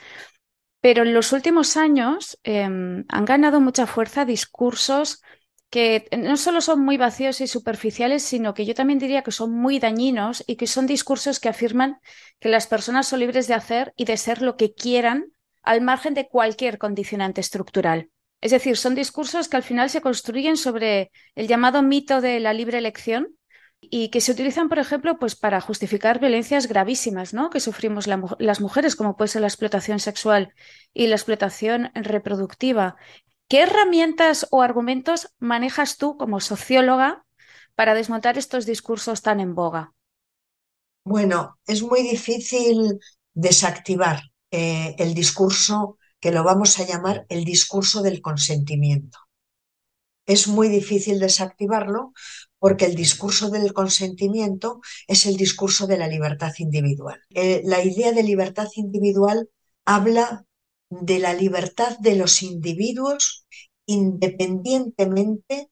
Pero 0.82 1.04
en 1.04 1.14
los 1.14 1.32
últimos 1.32 1.78
años 1.78 2.40
em, 2.42 3.06
han 3.08 3.26
ganado 3.26 3.62
mucha 3.62 3.86
fuerza 3.86 4.26
discursos 4.26 5.22
que 5.70 6.08
no 6.18 6.36
solo 6.38 6.62
son 6.62 6.84
muy 6.84 6.98
vacíos 6.98 7.42
y 7.42 7.48
superficiales, 7.48 8.24
sino 8.24 8.54
que 8.54 8.66
yo 8.66 8.74
también 8.74 9.00
diría 9.00 9.22
que 9.22 9.32
son 9.32 9.52
muy 9.52 9.80
dañinos 9.80 10.44
y 10.48 10.56
que 10.56 10.68
son 10.68 10.88
discursos 10.88 11.40
que 11.40 11.50
afirman 11.50 12.00
que 12.40 12.50
las 12.50 12.68
personas 12.68 13.08
son 13.08 13.20
libres 13.20 13.48
de 13.48 13.54
hacer 13.54 13.94
y 13.96 14.06
de 14.06 14.18
ser 14.18 14.42
lo 14.42 14.58
que 14.58 14.74
quieran 14.74 15.32
al 15.62 15.82
margen 15.82 16.14
de 16.14 16.28
cualquier 16.28 16.78
condicionante 16.78 17.42
estructural. 17.42 18.10
Es 18.42 18.52
decir, 18.52 18.78
son 18.78 18.96
discursos 18.96 19.50
que 19.50 19.58
al 19.58 19.64
final 19.64 19.90
se 19.90 20.02
construyen 20.02 20.58
sobre 20.58 21.12
el 21.36 21.48
llamado 21.48 21.84
mito 21.84 22.22
de 22.22 22.40
la 22.40 22.54
libre 22.54 22.78
elección 22.78 23.36
y 23.82 24.10
que 24.10 24.22
se 24.22 24.32
utilizan, 24.32 24.70
por 24.70 24.80
ejemplo, 24.80 25.20
pues 25.20 25.36
para 25.36 25.62
justificar 25.62 26.20
violencias 26.20 26.68
gravísimas 26.68 27.34
¿no? 27.34 27.50
que 27.50 27.60
sufrimos 27.60 28.08
las 28.08 28.62
mujeres, 28.62 28.96
como 28.96 29.16
puede 29.16 29.30
ser 29.30 29.42
la 29.42 29.48
explotación 29.48 30.00
sexual 30.00 30.54
y 30.94 31.08
la 31.08 31.16
explotación 31.16 31.92
reproductiva. 31.94 32.98
¿Qué 33.50 33.64
herramientas 33.64 34.46
o 34.52 34.62
argumentos 34.62 35.34
manejas 35.40 35.98
tú 35.98 36.18
como 36.18 36.40
socióloga 36.40 37.26
para 37.74 37.96
desmontar 37.96 38.38
estos 38.38 38.68
discursos 38.68 39.24
tan 39.24 39.40
en 39.40 39.56
boga? 39.56 39.96
Bueno, 41.04 41.58
es 41.66 41.82
muy 41.82 42.04
difícil 42.04 43.00
desactivar 43.34 44.22
eh, 44.52 44.96
el 45.00 45.16
discurso 45.16 45.98
que 46.20 46.32
lo 46.32 46.44
vamos 46.44 46.80
a 46.80 46.86
llamar 46.86 47.26
el 47.28 47.44
discurso 47.44 48.04
del 48.04 48.22
consentimiento. 48.22 49.18
Es 50.28 50.48
muy 50.48 50.70
difícil 50.70 51.20
desactivarlo 51.20 52.14
porque 52.60 52.86
el 52.86 52.94
discurso 52.94 53.50
del 53.50 53.74
consentimiento 53.74 54.80
es 55.08 55.26
el 55.26 55.38
discurso 55.38 55.88
de 55.88 55.98
la 55.98 56.08
libertad 56.08 56.52
individual. 56.60 57.20
Eh, 57.32 57.64
la 57.66 57.84
idea 57.84 58.12
de 58.12 58.22
libertad 58.22 58.68
individual 58.76 59.50
habla 59.86 60.46
de 60.90 61.20
la 61.20 61.34
libertad 61.34 61.98
de 62.00 62.16
los 62.16 62.42
individuos 62.42 63.46
independientemente 63.86 65.70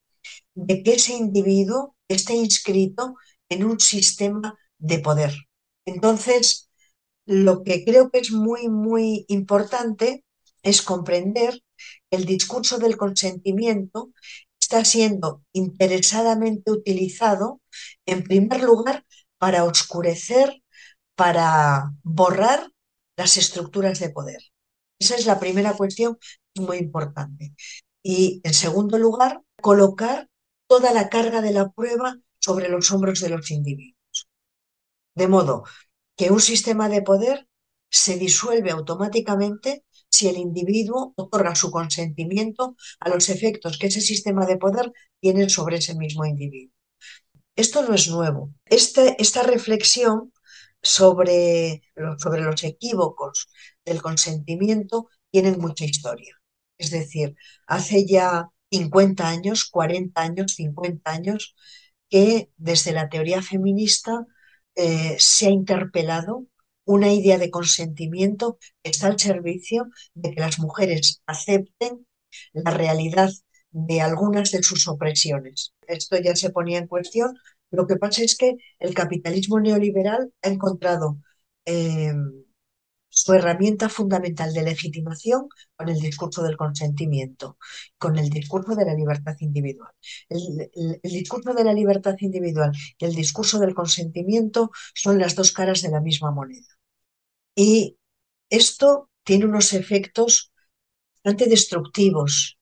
de 0.55 0.83
que 0.83 0.93
ese 0.93 1.13
individuo 1.13 1.95
esté 2.07 2.33
inscrito 2.33 3.15
en 3.49 3.63
un 3.63 3.79
sistema 3.79 4.57
de 4.79 4.99
poder. 4.99 5.33
Entonces, 5.85 6.69
lo 7.25 7.63
que 7.63 7.85
creo 7.85 8.09
que 8.09 8.19
es 8.19 8.31
muy, 8.31 8.69
muy 8.69 9.25
importante 9.27 10.25
es 10.63 10.81
comprender 10.81 11.61
que 12.09 12.17
el 12.17 12.25
discurso 12.25 12.79
del 12.79 12.97
consentimiento 12.97 14.11
está 14.59 14.83
siendo 14.83 15.43
interesadamente 15.53 16.71
utilizado, 16.71 17.61
en 18.05 18.23
primer 18.23 18.63
lugar, 18.63 19.05
para 19.37 19.63
oscurecer, 19.63 20.61
para 21.15 21.91
borrar 22.03 22.71
las 23.15 23.37
estructuras 23.37 23.99
de 23.99 24.09
poder. 24.09 24.41
Esa 24.99 25.15
es 25.15 25.25
la 25.25 25.39
primera 25.39 25.73
cuestión 25.73 26.17
muy 26.55 26.77
importante. 26.77 27.53
Y, 28.03 28.41
en 28.43 28.53
segundo 28.53 28.97
lugar, 28.97 29.41
colocar 29.61 30.29
toda 30.67 30.93
la 30.93 31.09
carga 31.09 31.41
de 31.41 31.53
la 31.53 31.69
prueba 31.71 32.17
sobre 32.39 32.69
los 32.69 32.91
hombros 32.91 33.19
de 33.21 33.29
los 33.29 33.51
individuos. 33.51 34.29
De 35.15 35.27
modo 35.27 35.63
que 36.15 36.31
un 36.31 36.41
sistema 36.41 36.89
de 36.89 37.01
poder 37.01 37.47
se 37.89 38.17
disuelve 38.17 38.71
automáticamente 38.71 39.83
si 40.09 40.27
el 40.27 40.37
individuo 40.37 41.13
otorga 41.15 41.55
su 41.55 41.71
consentimiento 41.71 42.75
a 42.99 43.09
los 43.09 43.29
efectos 43.29 43.77
que 43.77 43.87
ese 43.87 44.01
sistema 44.01 44.45
de 44.45 44.57
poder 44.57 44.91
tiene 45.19 45.49
sobre 45.49 45.77
ese 45.77 45.95
mismo 45.95 46.25
individuo. 46.25 46.73
Esto 47.55 47.81
no 47.83 47.93
es 47.93 48.07
nuevo. 48.09 48.53
esta 48.65 49.43
reflexión 49.43 50.31
sobre, 50.81 51.81
sobre 52.17 52.41
los 52.41 52.63
equívocos 52.63 53.49
del 53.87 54.01
consentimiento 54.01 55.09
tiene 55.31 55.55
mucha 55.57 55.85
historia. 55.85 56.35
Es 56.77 56.91
decir, 56.91 57.35
hace 57.65 58.05
ya 58.05 58.49
50 58.69 59.27
años, 59.27 59.65
40 59.69 60.21
años, 60.21 60.53
50 60.55 61.11
años, 61.11 61.55
que 62.09 62.51
desde 62.57 62.91
la 62.91 63.09
teoría 63.09 63.41
feminista 63.41 64.25
eh, 64.75 65.15
se 65.19 65.47
ha 65.47 65.49
interpelado 65.49 66.45
una 66.85 67.11
idea 67.11 67.37
de 67.37 67.49
consentimiento 67.49 68.59
que 68.81 68.91
está 68.91 69.07
al 69.07 69.19
servicio 69.19 69.87
de 70.13 70.31
que 70.33 70.41
las 70.41 70.59
mujeres 70.59 71.21
acepten 71.25 72.05
la 72.53 72.71
realidad 72.71 73.29
de 73.71 74.01
algunas 74.01 74.51
de 74.51 74.63
sus 74.63 74.87
opresiones. 74.87 75.73
Esto 75.87 76.17
ya 76.17 76.35
se 76.35 76.49
ponía 76.51 76.79
en 76.79 76.87
cuestión. 76.87 77.35
Lo 77.71 77.87
que 77.87 77.97
pasa 77.97 78.23
es 78.23 78.37
que 78.37 78.55
el 78.79 78.93
capitalismo 78.93 79.59
neoliberal 79.59 80.33
ha 80.41 80.47
encontrado 80.47 81.17
eh, 81.65 82.13
su 83.09 83.33
herramienta 83.33 83.89
fundamental 83.89 84.53
de 84.53 84.63
legitimación 84.63 85.47
con 85.75 85.89
el 85.89 85.99
discurso 85.99 86.43
del 86.43 86.57
consentimiento, 86.57 87.57
con 87.97 88.17
el 88.17 88.29
discurso 88.29 88.75
de 88.75 88.85
la 88.85 88.93
libertad 88.93 89.35
individual. 89.39 89.91
El, 90.29 90.99
discurso 91.03 91.53
de 91.53 91.63
la 91.63 91.73
libertad 91.73 92.15
individual 92.19 92.71
y 92.97 93.05
el 93.05 93.15
discurso 93.15 93.59
del 93.59 93.73
consentimiento 93.73 94.71
son 94.93 95.19
las 95.19 95.35
dos 95.35 95.51
caras 95.51 95.81
de 95.81 95.89
la 95.89 96.01
misma 96.01 96.31
moneda. 96.31 96.67
Y 97.55 97.97
esto 98.49 99.09
tiene 99.23 99.45
unos 99.45 99.73
efectos 99.73 100.51
bastante 101.23 101.49
destructivos 101.49 102.57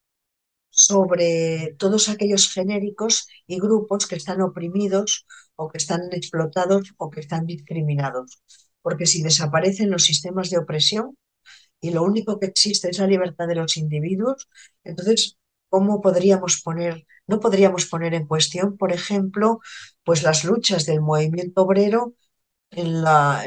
sobre 0.70 1.74
todos 1.78 2.08
aquellos 2.08 2.52
genéricos 2.52 3.28
y 3.46 3.58
grupos 3.58 4.06
que 4.06 4.16
están 4.16 4.40
oprimidos 4.42 5.26
o 5.54 5.68
que 5.68 5.78
están 5.78 6.00
explotados 6.12 6.94
o 6.98 7.10
que 7.10 7.20
están 7.20 7.46
discriminados 7.46 8.42
porque 8.86 9.06
si 9.06 9.20
desaparecen 9.20 9.90
los 9.90 10.04
sistemas 10.04 10.48
de 10.48 10.58
opresión 10.58 11.18
y 11.80 11.90
lo 11.90 12.04
único 12.04 12.38
que 12.38 12.46
existe 12.46 12.88
es 12.88 13.00
la 13.00 13.08
libertad 13.08 13.48
de 13.48 13.56
los 13.56 13.76
individuos, 13.76 14.48
entonces, 14.84 15.38
¿cómo 15.68 16.00
podríamos 16.00 16.62
poner, 16.62 17.04
no 17.26 17.40
podríamos 17.40 17.86
poner 17.86 18.14
en 18.14 18.28
cuestión, 18.28 18.76
por 18.76 18.92
ejemplo, 18.92 19.58
pues 20.04 20.22
las 20.22 20.44
luchas 20.44 20.86
del 20.86 21.00
movimiento 21.00 21.62
obrero 21.62 22.14
en 22.70 23.02
la, 23.02 23.44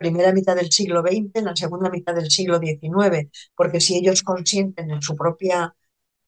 primera 0.00 0.32
mitad 0.32 0.56
del 0.56 0.72
siglo 0.72 1.02
XX, 1.02 1.30
en 1.34 1.44
la 1.44 1.54
segunda 1.54 1.88
mitad 1.88 2.16
del 2.16 2.28
siglo 2.28 2.58
XIX, 2.58 3.30
porque 3.54 3.80
si 3.80 3.98
ellos 3.98 4.24
consienten 4.24 4.90
en 4.90 5.00
su 5.00 5.14
propia 5.14 5.76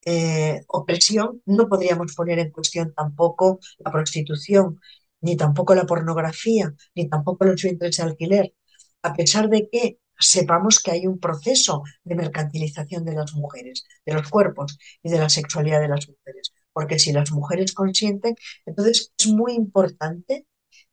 eh, 0.04 0.62
opresión, 0.68 1.42
no 1.44 1.68
podríamos 1.68 2.14
poner 2.14 2.38
en 2.38 2.52
cuestión 2.52 2.94
tampoco 2.94 3.58
la 3.78 3.90
prostitución 3.90 4.78
ni 5.22 5.36
tampoco 5.36 5.74
la 5.74 5.86
pornografía, 5.86 6.74
ni 6.94 7.08
tampoco 7.08 7.44
los 7.44 7.62
vientres 7.62 7.96
de 7.96 8.02
alquiler, 8.02 8.54
a 9.02 9.14
pesar 9.14 9.48
de 9.48 9.68
que 9.70 9.98
sepamos 10.18 10.80
que 10.80 10.92
hay 10.92 11.06
un 11.06 11.18
proceso 11.18 11.82
de 12.04 12.14
mercantilización 12.14 13.04
de 13.04 13.14
las 13.14 13.34
mujeres, 13.34 13.86
de 14.06 14.14
los 14.14 14.28
cuerpos 14.28 14.78
y 15.02 15.10
de 15.10 15.18
la 15.18 15.28
sexualidad 15.28 15.80
de 15.80 15.88
las 15.88 16.08
mujeres. 16.08 16.52
Porque 16.72 16.98
si 16.98 17.12
las 17.12 17.32
mujeres 17.32 17.72
consienten, 17.74 18.36
entonces 18.66 19.12
es 19.18 19.26
muy 19.28 19.54
importante 19.54 20.46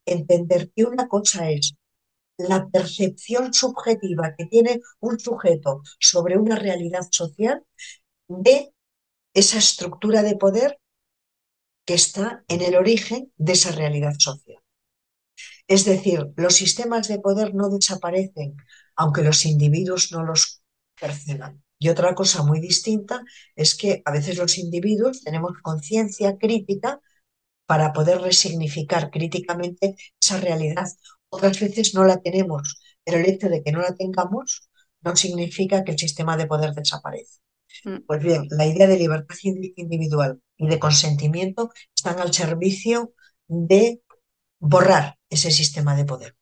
entender 0.05 0.71
que 0.75 0.83
una 0.85 1.07
cosa 1.07 1.49
es 1.51 1.75
la 2.37 2.67
percepción 2.69 3.53
subjetiva 3.53 4.33
que 4.37 4.45
tiene 4.45 4.79
un 4.99 5.19
sujeto 5.19 5.83
sobre 5.99 6.37
una 6.37 6.55
realidad 6.55 7.07
social 7.11 7.63
de 8.27 8.73
esa 9.33 9.57
estructura 9.57 10.23
de 10.23 10.37
poder 10.37 10.78
que 11.89 11.95
está 11.95 12.43
en 12.47 12.61
el 12.61 12.75
origen 12.75 13.33
de 13.37 13.53
esa 13.53 13.71
realidad 13.71 14.13
social. 14.19 14.61
Es 15.65 15.85
decir, 15.85 16.19
los 16.35 16.53
sistemas 16.53 17.07
de 17.07 17.17
poder 17.17 17.55
no 17.55 17.67
desaparecen 17.67 18.57
aunque 18.95 19.23
los 19.23 19.43
individuos 19.43 20.11
no 20.11 20.23
los 20.23 20.61
perciban. 21.01 21.63
Y 21.79 21.89
otra 21.89 22.13
cosa 22.13 22.43
muy 22.43 22.59
distinta 22.59 23.23
es 23.55 23.73
que 23.73 24.03
a 24.05 24.11
veces 24.11 24.37
los 24.37 24.59
individuos 24.59 25.23
tenemos 25.23 25.53
conciencia 25.63 26.37
crítica 26.37 27.01
para 27.65 27.91
poder 27.91 28.21
resignificar 28.21 29.09
críticamente 29.09 29.95
esa 30.21 30.39
realidad. 30.39 30.89
Otras 31.29 31.59
veces 31.59 31.95
no 31.95 32.03
la 32.03 32.21
tenemos, 32.21 32.79
pero 33.03 33.17
el 33.17 33.25
hecho 33.25 33.49
de 33.49 33.63
que 33.63 33.71
no 33.71 33.81
la 33.81 33.95
tengamos 33.95 34.69
no 35.01 35.15
significa 35.15 35.83
que 35.83 35.93
el 35.93 35.97
sistema 35.97 36.37
de 36.37 36.45
poder 36.45 36.75
desaparece. 36.75 37.39
Mm. 37.83 37.97
Pues 38.05 38.21
bien, 38.21 38.47
la 38.49 38.65
idea 38.65 38.87
de 38.87 38.97
libertad 38.97 39.35
individual 39.43 40.41
y 40.57 40.67
de 40.67 40.79
consentimiento 40.79 41.71
están 41.95 42.19
al 42.19 42.33
servicio 42.33 43.13
de 43.47 44.01
borrar 44.59 45.17
ese 45.29 45.51
sistema 45.51 45.95
de 45.95 46.05
poder. 46.05 46.35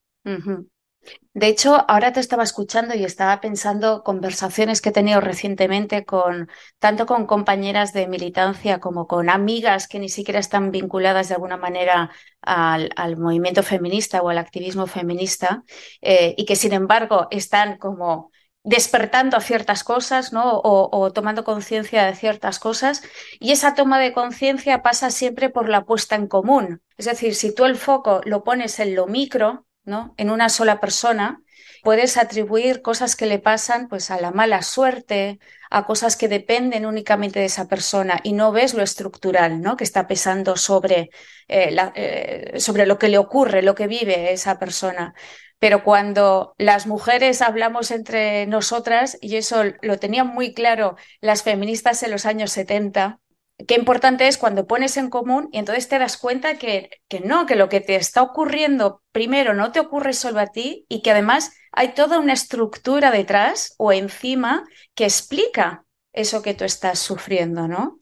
De 1.33 1.47
hecho, 1.47 1.85
ahora 1.89 2.11
te 2.11 2.19
estaba 2.19 2.43
escuchando 2.43 2.95
y 2.95 3.05
estaba 3.05 3.39
pensando 3.39 4.03
conversaciones 4.03 4.81
que 4.81 4.89
he 4.89 4.91
tenido 4.91 5.21
recientemente 5.21 6.03
con 6.03 6.49
tanto 6.79 7.05
con 7.05 7.27
compañeras 7.27 7.93
de 7.93 8.07
militancia 8.07 8.79
como 8.79 9.07
con 9.07 9.29
amigas 9.29 9.87
que 9.87 9.99
ni 9.99 10.09
siquiera 10.09 10.39
están 10.39 10.71
vinculadas 10.71 11.29
de 11.29 11.35
alguna 11.35 11.57
manera 11.57 12.11
al, 12.41 13.17
movimiento 13.17 13.63
feminista 13.63 14.21
o 14.21 14.29
al 14.29 14.37
activismo 14.37 14.87
feminista 14.87 15.63
eh, 16.01 16.33
y 16.37 16.45
que 16.45 16.55
sin 16.55 16.73
embargo 16.73 17.27
están 17.31 17.77
como 17.77 18.31
despertando 18.67 19.37
a 19.37 19.41
ciertas 19.41 19.85
cosas, 19.85 20.33
¿no? 20.33 20.59
O, 20.61 21.11
tomando 21.13 21.45
conciencia 21.45 22.05
de 22.05 22.15
ciertas 22.15 22.59
cosas. 22.59 23.01
Y 23.39 23.53
esa 23.53 23.75
toma 23.75 23.97
de 23.97 24.11
conciencia 24.11 24.83
pasa 24.83 25.09
siempre 25.09 25.49
por 25.49 25.69
la 25.69 25.85
puesta 25.85 26.15
en 26.15 26.27
común. 26.27 26.81
Es 26.97 27.05
decir, 27.05 27.33
si 27.33 27.55
tú 27.55 27.63
el 27.63 27.77
foco 27.77 28.19
lo 28.25 28.43
pones 28.43 28.79
en 28.79 28.93
lo 28.93 29.07
micro, 29.07 29.65
¿no? 29.85 30.13
En 30.17 30.29
una 30.29 30.49
sola 30.49 30.81
persona, 30.81 31.41
puedes 31.83 32.17
atribuir 32.17 32.81
cosas 32.81 33.15
que 33.15 33.25
le 33.25 33.39
pasan 33.39 33.87
pues 33.87 34.11
a 34.11 34.19
la 34.19 34.31
mala 34.31 34.61
suerte, 34.61 35.39
a 35.69 35.85
cosas 35.85 36.15
que 36.15 36.27
dependen 36.27 36.85
únicamente 36.85 37.39
de 37.39 37.45
esa 37.45 37.67
persona 37.67 38.19
y 38.23 38.33
no 38.33 38.51
ves 38.51 38.73
lo 38.73 38.83
estructural, 38.83 39.61
¿no? 39.61 39.77
Que 39.77 39.83
está 39.83 40.07
pesando 40.07 40.55
sobre, 40.55 41.09
eh, 41.47 41.75
eh, 41.95 42.59
sobre 42.59 42.85
lo 42.85 42.97
que 42.97 43.09
le 43.09 43.17
ocurre, 43.17 43.61
lo 43.61 43.75
que 43.75 43.87
vive 43.87 44.31
esa 44.33 44.59
persona. 44.59 45.13
Pero 45.59 45.83
cuando 45.83 46.53
las 46.57 46.85
mujeres 46.85 47.41
hablamos 47.41 47.91
entre 47.91 48.45
nosotras, 48.45 49.17
y 49.21 49.37
eso 49.37 49.63
lo 49.81 49.97
tenían 49.97 50.27
muy 50.27 50.53
claro 50.53 50.95
las 51.19 51.43
feministas 51.43 52.03
en 52.03 52.11
los 52.11 52.25
años 52.25 52.51
70, 52.51 53.19
qué 53.65 53.75
importante 53.75 54.27
es 54.27 54.37
cuando 54.37 54.67
pones 54.67 54.97
en 54.97 55.09
común 55.09 55.49
y 55.51 55.57
entonces 55.57 55.87
te 55.87 55.99
das 55.99 56.17
cuenta 56.17 56.57
que, 56.57 56.89
que 57.07 57.19
no, 57.21 57.45
que 57.45 57.55
lo 57.55 57.69
que 57.69 57.81
te 57.81 57.95
está 57.95 58.21
ocurriendo 58.21 59.01
primero 59.11 59.53
no 59.53 59.71
te 59.71 59.79
ocurre 59.79 60.13
solo 60.13 60.39
a 60.39 60.47
ti 60.47 60.85
y 60.89 61.01
que 61.01 61.11
además 61.11 61.53
hay 61.71 61.93
toda 61.93 62.19
una 62.19 62.33
estructura 62.33 63.11
detrás 63.11 63.73
o 63.77 63.91
encima 63.91 64.63
que 64.93 65.05
explica 65.05 65.85
eso 66.13 66.41
que 66.41 66.53
tú 66.53 66.65
estás 66.65 66.99
sufriendo, 66.99 67.67
¿no? 67.67 67.99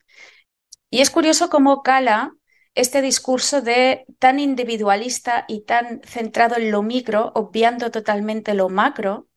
Y 0.89 1.01
es 1.01 1.09
curioso 1.09 1.49
cómo 1.49 1.83
Cala 1.83 2.33
este 2.73 3.01
discurso 3.01 3.61
de 3.61 4.05
tan 4.19 4.39
individualista 4.39 5.45
y 5.47 5.65
tan 5.65 6.01
centrado 6.03 6.57
en 6.57 6.71
lo 6.71 6.83
micro, 6.83 7.31
obviando 7.35 7.89
totalmente 7.89 8.53
lo 8.53 8.69
macro, 8.69 9.27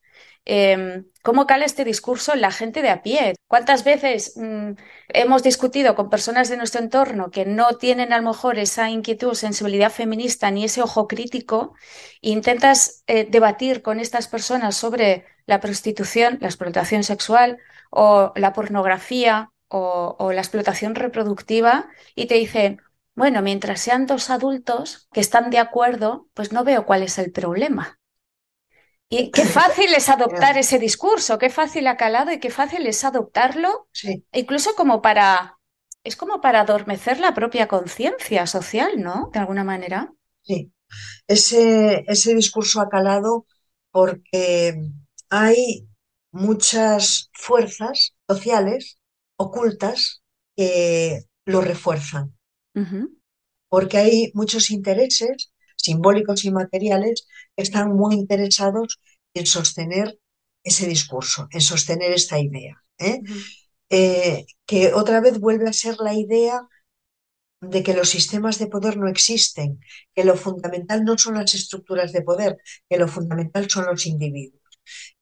em, 0.49 1.05
¿cómo 1.23 1.47
cala 1.47 1.67
este 1.67 1.85
discurso 1.85 2.33
en 2.33 2.41
la 2.41 2.51
gente 2.51 2.83
de 2.83 2.89
a 2.91 3.03
pie? 3.03 3.35
¿Cuántas 3.47 3.85
veces 3.85 4.33
mm, 4.37 4.73
hemos 5.09 5.43
discutido 5.43 5.95
con 5.95 6.09
personas 6.11 6.49
de 6.49 6.57
nuestro 6.57 6.81
entorno 6.81 7.31
que 7.31 7.45
no 7.45 7.77
tienen 7.77 8.13
a 8.13 8.19
lo 8.19 8.29
mejor 8.31 8.59
esa 8.59 8.91
inquietud, 8.91 9.35
sensibilidad 9.35 9.93
feminista 9.93 10.51
ni 10.51 10.65
ese 10.65 10.83
ojo 10.83 11.07
crítico 11.07 11.75
e 12.23 12.31
intentas 12.31 13.05
eh, 13.07 13.27
debatir 13.29 13.83
con 13.83 14.01
estas 14.01 14.27
personas 14.29 14.75
sobre 14.77 15.27
la 15.47 15.61
prostitución, 15.61 16.39
la 16.41 16.49
explotación 16.49 17.05
sexual 17.05 17.59
o 17.91 18.33
la 18.35 18.53
pornografía 18.55 19.51
o, 19.69 20.17
o 20.19 20.33
la 20.33 20.41
explotación 20.41 20.95
reproductiva 20.95 21.89
y 22.15 22.27
te 22.27 22.37
dicen, 22.37 22.81
bueno, 23.15 23.43
mientras 23.43 23.81
sean 23.81 24.07
dos 24.07 24.31
adultos 24.31 25.09
que 25.13 25.21
están 25.21 25.51
de 25.51 25.59
acuerdo, 25.59 26.29
pues 26.35 26.53
no 26.53 26.65
veo 26.65 26.87
cuál 26.87 27.03
es 27.03 27.19
el 27.19 27.33
problema. 27.33 27.98
Y 29.11 29.31
qué 29.31 29.45
fácil 29.45 29.95
es 29.95 30.09
adoptar 30.09 30.57
ese 30.59 30.79
discurso, 30.79 31.39
qué 31.39 31.49
fácil 31.51 31.87
ha 31.87 31.97
calado 31.97 32.31
y 32.31 32.41
qué 32.41 32.51
fácil 32.51 32.87
es 32.87 33.05
adoptarlo, 33.05 33.89
incluso 34.33 34.75
como 34.75 35.01
para, 35.01 35.59
es 36.05 36.17
como 36.17 36.41
para 36.41 36.61
adormecer 36.61 37.19
la 37.19 37.35
propia 37.35 37.69
conciencia 37.69 38.47
social, 38.47 39.03
¿no? 39.03 39.31
De 39.33 39.39
alguna 39.39 39.65
manera. 39.65 40.13
Sí, 40.43 40.73
ese, 41.29 42.05
ese 42.09 42.35
discurso 42.35 42.81
ha 42.81 42.89
calado 42.89 43.47
porque 43.93 44.77
hay 45.31 45.89
muchas 46.33 47.31
fuerzas 47.35 48.15
sociales 48.29 48.99
ocultas 49.37 50.23
que 50.57 51.21
lo 51.47 51.61
refuerzan. 51.63 52.35
Porque 53.69 53.99
hay 53.99 54.31
muchos 54.35 54.71
intereses 54.71 55.53
simbólicos 55.77 56.45
y 56.45 56.51
materiales 56.51 57.27
están 57.59 57.95
muy 57.95 58.15
interesados 58.15 59.01
en 59.35 59.47
sostener 59.47 60.19
ese 60.63 60.87
discurso, 60.87 61.49
en 61.51 61.61
sostener 61.61 62.13
esta 62.13 62.39
idea. 62.39 62.83
¿eh? 62.99 63.21
Eh, 63.91 64.47
que 64.67 64.93
otra 64.95 65.21
vez 65.21 65.39
vuelve 65.41 65.69
a 65.69 65.73
ser 65.73 65.97
la 65.99 66.15
idea 66.15 66.63
de 67.61 67.83
que 67.83 67.95
los 67.95 68.09
sistemas 68.11 68.59
de 68.59 68.69
poder 68.69 68.97
no 68.97 69.09
existen, 69.09 69.81
que 70.15 70.25
lo 70.25 70.37
fundamental 70.37 71.05
no 71.05 71.19
son 71.19 71.35
las 71.35 71.55
estructuras 71.55 72.13
de 72.13 72.23
poder, 72.23 72.59
que 72.89 72.99
lo 72.99 73.09
fundamental 73.09 73.69
son 73.69 73.87
los 73.87 74.07
individuos. 74.07 74.63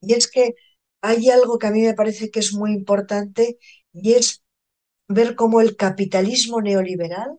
Y 0.01 0.13
es 0.15 0.31
que 0.31 0.55
hay 1.01 1.31
algo 1.31 1.59
que 1.59 1.69
a 1.69 1.71
mí 1.71 1.83
me 1.83 1.95
parece 1.95 2.31
que 2.31 2.41
es 2.41 2.53
muy 2.53 2.73
importante 2.73 3.59
y 3.93 4.13
es 4.15 4.43
ver 5.09 5.37
cómo 5.37 5.61
el 5.61 5.77
capitalismo 5.77 6.61
neoliberal 6.61 7.39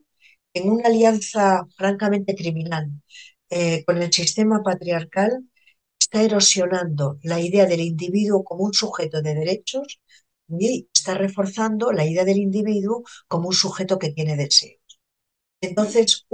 en 0.53 0.71
una 0.71 0.87
alianza 0.87 1.67
francamente 1.75 2.35
criminal 2.35 2.89
eh, 3.49 3.83
con 3.85 4.01
el 4.01 4.11
sistema 4.11 4.61
patriarcal, 4.63 5.43
está 5.99 6.21
erosionando 6.23 7.19
la 7.23 7.39
idea 7.39 7.65
del 7.65 7.81
individuo 7.81 8.43
como 8.43 8.63
un 8.63 8.73
sujeto 8.73 9.21
de 9.21 9.35
derechos 9.35 9.99
y 10.47 10.87
está 10.93 11.15
reforzando 11.15 11.91
la 11.91 12.05
idea 12.05 12.23
del 12.25 12.37
individuo 12.37 13.03
como 13.27 13.49
un 13.49 13.53
sujeto 13.53 13.99
que 13.99 14.11
tiene 14.11 14.37
deseos. 14.37 14.79
Entonces, 15.61 16.25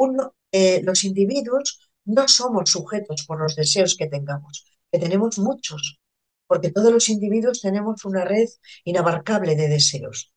eh, 0.52 0.82
los 0.84 1.04
individuos 1.04 1.80
no 2.06 2.28
somos 2.28 2.72
sujetos 2.72 3.26
por 3.26 3.40
los 3.42 3.56
deseos 3.56 3.96
que 3.98 4.08
tengamos, 4.08 4.66
que 4.92 5.00
tenemos 5.00 5.40
muchos, 5.40 6.00
porque 6.48 6.72
todos 6.72 6.92
los 6.92 7.10
individuos 7.10 7.62
tenemos 7.62 8.06
una 8.06 8.26
red 8.26 8.48
inabarcable 8.84 9.56
de 9.56 9.70
deseos. 9.70 10.34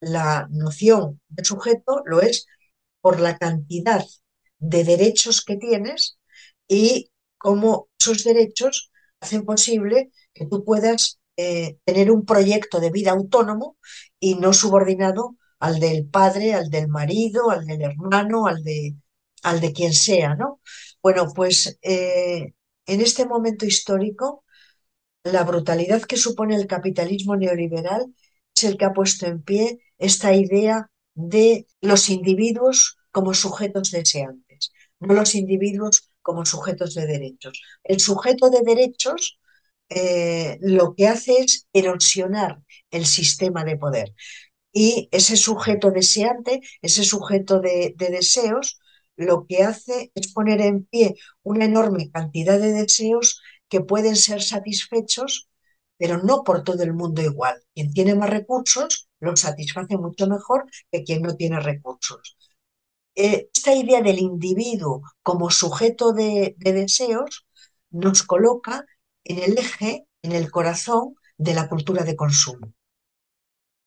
La 0.00 0.48
noción 0.50 1.20
de 1.28 1.44
sujeto 1.44 2.02
lo 2.06 2.20
es 2.22 2.46
por 3.00 3.20
la 3.20 3.36
cantidad 3.36 4.04
de 4.58 4.84
derechos 4.84 5.44
que 5.44 5.56
tienes 5.56 6.17
y 6.68 7.10
cómo 7.38 7.88
esos 7.98 8.24
derechos 8.24 8.90
hacen 9.20 9.44
posible 9.44 10.10
que 10.34 10.46
tú 10.46 10.64
puedas 10.64 11.20
eh, 11.36 11.78
tener 11.84 12.10
un 12.10 12.24
proyecto 12.24 12.80
de 12.80 12.90
vida 12.90 13.12
autónomo 13.12 13.76
y 14.20 14.36
no 14.36 14.52
subordinado 14.52 15.36
al 15.60 15.80
del 15.80 16.08
padre, 16.08 16.54
al 16.54 16.70
del 16.70 16.88
marido, 16.88 17.50
al 17.50 17.66
del 17.66 17.82
hermano, 17.82 18.46
al 18.46 18.62
de, 18.62 18.96
al 19.42 19.60
de 19.60 19.72
quien 19.72 19.92
sea, 19.92 20.34
¿no? 20.34 20.60
Bueno, 21.02 21.32
pues 21.34 21.78
eh, 21.82 22.54
en 22.86 23.00
este 23.00 23.26
momento 23.26 23.66
histórico, 23.66 24.44
la 25.24 25.44
brutalidad 25.44 26.02
que 26.02 26.16
supone 26.16 26.56
el 26.56 26.66
capitalismo 26.66 27.36
neoliberal 27.36 28.14
es 28.54 28.64
el 28.64 28.76
que 28.76 28.84
ha 28.86 28.92
puesto 28.92 29.26
en 29.26 29.42
pie 29.42 29.80
esta 29.98 30.34
idea 30.34 30.90
de 31.14 31.66
los 31.80 32.08
individuos 32.10 32.96
como 33.10 33.34
sujetos 33.34 33.90
deseantes, 33.90 34.72
no 35.00 35.14
los 35.14 35.34
individuos 35.34 36.07
como 36.28 36.44
sujetos 36.44 36.94
de 36.94 37.06
derechos. 37.06 37.54
El 37.84 38.00
sujeto 38.00 38.50
de 38.50 38.60
derechos 38.62 39.38
eh, 39.88 40.58
lo 40.60 40.94
que 40.94 41.08
hace 41.08 41.38
es 41.40 41.66
erosionar 41.72 42.60
el 42.90 43.06
sistema 43.06 43.64
de 43.64 43.78
poder. 43.78 44.14
Y 44.72 45.08
ese 45.12 45.36
sujeto 45.36 45.90
deseante, 45.90 46.60
ese 46.82 47.04
sujeto 47.04 47.60
de, 47.60 47.94
de 47.96 48.10
deseos, 48.10 48.78
lo 49.16 49.46
que 49.46 49.62
hace 49.64 50.12
es 50.14 50.32
poner 50.32 50.60
en 50.60 50.84
pie 50.84 51.16
una 51.42 51.64
enorme 51.64 52.10
cantidad 52.10 52.58
de 52.60 52.72
deseos 52.72 53.40
que 53.68 53.80
pueden 53.80 54.16
ser 54.16 54.42
satisfechos, 54.42 55.48
pero 55.96 56.18
no 56.22 56.44
por 56.44 56.64
todo 56.64 56.82
el 56.82 56.94
mundo 56.94 57.22
igual. 57.22 57.56
Quien 57.74 57.92
tiene 57.92 58.14
más 58.14 58.30
recursos 58.30 59.08
lo 59.20 59.36
satisface 59.36 59.96
mucho 59.96 60.26
mejor 60.28 60.66
que 60.92 61.04
quien 61.04 61.22
no 61.22 61.36
tiene 61.36 61.60
recursos. 61.60 62.36
Eh, 63.20 63.50
esta 63.52 63.74
idea 63.74 64.00
del 64.00 64.20
individuo 64.20 65.02
como 65.24 65.50
sujeto 65.50 66.12
de, 66.12 66.54
deseos 66.56 67.48
nos 67.90 68.22
coloca 68.22 68.86
en 69.24 69.42
el 69.42 69.58
eje, 69.58 70.06
en 70.22 70.30
el 70.30 70.52
corazón 70.52 71.16
de 71.36 71.52
la 71.52 71.68
cultura 71.68 72.04
de 72.04 72.14
consumo 72.14 72.72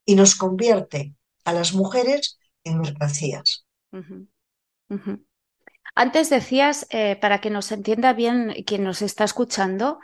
y 0.04 0.16
nos 0.16 0.36
convierte 0.36 1.16
a 1.46 1.54
las 1.54 1.74
mujeres 1.74 2.40
en 2.66 2.82
mercancías. 2.82 3.66
Antes 5.96 6.30
decías, 6.30 6.86
eh, 6.90 7.16
para 7.16 7.40
que 7.40 7.52
nos 7.52 7.72
entienda 7.72 8.12
bien 8.12 8.54
quien 8.68 8.84
nos 8.84 9.02
está 9.02 9.24
escuchando, 9.24 10.02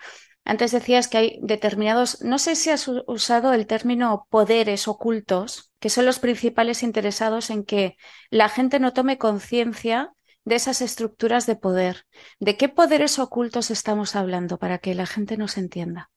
antes 0.47 0.71
decías 0.71 1.09
que 1.09 1.17
hay 1.17 1.39
determinados, 1.41 2.21
no 2.21 2.39
sé 2.39 2.55
si 2.55 2.69
has 2.69 2.87
usado 2.87 3.51
el 3.51 3.67
término 3.67 4.27
poderes 4.29 4.87
ocultos, 4.87 5.73
que 5.79 5.89
son 5.89 6.05
los 6.05 6.19
principales 6.19 6.83
interesados 6.83 7.49
en 7.49 7.65
que 7.65 7.97
la 8.29 8.47
gente 8.47 8.79
no 8.79 8.93
tome 8.93 9.17
conciencia 9.17 10.13
de 10.45 10.55
esas 10.55 10.81
estructuras 10.81 11.47
de 11.47 11.57
poder. 11.57 12.05
¿De 12.39 12.55
qué 12.55 12.69
poderes 12.69 13.19
ocultos 13.19 13.71
estamos 13.71 14.15
hablando 14.15 14.57
para 14.57 14.77
que 14.77 14.95
la 14.95 15.05
gente 15.05 15.35
nos 15.35 15.57
entienda? 15.57 16.09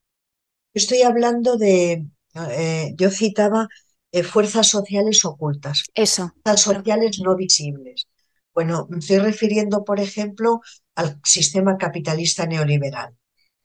Estoy 0.74 1.02
hablando 1.02 1.56
de, 1.56 2.06
eh, 2.52 2.94
yo 2.96 3.10
citaba 3.10 3.66
eh, 4.12 4.22
fuerzas 4.22 4.68
sociales 4.68 5.24
ocultas. 5.24 5.82
Eso. 5.92 6.32
Fuerzas 6.44 6.60
sociales 6.60 7.18
no 7.20 7.34
visibles. 7.34 8.06
Bueno, 8.54 8.86
me 8.90 8.98
estoy 8.98 9.18
refiriendo, 9.18 9.82
por 9.82 9.98
ejemplo, 9.98 10.60
al 10.94 11.20
sistema 11.24 11.76
capitalista 11.76 12.46
neoliberal. 12.46 13.16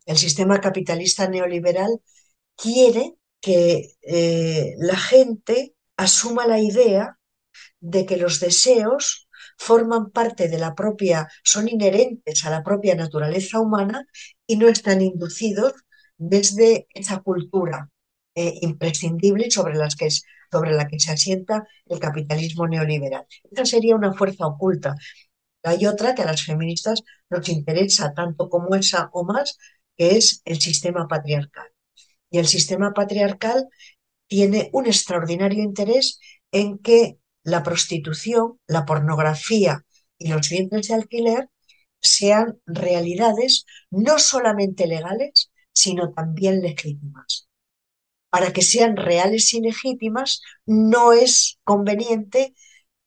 El 0.06 0.18
sistema 0.18 0.62
capitalista 0.62 1.28
neoliberal 1.28 2.02
quiere 2.56 3.16
que 3.42 3.96
eh, 4.02 4.76
la 4.80 4.98
gente 4.98 5.76
asuma 5.98 6.48
la 6.48 6.60
idea 6.60 7.20
de 7.80 8.06
que 8.06 8.18
los 8.18 8.40
deseos 8.40 9.28
forman 9.58 10.12
parte 10.12 10.48
de 10.50 10.58
la 10.58 10.76
propia, 10.76 11.30
son 11.44 11.68
inherentes 11.70 12.46
a 12.46 12.50
la 12.50 12.64
propia 12.64 12.96
naturaleza 12.96 13.60
humana 13.60 14.06
y 14.48 14.58
no 14.58 14.68
están 14.68 15.02
inducidos 15.02 15.74
desde 16.18 16.88
esa 16.94 17.20
cultura 17.20 17.90
eh, 18.36 18.60
imprescindible 18.62 19.50
sobre, 19.52 19.78
que 19.98 20.10
sobre 20.52 20.72
la 20.74 20.88
que 20.88 21.00
se 21.00 21.12
asienta 21.12 21.68
el 21.86 22.00
capitalismo 22.00 22.68
neoliberal. 22.68 23.26
Esa 23.52 23.66
sería 23.66 23.96
una 23.96 24.14
fuerza 24.14 24.48
oculta. 24.48 24.96
Hay 25.64 25.86
otra 25.88 26.16
que 26.16 26.22
a 26.22 26.26
las 26.26 26.44
feministas 26.44 27.04
nos 27.30 27.50
interesa 27.50 28.14
tanto 28.14 28.50
como 28.50 28.76
esa 28.76 29.10
o 29.14 29.24
más, 29.24 29.58
que 29.98 30.18
es 30.18 30.42
el 30.46 30.62
sistema 30.62 31.08
patriarcal. 31.08 31.68
Y 32.30 32.40
el 32.40 32.48
sistema 32.48 32.94
patriarcal 32.94 33.68
tiene 34.28 34.70
un 34.74 34.88
extraordinario 34.88 35.64
interés 35.64 36.20
en 36.52 36.78
que 36.80 37.20
la 37.44 37.64
prostitución, 37.64 38.60
la 38.68 38.86
pornografía 38.86 39.86
y 40.18 40.30
los 40.30 40.50
vientres 40.50 40.88
de 40.88 40.96
alquiler 40.96 41.50
sean 42.02 42.60
realidades 42.66 43.66
no 43.90 44.20
solamente 44.20 44.88
legales, 44.88 45.52
sino 45.72 46.14
también 46.14 46.62
legítimas. 46.62 47.48
Para 48.30 48.52
que 48.52 48.62
sean 48.62 48.98
reales 48.98 49.54
y 49.54 49.62
legítimas, 49.62 50.42
no 50.66 51.14
es 51.14 51.60
conveniente 51.64 52.54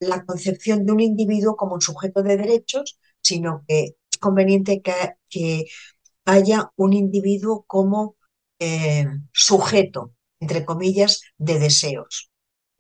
la 0.01 0.25
concepción 0.25 0.87
de 0.87 0.93
un 0.93 1.01
individuo 1.01 1.57
como 1.57 1.81
sujeto 1.81 2.23
de 2.23 2.37
derechos, 2.37 2.99
sino 3.21 3.65
que 3.67 3.97
es 4.11 4.19
conveniente 4.19 4.81
que, 4.83 5.67
haya 6.29 6.71
un 6.77 6.93
individuo 6.93 7.65
como 7.67 8.17
eh, 8.59 9.07
sujeto, 9.33 10.13
entre 10.41 10.67
comillas, 10.67 11.23
de 11.39 11.59
deseos. 11.59 12.31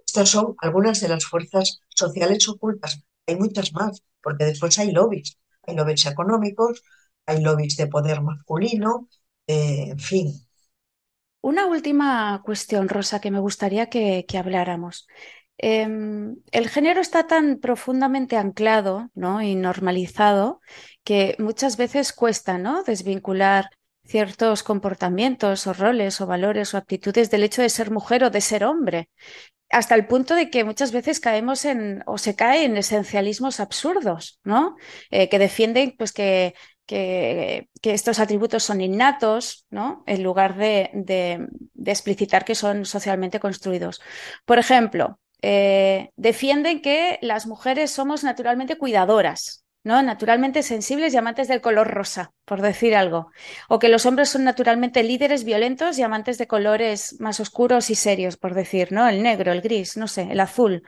Estas 0.06 0.28
son 0.28 0.54
algunas 0.60 1.00
de 1.00 1.08
las 1.08 1.24
fuerzas 1.24 1.80
sociales 1.88 2.46
ocultas. 2.48 3.02
Hay 3.26 3.36
muchas 3.36 3.72
más, 3.72 4.02
porque 4.22 4.44
después 4.44 4.78
hay 4.78 4.92
lobbies. 4.92 5.38
Hay 5.66 5.76
lobbies 5.76 6.04
económicos, 6.04 6.82
hay 7.24 7.40
lobbies 7.40 7.76
de 7.78 7.86
poder 7.86 8.20
masculino, 8.20 9.08
eh, 9.46 9.92
en 9.92 9.98
fin. 9.98 10.48
Una 11.40 11.66
última 11.66 12.42
cuestión, 12.44 12.88
Rosa, 12.90 13.20
que 13.20 13.30
me 13.30 13.38
gustaría 13.38 13.88
que, 13.88 14.26
habláramos. 14.38 15.06
Em, 15.58 16.36
el 16.52 16.68
género 16.68 17.00
está 17.00 17.26
tan 17.26 17.58
profundamente 17.58 18.36
anclado 18.36 19.10
¿no? 19.14 19.42
y 19.42 19.56
normalizado 19.56 20.60
que 21.04 21.34
muchas 21.38 21.76
veces 21.76 22.12
cuesta 22.12 22.58
¿no? 22.58 22.84
desvincular 22.84 23.70
ciertos 24.04 24.62
comportamientos 24.62 25.66
o 25.66 25.72
roles 25.72 26.20
o 26.20 26.26
valores 26.26 26.72
o 26.74 26.78
actitudes 26.78 27.30
del 27.30 27.42
hecho 27.42 27.62
de 27.62 27.68
ser 27.70 27.90
mujer 27.90 28.24
o 28.24 28.30
de 28.30 28.40
ser 28.40 28.64
hombre, 28.64 29.10
hasta 29.68 29.94
el 29.94 30.06
punto 30.06 30.34
de 30.34 30.48
que 30.48 30.64
muchas 30.64 30.92
veces 30.92 31.20
caemos 31.20 31.64
en 31.64 32.02
o 32.06 32.16
se 32.18 32.34
cae 32.34 32.64
en 32.64 32.76
esencialismos 32.78 33.60
absurdos, 33.60 34.40
¿no? 34.44 34.76
Eh, 35.10 35.28
que 35.28 35.38
defienden 35.38 35.94
pues 35.98 36.12
que 36.12 36.54
que, 36.88 37.68
estos 37.82 38.18
atributos 38.18 38.64
son 38.64 38.80
innatos, 38.80 39.66
¿no? 39.70 40.02
en 40.06 40.22
lugar 40.22 40.56
de, 40.56 40.90
explicitar 41.84 42.44
que 42.44 42.54
son 42.54 42.86
socialmente 42.86 43.38
construidos. 43.40 44.00
Por 44.46 44.58
ejemplo, 44.58 45.20
eh, 45.42 46.10
defienden 46.16 46.82
que 46.82 47.18
las 47.22 47.46
mujeres 47.46 47.90
somos 47.90 48.24
naturalmente 48.24 48.76
cuidadoras, 48.76 49.64
¿no? 49.84 50.02
naturalmente 50.02 50.62
sensibles 50.62 51.14
y 51.14 51.16
amantes 51.16 51.48
del 51.48 51.60
color 51.60 51.88
rosa, 51.88 52.32
por 52.44 52.60
decir 52.62 52.94
algo, 52.96 53.30
o 53.68 53.78
que 53.78 53.88
los 53.88 54.06
hombres 54.06 54.28
son 54.30 54.44
naturalmente 54.44 55.02
líderes 55.02 55.44
violentos 55.44 55.98
y 55.98 56.02
amantes 56.02 56.38
de 56.38 56.46
colores 56.46 57.20
más 57.20 57.40
oscuros 57.40 57.90
y 57.90 57.94
serios, 57.94 58.36
por 58.36 58.54
decir, 58.54 58.92
¿no? 58.92 59.08
el 59.08 59.22
negro, 59.22 59.52
el 59.52 59.60
gris, 59.60 59.96
no 59.96 60.08
sé, 60.08 60.28
el 60.30 60.40
azul. 60.40 60.82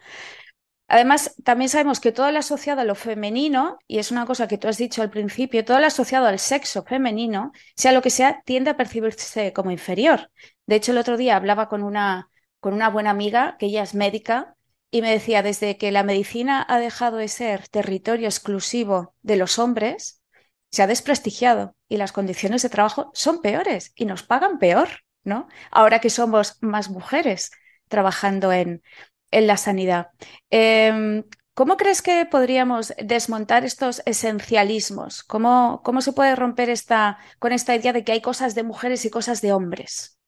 Además, 0.89 1.37
también 1.45 1.69
sabemos 1.69 2.01
que 2.01 2.11
todo 2.11 2.33
lo 2.33 2.41
asociado 2.41 2.81
a 2.81 2.85
lo 2.85 2.97
femenino, 2.97 3.79
y 3.87 3.99
es 4.01 4.11
una 4.11 4.27
cosa 4.27 4.49
que 4.49 4.59
tú 4.59 4.67
has 4.67 4.77
dicho 4.77 5.03
al 5.03 5.11
principio, 5.11 5.65
todo 5.65 5.79
lo 5.79 5.87
asociado 5.87 6.27
al 6.27 6.41
sexo 6.41 6.83
femenino, 6.83 7.53
sea 7.77 7.93
lo 7.93 8.03
que 8.03 8.11
sea, 8.11 8.43
tiende 8.45 8.71
a 8.71 8.77
percibirse 8.77 9.53
como 9.53 9.71
inferior. 9.71 10.33
De 10.67 10.75
hecho, 10.75 10.91
el 10.91 10.99
otro 10.99 11.17
día 11.17 11.37
hablaba 11.37 11.69
con 11.69 11.85
una, 11.85 12.30
con 12.61 12.75
una 12.75 12.89
buena 12.89 13.11
amiga, 13.11 13.57
que 13.59 13.67
ella 13.67 13.83
es 13.83 13.95
médica, 13.95 14.57
y 14.91 15.03
me 15.03 15.11
decía, 15.11 15.43
desde 15.43 15.77
que 15.77 15.93
la 15.93 16.03
medicina 16.03 16.65
ha 16.69 16.79
dejado 16.79 17.17
de 17.17 17.29
ser 17.29 17.69
territorio 17.69 18.27
exclusivo 18.27 19.15
de 19.23 19.37
los 19.37 19.59
hombres, 19.59 20.23
se 20.71 20.83
ha 20.83 20.87
desprestigiado 20.87 21.75
y 21.89 21.97
las 21.97 22.13
condiciones 22.13 22.63
de 22.63 22.69
trabajo 22.69 23.11
son 23.15 23.41
peores 23.41 23.93
y 23.95 24.05
nos 24.05 24.23
pagan 24.23 24.59
peor, 24.59 24.89
¿no? 25.25 25.49
Ahora 25.71 26.01
que 26.01 26.11
somos 26.11 26.59
más 26.61 26.91
mujeres 26.91 27.51
trabajando 27.89 28.53
en, 28.53 28.83
en 29.31 29.47
la 29.47 29.57
sanidad. 29.57 30.09
Em, 30.51 31.25
¿Cómo 31.55 31.77
crees 31.77 32.01
que 32.01 32.25
podríamos 32.25 32.95
desmontar 33.03 33.65
estos 33.65 34.03
esencialismos? 34.07 35.23
¿Cómo, 35.25 35.83
¿Cómo, 35.85 36.01
se 36.01 36.13
puede 36.13 36.35
romper 36.35 36.71
esta, 36.71 37.19
con 37.39 37.53
esta 37.53 37.75
idea 37.75 37.93
de 37.93 38.03
que 38.03 38.13
hay 38.13 38.23
cosas 38.23 38.55
de 38.55 38.63
mujeres 38.63 39.05
y 39.05 39.11
cosas 39.11 39.43
de 39.43 39.53
hombres? 39.53 40.19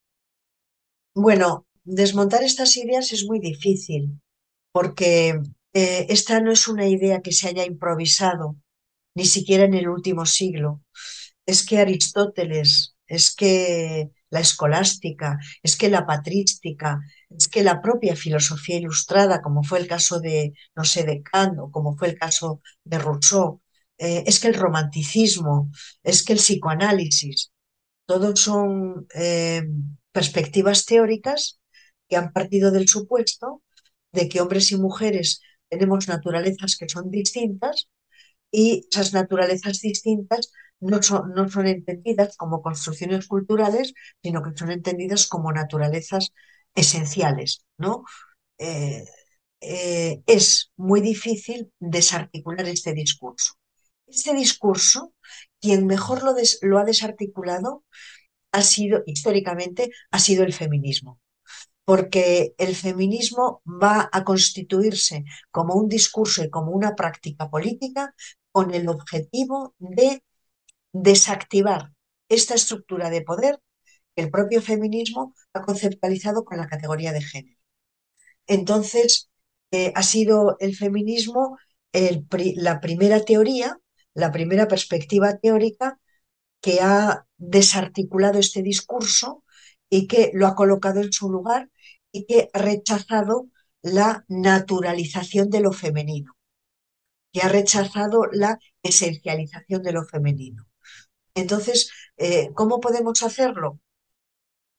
Bueno, 1.14 1.66
desmontar 1.84 2.42
estas 2.44 2.76
ideas 2.76 3.12
es 3.12 3.24
muy 3.24 3.40
difícil 3.40 4.20
porque 4.72 5.40
eh, 5.72 6.06
esta 6.08 6.40
no 6.40 6.52
es 6.52 6.68
una 6.68 6.88
idea 6.88 7.20
que 7.20 7.32
se 7.32 7.48
haya 7.48 7.64
improvisado, 7.64 8.56
ni 9.14 9.26
siquiera 9.26 9.64
en 9.64 9.74
el 9.74 9.88
último 9.88 10.26
siglo. 10.26 10.82
Es 11.46 11.64
que 11.66 11.78
Aristóteles, 11.78 12.94
es 13.06 13.34
que 13.34 14.10
la 14.30 14.40
escolástica, 14.40 15.38
es 15.62 15.76
que 15.76 15.90
la 15.90 16.06
patrística, 16.06 17.00
es 17.28 17.48
que 17.48 17.62
la 17.62 17.82
propia 17.82 18.16
filosofía 18.16 18.76
ilustrada, 18.78 19.42
como 19.42 19.62
fue 19.62 19.78
el 19.80 19.86
caso 19.86 20.20
de, 20.20 20.54
no 20.74 20.84
sé, 20.84 21.04
de 21.04 21.22
Kant 21.22 21.58
o 21.58 21.70
como 21.70 21.96
fue 21.96 22.08
el 22.08 22.18
caso 22.18 22.62
de 22.84 22.98
Rousseau, 22.98 23.60
eh, 23.98 24.24
es 24.26 24.40
que 24.40 24.48
el 24.48 24.54
romanticismo, 24.54 25.70
es 26.02 26.24
que 26.24 26.32
el 26.32 26.38
psicoanálisis, 26.38 27.52
todos 28.06 28.40
son 28.40 29.06
eh, 29.14 29.62
perspectivas 30.12 30.86
teóricas 30.86 31.60
que 32.12 32.18
han 32.18 32.30
partido 32.34 32.70
del 32.70 32.88
supuesto 32.88 33.62
de 34.12 34.28
que 34.28 34.42
hombres 34.42 34.70
y 34.70 34.76
mujeres 34.76 35.40
tenemos 35.70 36.08
naturalezas 36.08 36.76
que 36.76 36.86
son 36.86 37.10
distintas 37.10 37.88
y 38.50 38.86
esas 38.90 39.14
naturalezas 39.14 39.80
distintas 39.80 40.52
no 40.78 41.02
son, 41.02 41.32
no 41.34 41.48
son 41.48 41.68
entendidas 41.68 42.36
como 42.36 42.60
construcciones 42.60 43.26
culturales, 43.26 43.94
sino 44.22 44.42
que 44.42 44.50
son 44.54 44.70
entendidas 44.70 45.26
como 45.26 45.52
naturalezas 45.52 46.34
esenciales, 46.74 47.64
¿no? 47.78 48.04
Eh, 48.58 49.06
eh, 49.62 50.22
es 50.26 50.70
muy 50.76 51.00
difícil 51.00 51.72
desarticular 51.78 52.68
este 52.68 52.92
discurso. 52.92 53.54
Este 54.06 54.34
discurso, 54.34 55.14
quien 55.62 55.86
mejor 55.86 56.22
lo, 56.22 56.34
lo 56.60 56.78
ha 56.78 56.84
desarticulado 56.84 57.84
ha 58.52 58.60
sido, 58.60 59.02
históricamente, 59.06 59.90
ha 60.10 60.18
sido 60.18 60.44
el 60.44 60.52
feminismo 60.52 61.18
porque 61.84 62.54
el 62.58 62.76
feminismo 62.76 63.62
va 63.66 64.08
a 64.12 64.24
constituirse 64.24 65.24
como 65.50 65.74
un 65.74 65.88
discurso 65.88 66.44
y 66.44 66.50
como 66.50 66.72
una 66.72 66.94
práctica 66.94 67.50
política 67.50 68.14
con 68.52 68.74
el 68.74 68.88
objetivo 68.88 69.74
de 69.78 70.22
desactivar 70.92 71.92
esta 72.28 72.54
estructura 72.54 73.10
de 73.10 73.22
poder 73.22 73.60
que 74.14 74.22
el 74.22 74.30
propio 74.30 74.62
feminismo 74.62 75.34
ha 75.54 75.62
conceptualizado 75.62 76.44
con 76.44 76.58
la 76.58 76.68
categoría 76.68 77.12
de 77.12 77.22
género. 77.22 77.58
Entonces, 78.46 79.30
eh, 79.70 79.92
ha 79.94 80.02
sido 80.02 80.56
el 80.60 80.76
feminismo 80.76 81.58
la 82.56 82.80
primera 82.80 83.24
teoría, 83.24 83.78
la 84.14 84.32
primera 84.32 84.66
perspectiva 84.68 85.38
teórica 85.38 85.98
que 86.60 86.80
ha 86.80 87.26
desarticulado 87.36 88.38
este 88.38 88.62
discurso 88.62 89.44
y 89.90 90.06
que 90.06 90.30
lo 90.34 90.46
ha 90.46 90.54
colocado 90.54 91.00
en 91.00 91.12
su 91.12 91.30
lugar 91.30 91.70
que 92.12 92.48
ha 92.52 92.58
rechazado 92.58 93.48
la 93.82 94.24
naturalización 94.28 95.50
de 95.50 95.60
lo 95.60 95.72
femenino, 95.72 96.36
que 97.32 97.40
ha 97.42 97.48
rechazado 97.48 98.26
la 98.32 98.58
esencialización 98.82 99.82
de 99.82 99.92
lo 99.92 100.04
femenino. 100.04 100.66
Entonces, 101.34 101.90
eh, 102.18 102.50
¿cómo 102.54 102.80
podemos 102.80 103.22
hacerlo? 103.22 103.80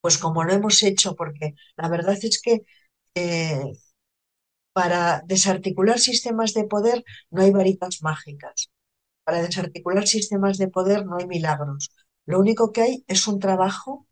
Pues 0.01 0.17
como 0.17 0.43
lo 0.43 0.53
hemos 0.53 0.83
hecho, 0.83 1.15
porque 1.15 1.55
la 1.77 1.89
verdad 1.89 2.17
es 2.21 2.41
que 2.41 2.61
eh, 3.15 3.73
para 4.73 5.21
desarticular 5.25 5.99
sistemas 5.99 6.53
de 6.53 6.65
poder 6.65 7.03
no 7.31 7.41
hay 7.43 7.51
varitas 7.51 8.01
mágicas. 8.01 8.71
Para 9.25 9.41
desarticular 9.41 10.07
sistemas 10.07 10.57
de 10.57 10.67
poder 10.69 11.05
no 11.05 11.17
hay 11.17 11.27
milagros. 11.27 11.91
Lo 12.25 12.39
único 12.39 12.71
que 12.71 12.81
hay 12.81 13.05
es 13.07 13.27
un 13.27 13.39
trabajo 13.39 14.07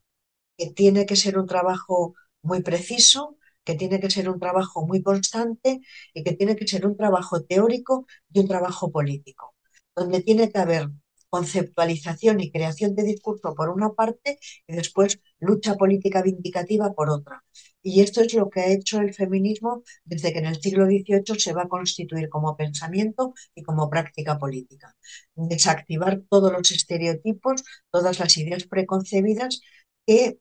que 0.57 0.71
tiene 0.71 1.05
que 1.05 1.15
ser 1.17 1.39
un 1.39 1.47
trabajo 1.47 2.15
muy 2.41 2.61
preciso, 2.63 3.37
que 3.63 3.75
tiene 3.75 3.99
que 3.99 4.09
ser 4.09 4.29
un 4.29 4.39
trabajo 4.39 4.85
muy 4.85 5.03
constante 5.03 5.81
y 6.13 6.23
que 6.23 6.33
tiene 6.33 6.55
que 6.55 6.67
ser 6.67 6.85
un 6.85 6.97
trabajo 6.97 7.43
teórico 7.43 8.07
y 8.31 8.39
un 8.39 8.47
trabajo 8.47 8.91
político, 8.91 9.55
donde 9.95 10.21
tiene 10.21 10.51
que 10.51 10.59
haber 10.59 10.89
conceptualización 11.29 12.41
y 12.41 12.51
creación 12.51 12.93
de 12.93 13.03
discurso 13.03 13.55
por 13.55 13.69
una 13.69 13.91
parte 13.93 14.37
y 14.67 14.75
después 14.75 15.21
lucha 15.39 15.75
política 15.75 16.21
vindicativa 16.21 16.93
por 16.93 17.09
otra. 17.09 17.43
Y 17.81 18.01
esto 18.01 18.21
es 18.21 18.33
lo 18.33 18.49
que 18.49 18.59
ha 18.59 18.67
hecho 18.67 18.99
el 18.99 19.13
feminismo 19.13 19.83
desde 20.03 20.33
que 20.33 20.39
en 20.39 20.47
el 20.47 20.61
siglo 20.61 20.85
XVIII 20.85 21.39
se 21.39 21.53
va 21.53 21.63
a 21.63 21.69
constituir 21.69 22.27
como 22.29 22.57
pensamiento 22.57 23.33
y 23.55 23.63
como 23.63 23.89
práctica 23.89 24.37
política. 24.37 24.95
Desactivar 25.35 26.21
todos 26.29 26.51
los 26.51 26.69
estereotipos, 26.71 27.63
todas 27.91 28.19
las 28.19 28.37
ideas 28.37 28.65
preconcebidas 28.65 29.61
que 30.05 30.37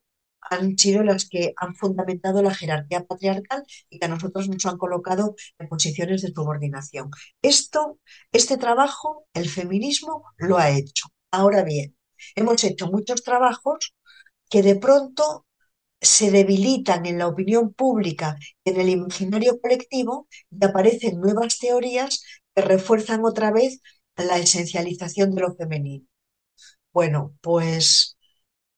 han 0.49 0.77
sido 0.77 1.03
las 1.03 1.27
que 1.29 1.53
han 1.57 1.75
fundamentado 1.75 2.41
la 2.41 2.53
jerarquía 2.53 3.05
patriarcal 3.05 3.63
y 3.89 3.99
que 3.99 4.05
a 4.05 4.09
nosotros 4.09 4.49
nos 4.49 4.65
han 4.65 4.77
colocado 4.77 5.35
en 5.59 5.67
posiciones 5.67 6.21
de 6.21 6.31
subordinación. 6.33 7.09
Esto, 7.41 7.99
este 8.31 8.57
trabajo, 8.57 9.25
el 9.33 9.49
feminismo 9.49 10.23
lo 10.37 10.57
ha 10.57 10.69
hecho. 10.71 11.07
Ahora 11.31 11.63
bien, 11.63 11.95
hemos 12.35 12.63
hecho 12.63 12.87
muchos 12.87 13.23
trabajos 13.23 13.93
que 14.49 14.63
de 14.63 14.75
pronto 14.75 15.45
se 16.01 16.31
debilitan 16.31 17.05
en 17.05 17.19
la 17.19 17.27
opinión 17.27 17.73
pública 17.73 18.37
en 18.65 18.79
el 18.79 18.89
imaginario 18.89 19.59
colectivo 19.61 20.27
y 20.49 20.65
aparecen 20.65 21.19
nuevas 21.19 21.59
teorías 21.59 22.23
que 22.55 22.61
refuerzan 22.63 23.23
otra 23.25 23.51
vez 23.51 23.81
la 24.17 24.37
esencialización 24.37 25.33
de 25.35 25.41
lo 25.41 25.55
femenino. 25.55 26.05
Bueno, 26.93 27.35
pues 27.41 28.17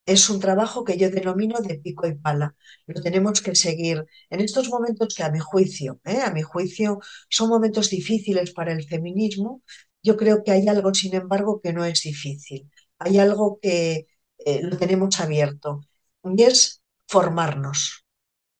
es 0.05 0.29
un 0.29 0.39
trabajo 0.39 0.83
que 0.83 0.97
yo 0.97 1.09
denomino 1.09 1.59
de 1.61 1.79
pico 1.79 2.07
y 2.07 2.15
pala. 2.15 2.55
Lo 2.87 3.01
tenemos 3.01 3.41
que 3.41 3.55
seguir 3.55 4.05
en 4.29 4.39
estos 4.41 4.69
momentos 4.69 5.15
que 5.15 5.23
a 5.23 5.31
mi 5.31 5.39
juicio, 5.39 5.99
¿eh? 6.05 6.19
a 6.21 6.31
mi 6.31 6.41
juicio 6.41 6.99
son 7.29 7.49
momentos 7.49 7.89
difíciles 7.89 8.51
para 8.53 8.73
el 8.73 8.83
feminismo. 8.87 9.61
Yo 10.03 10.17
creo 10.17 10.43
que 10.43 10.51
hay 10.51 10.67
algo, 10.67 10.93
sin 10.93 11.15
embargo, 11.15 11.61
que 11.61 11.73
no 11.73 11.85
es 11.85 12.01
difícil. 12.01 12.69
Hay 12.99 13.17
algo 13.19 13.59
que 13.61 14.07
eh, 14.45 14.61
lo 14.63 14.77
tenemos 14.77 15.19
abierto 15.19 15.81
y 16.23 16.43
es 16.43 16.81
formarnos 17.07 18.05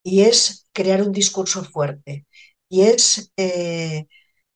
y 0.03 0.21
es 0.21 0.67
crear 0.73 1.01
un 1.01 1.11
discurso 1.11 1.63
fuerte 1.63 2.27
y 2.69 2.81
es 2.83 3.31
eh, 3.37 4.07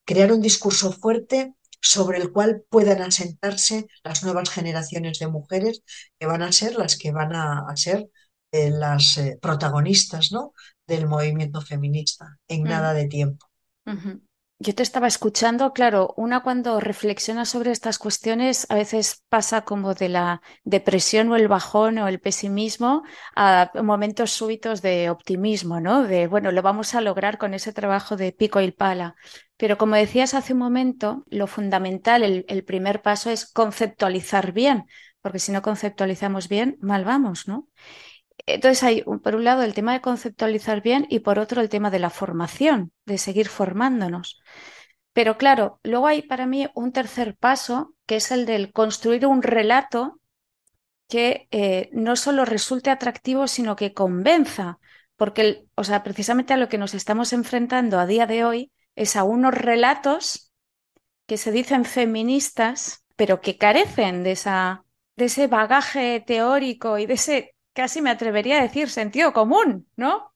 crear 0.05 0.31
un 0.33 0.41
discurso 0.41 0.91
fuerte 0.93 1.53
sobre 1.82 2.17
el 2.17 2.32
cual 2.32 2.63
puedan 2.69 3.01
asentarse 3.01 3.88
las 4.03 4.23
nuevas 4.23 4.49
generaciones 4.49 5.19
de 5.19 5.28
mujeres 5.28 5.84
que 6.19 6.28
van 6.28 6.41
a 6.41 6.51
ser 6.51 6.75
las 6.75 6.97
que 6.97 7.11
van 7.11 7.34
a, 7.36 7.65
ser 7.75 8.09
eh, 8.51 8.69
las 8.69 9.17
eh, 9.17 9.38
protagonistas 9.41 10.32
¿no? 10.32 10.53
del 10.88 11.07
movimiento 11.07 11.61
feminista 11.61 12.38
en 12.47 12.63
nada 12.63 12.93
de 12.93 13.07
tiempo. 13.07 13.47
Yo 14.60 14.74
te 14.74 14.82
estaba 14.82 15.05
escuchando, 15.08 15.72
claro, 15.72 16.16
una 16.18 16.41
cuando 16.41 16.80
reflexiona 16.80 17.45
sobre 17.45 17.72
estas 17.72 17.99
cuestiones 17.99 18.66
a 18.72 18.76
veces 18.76 19.24
pasa 19.30 19.62
como 19.66 19.93
de 19.93 20.10
la 20.10 20.41
depresión 20.64 21.32
o 21.32 21.36
el 21.36 21.47
bajón 21.47 21.99
o 21.99 22.08
el 22.08 22.20
pesimismo 22.20 23.03
a 23.36 23.70
momentos 23.84 24.32
súbitos 24.32 24.82
de 24.82 25.12
optimismo, 25.12 25.80
¿no? 25.80 26.01
De, 26.03 26.26
bueno, 26.26 26.51
lo 26.51 26.64
vamos 26.64 26.95
a 26.95 27.01
lograr 27.01 27.38
con 27.38 27.53
ese 27.53 27.72
trabajo 27.72 28.16
de 28.18 28.32
pico 28.32 28.60
y 28.60 28.72
pala. 28.72 29.16
Pero 29.58 29.78
como 29.78 29.95
decías 29.95 30.34
hace 30.34 30.53
un 30.53 30.60
momento, 30.60 31.24
lo 31.30 31.45
fundamental, 31.45 32.24
el, 32.24 32.43
el 32.47 32.64
primer 32.64 33.03
paso 33.03 33.30
es 33.30 33.45
conceptualizar 33.45 34.53
bien, 34.53 34.86
porque 35.22 35.38
si 35.39 35.51
no 35.51 35.62
conceptualizamos 35.62 36.47
bien, 36.49 36.78
mal 36.82 37.05
vamos, 37.05 37.47
¿no? 37.47 37.68
Entonces 38.45 38.83
hay, 38.83 39.01
por 39.01 39.35
un 39.35 39.43
lado, 39.43 39.63
el 39.63 39.73
tema 39.73 39.93
de 39.93 40.01
conceptualizar 40.01 40.81
bien 40.81 41.05
y 41.09 41.19
por 41.19 41.39
otro, 41.39 41.61
el 41.61 41.69
tema 41.69 41.89
de 41.91 41.99
la 41.99 42.09
formación, 42.09 42.91
de 43.05 43.17
seguir 43.17 43.49
formándonos. 43.49 44.39
Pero 45.13 45.38
claro, 45.38 45.79
luego 45.83 46.07
hay 46.07 46.21
para 46.21 46.45
mí 46.45 46.67
un 46.75 46.91
tercer 46.91 47.35
paso, 47.35 47.95
que 48.05 48.17
es 48.17 48.31
el 48.31 48.45
del 48.45 48.71
construir 48.71 49.25
un 49.25 49.41
relato 49.41 50.19
que 51.07 51.47
eh, 51.51 51.89
no 51.93 52.15
solo 52.15 52.45
resulte 52.45 52.89
atractivo, 52.89 53.47
sino 53.47 53.75
que 53.75 53.93
convenza, 53.93 54.79
porque, 55.15 55.65
o 55.75 55.83
sea, 55.83 56.03
precisamente 56.03 56.53
a 56.53 56.57
lo 56.57 56.69
que 56.69 56.77
nos 56.77 56.93
estamos 56.93 57.33
enfrentando 57.33 57.99
a 57.99 58.05
día 58.05 58.27
de 58.27 58.45
hoy 58.45 58.71
es 58.95 59.15
a 59.15 59.23
unos 59.23 59.53
relatos 59.53 60.51
que 61.25 61.38
se 61.38 61.51
dicen 61.51 61.85
feministas, 61.85 63.05
pero 63.15 63.41
que 63.41 63.57
carecen 63.57 64.23
de 64.23 64.33
esa, 64.33 64.85
de 65.15 65.25
ese 65.25 65.47
bagaje 65.47 66.23
teórico 66.25 66.97
y 66.97 67.05
de 67.05 67.13
ese, 67.15 67.55
casi 67.80 68.01
me 68.01 68.11
atrevería 68.11 68.59
a 68.59 68.63
decir, 68.67 68.89
sentido 68.89 69.34
común, 69.34 69.69
¿no? 70.03 70.34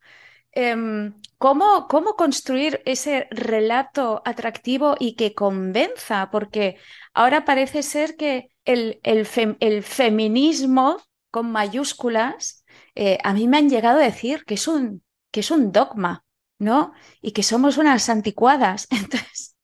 Em, 0.53 1.13
¿cómo, 1.37 1.87
cómo 1.89 2.15
construir 2.15 2.81
ese 2.85 3.27
relato 3.31 4.21
atractivo 4.25 4.95
y 4.99 5.15
que 5.15 5.33
convenza? 5.35 6.29
Porque 6.31 6.77
ahora 7.13 7.45
parece 7.45 7.83
ser 7.83 8.17
que 8.17 8.49
el, 8.65 8.99
el 9.03 9.25
fem- 9.27 9.57
el 9.61 9.83
feminismo 9.83 10.97
con 11.31 11.51
mayúsculas, 11.51 12.65
eh, 12.95 13.17
a 13.23 13.33
mí 13.33 13.47
me 13.47 13.57
han 13.59 13.69
llegado 13.69 13.99
a 13.99 14.03
decir 14.03 14.43
que 14.45 14.55
es 14.55 14.67
un, 14.67 15.03
que 15.31 15.41
es 15.41 15.51
un 15.51 15.71
dogma, 15.71 16.25
¿no? 16.59 16.93
Y 17.21 17.31
que 17.33 17.43
somos 17.43 17.77
unas 17.77 18.09
anticuadas. 18.09 18.87
Entonces, 18.91 19.55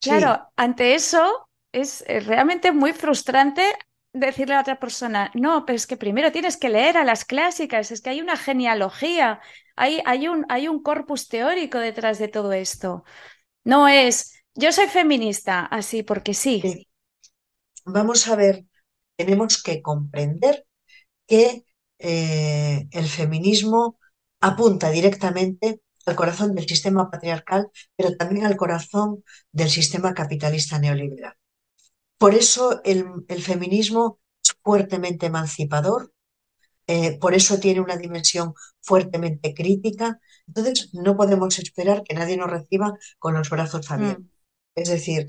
Sí, 0.00 0.14
Claro, 0.18 0.50
ante 0.56 0.94
eso 0.94 1.48
es 1.72 2.04
eh, 2.08 2.20
realmente 2.20 2.72
muy 2.72 2.92
frustrante 2.92 3.62
decirle 4.18 4.54
a 4.54 4.60
otra 4.60 4.78
persona, 4.78 5.30
no, 5.34 5.64
pero 5.64 5.76
es 5.76 5.86
que 5.86 5.96
primero 5.96 6.32
tienes 6.32 6.56
que 6.56 6.68
leer 6.68 6.96
a 6.96 7.04
las 7.04 7.24
clásicas, 7.24 7.90
es 7.90 8.00
que 8.00 8.10
hay 8.10 8.20
una 8.20 8.36
genealogía, 8.36 9.40
hay, 9.76 10.00
hay 10.04 10.28
un, 10.28 10.44
hay 10.48 10.68
un 10.68 10.82
corpus 10.82 11.28
teórico 11.28 11.78
detrás 11.78 12.18
de 12.18 12.28
todo 12.28 12.52
esto. 12.52 13.04
No 13.64 13.88
es, 13.88 14.42
yo 14.54 14.72
soy 14.72 14.86
feminista, 14.86 15.60
así 15.66 16.02
porque 16.02 16.34
sí. 16.34 16.60
sí. 16.62 16.88
Vamos 17.84 18.28
a 18.28 18.36
ver, 18.36 18.64
tenemos 19.16 19.62
que 19.62 19.82
comprender 19.82 20.66
que 21.26 21.64
eh, 21.98 22.86
el 22.90 23.06
feminismo 23.08 23.98
apunta 24.40 24.90
directamente 24.90 25.80
al 26.06 26.16
corazón 26.16 26.54
del 26.54 26.66
sistema 26.66 27.10
patriarcal, 27.10 27.68
pero 27.96 28.16
también 28.16 28.46
al 28.46 28.56
corazón 28.56 29.24
del 29.52 29.70
sistema 29.70 30.14
capitalista 30.14 30.78
neoliberal. 30.78 31.34
Por 32.18 32.34
eso 32.34 32.80
el, 32.84 33.06
el 33.28 33.42
feminismo 33.42 34.20
es 34.44 34.54
fuertemente 34.62 35.26
emancipador, 35.26 36.12
eh, 36.86 37.18
por 37.18 37.34
eso 37.34 37.58
tiene 37.60 37.80
una 37.80 37.96
dimensión 37.96 38.54
fuertemente 38.80 39.54
crítica. 39.54 40.20
Entonces, 40.46 40.90
no 40.94 41.16
podemos 41.16 41.58
esperar 41.58 42.02
que 42.02 42.14
nadie 42.14 42.36
nos 42.36 42.50
reciba 42.50 42.94
con 43.18 43.34
los 43.34 43.50
brazos 43.50 43.90
abiertos. 43.90 44.24
Mm, 44.24 44.28
Es 44.76 44.88
decir, 44.88 45.26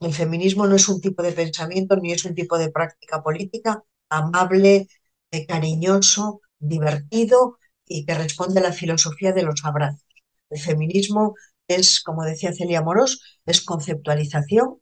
el 0.00 0.14
feminismo 0.14 0.66
no 0.66 0.76
es 0.76 0.88
un 0.88 1.00
tipo 1.00 1.22
de 1.22 1.32
pensamiento 1.32 1.96
ni 1.96 2.12
es 2.12 2.24
un 2.24 2.34
tipo 2.34 2.58
de 2.58 2.70
práctica 2.70 3.22
política 3.22 3.82
amable, 4.08 4.88
eh, 5.30 5.46
cariñoso, 5.46 6.40
divertido 6.58 7.58
y 7.86 8.04
que 8.06 8.14
responde 8.14 8.60
a 8.60 8.62
la 8.64 8.72
filosofía 8.72 9.32
de 9.32 9.42
los 9.42 9.64
abrazos. 9.64 10.04
El 10.50 10.60
feminismo 10.60 11.34
es, 11.68 12.02
como 12.02 12.24
decía 12.24 12.52
Celia 12.52 12.82
Morós, 12.82 13.20
es 13.46 13.62
conceptualización. 13.62 14.78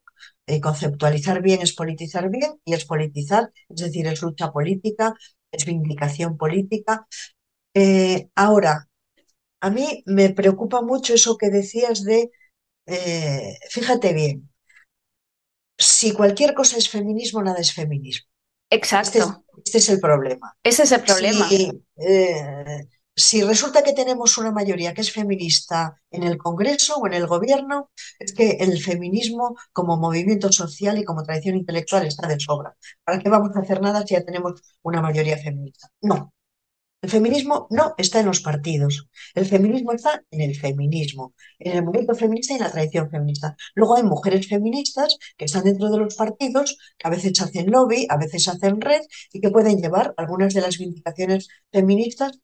Eh, 0.46 0.60
conceptualizar 0.60 1.42
bien 1.42 1.62
es 1.62 1.74
politizar 1.74 2.28
bien 2.30 2.60
y 2.64 2.74
es 2.74 2.84
politizar, 2.84 3.52
es 3.68 3.80
decir, 3.82 4.06
es 4.06 4.20
lucha 4.22 4.50
política, 4.52 5.14
es 5.52 5.64
vindicación 5.64 6.36
política. 6.36 7.06
Eh, 7.74 8.28
ahora, 8.34 8.88
a 9.60 9.70
mí 9.70 10.02
me 10.06 10.30
preocupa 10.30 10.82
mucho 10.82 11.14
eso 11.14 11.36
que 11.36 11.50
decías 11.50 12.04
de, 12.04 12.30
eh, 12.86 13.54
fíjate 13.70 14.12
bien, 14.14 14.50
si 15.78 16.12
cualquier 16.12 16.54
cosa 16.54 16.76
es 16.76 16.88
feminismo, 16.88 17.42
nada 17.42 17.58
es 17.60 17.72
feminismo. 17.72 18.26
Este 18.70 19.18
es, 19.18 19.26
Exacto, 19.26 19.44
este 19.64 19.78
es 19.78 19.88
el 19.88 20.00
problema. 20.00 20.56
ese 20.62 20.82
es 20.84 20.92
el 20.92 21.02
problema. 21.02 21.48
Si, 21.48 21.70
si 23.20 23.42
resulta 23.42 23.82
que 23.82 23.92
tenemos 23.92 24.38
una 24.38 24.52
mayoría 24.52 24.94
que 24.94 25.02
es 25.02 25.12
feminista 25.12 26.00
en 26.10 26.22
el 26.24 26.36
Congreso 26.38 26.96
o 26.96 27.06
en 27.06 27.14
el 27.14 27.26
gobierno, 27.26 27.90
es 28.18 28.32
que 28.32 28.50
el 28.60 28.80
feminismo 28.82 29.56
como 29.72 29.96
movimiento 29.96 30.50
social 30.52 30.98
y 30.98 31.04
como 31.04 31.22
tradición 31.22 31.56
intelectual 31.56 32.06
está 32.06 32.26
de 32.26 32.40
sobra. 32.40 32.76
¿Para 33.04 33.18
qué 33.18 33.28
vamos 33.28 33.54
a 33.54 33.60
hacer 33.60 33.80
nada 33.80 34.04
si 34.06 34.14
ya 34.14 34.24
tenemos 34.24 34.60
una 34.82 35.00
mayoría 35.00 35.36
feminista? 35.38 35.88
No. 36.02 36.32
El 37.02 37.08
feminismo 37.08 37.66
no 37.70 37.94
está 37.96 38.20
en 38.20 38.26
los 38.26 38.40
partidos. 38.42 39.08
El 39.34 39.46
feminismo 39.46 39.92
está 39.92 40.22
en 40.30 40.42
el 40.42 40.54
feminismo, 40.54 41.34
en 41.58 41.78
el 41.78 41.84
movimiento 41.84 42.14
feminista 42.14 42.52
y 42.52 42.56
en 42.56 42.62
la 42.62 42.70
tradición 42.70 43.10
feminista. 43.10 43.56
Luego 43.74 43.96
hay 43.96 44.02
mujeres 44.02 44.46
feministas 44.46 45.16
que 45.38 45.46
están 45.46 45.64
dentro 45.64 45.90
de 45.90 45.96
los 45.98 46.14
partidos, 46.14 46.76
que 46.98 47.08
a 47.08 47.10
veces 47.10 47.40
hacen 47.40 47.70
lobby, 47.70 48.06
a 48.10 48.18
veces 48.18 48.46
hacen 48.48 48.80
red 48.82 49.00
y 49.32 49.40
que 49.40 49.50
pueden 49.50 49.80
llevar 49.80 50.12
algunas 50.18 50.52
de 50.52 50.60
las 50.60 50.76
vindicaciones 50.76 51.48
feministas 51.72 52.38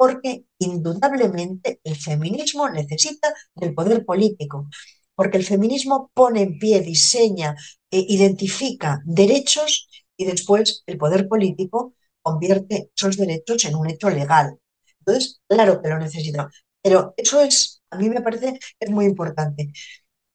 porque 0.00 0.46
indudablemente 0.58 1.78
el 1.84 1.94
feminismo 1.94 2.70
necesita 2.70 3.34
del 3.54 3.74
poder 3.74 4.06
político, 4.06 4.66
porque 5.14 5.36
el 5.36 5.44
feminismo 5.44 6.10
pone 6.14 6.40
en 6.40 6.58
pie, 6.58 6.80
diseña, 6.80 7.54
e 7.90 7.98
identifica 8.16 9.02
derechos 9.04 9.88
y 10.16 10.24
después 10.24 10.82
el 10.86 10.96
poder 10.96 11.28
político 11.28 11.94
convierte 12.22 12.90
esos 12.96 13.18
derechos 13.18 13.62
en 13.66 13.74
un 13.74 13.90
hecho 13.90 14.08
legal. 14.08 14.56
Entonces, 15.00 15.40
claro 15.46 15.82
que 15.82 15.90
lo 15.90 15.98
necesitamos. 15.98 16.50
Pero 16.82 17.12
eso 17.18 17.42
es, 17.42 17.82
a 17.90 17.98
mí 17.98 18.08
me 18.08 18.22
parece, 18.22 18.58
es 18.80 18.90
muy 18.90 19.04
importante. 19.04 19.70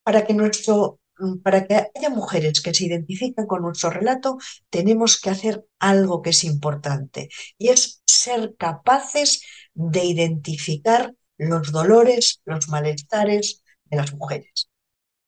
Para 0.04 0.26
que 0.26 0.34
nuestro 0.36 1.00
para 1.44 1.66
que 1.66 1.76
haya 1.96 2.10
mujeres 2.10 2.62
que 2.62 2.74
se 2.74 2.86
identifiquen 2.86 3.46
con 3.48 3.62
nuestro 3.62 3.90
relato, 3.90 4.38
tenemos 4.70 5.20
que 5.20 5.30
hacer 5.30 5.66
algo 5.80 6.22
que 6.22 6.32
es 6.32 6.44
importante 6.44 7.30
y 7.58 7.70
es 7.70 8.02
ser 8.06 8.56
capaces 8.58 9.42
de 9.74 10.04
identificar 10.06 11.14
los 11.38 11.72
dolores, 11.72 12.42
los 12.46 12.70
malestares 12.70 13.64
de 13.86 13.98
las 13.98 14.14
mujeres. 14.14 14.70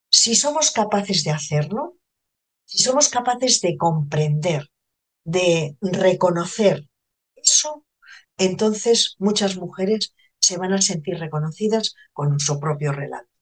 Si 0.10 0.36
somos 0.36 0.72
capaces 0.72 1.24
de 1.24 1.32
hacerlo, 1.32 1.98
si 2.66 2.80
somos 2.80 3.10
capaces 3.10 3.62
de 3.62 3.78
comprender, 3.78 4.70
de 5.24 5.76
reconocer 5.82 6.88
eso, 7.36 7.86
entonces 8.38 9.16
muchas 9.20 9.58
mujeres 9.58 10.14
se 10.40 10.58
van 10.58 10.74
a 10.74 10.82
sentir 10.82 11.18
reconocidas 11.20 11.96
con 12.14 12.40
su 12.40 12.60
propio 12.60 12.92
relato. 12.92 13.37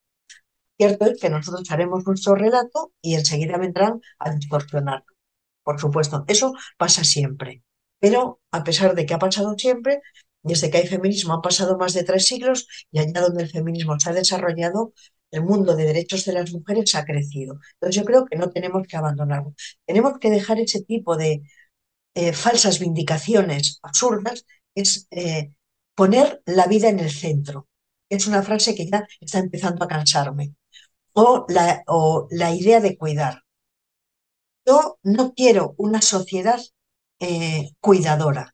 Cierto 0.77 1.05
es 1.05 1.19
que 1.19 1.29
nosotros 1.29 1.69
haremos 1.71 2.05
nuestro 2.05 2.35
relato 2.35 2.93
y 3.01 3.15
enseguida 3.15 3.57
vendrán 3.57 4.01
a 4.19 4.31
distorsionarlo. 4.31 5.05
Por 5.63 5.79
supuesto, 5.79 6.25
eso 6.27 6.53
pasa 6.77 7.03
siempre. 7.03 7.63
Pero 7.99 8.41
a 8.51 8.63
pesar 8.63 8.93
de 8.95 9.05
que 9.05 9.13
ha 9.13 9.19
pasado 9.19 9.55
siempre, 9.57 10.01
desde 10.43 10.69
que 10.69 10.77
hay 10.77 10.87
feminismo 10.87 11.33
han 11.33 11.41
pasado 11.41 11.77
más 11.77 11.93
de 11.93 12.03
tres 12.03 12.27
siglos 12.27 12.67
y 12.91 12.99
allá 12.99 13.21
donde 13.21 13.43
el 13.43 13.49
feminismo 13.49 13.99
se 13.99 14.09
ha 14.09 14.13
desarrollado, 14.13 14.93
el 15.31 15.43
mundo 15.43 15.75
de 15.75 15.85
derechos 15.85 16.25
de 16.25 16.33
las 16.33 16.51
mujeres 16.51 16.93
ha 16.95 17.05
crecido. 17.05 17.59
Entonces 17.73 17.95
yo 17.95 18.05
creo 18.05 18.25
que 18.25 18.37
no 18.37 18.49
tenemos 18.51 18.85
que 18.87 18.97
abandonarlo. 18.97 19.53
Tenemos 19.85 20.19
que 20.19 20.29
dejar 20.29 20.59
ese 20.59 20.81
tipo 20.83 21.17
de 21.17 21.41
eh, 22.15 22.33
falsas 22.33 22.79
vindicaciones 22.79 23.79
absurdas, 23.81 24.45
es 24.75 25.07
eh, 25.11 25.51
poner 25.95 26.41
la 26.45 26.67
vida 26.67 26.89
en 26.89 26.99
el 26.99 27.11
centro. 27.11 27.67
Es 28.09 28.27
una 28.27 28.43
frase 28.43 28.75
que 28.75 28.87
ya 28.87 29.07
está 29.19 29.39
empezando 29.39 29.83
a 29.83 29.87
cansarme 29.87 30.53
o 31.15 31.45
la, 31.49 31.83
o 31.87 32.27
la 32.31 32.53
idea 32.53 32.79
de 32.81 32.97
cuidar. 32.97 33.43
Yo 34.65 34.97
no 35.03 35.33
quiero 35.33 35.75
una 35.77 36.01
sociedad 36.01 36.59
eh, 37.19 37.71
cuidadora. 37.79 38.53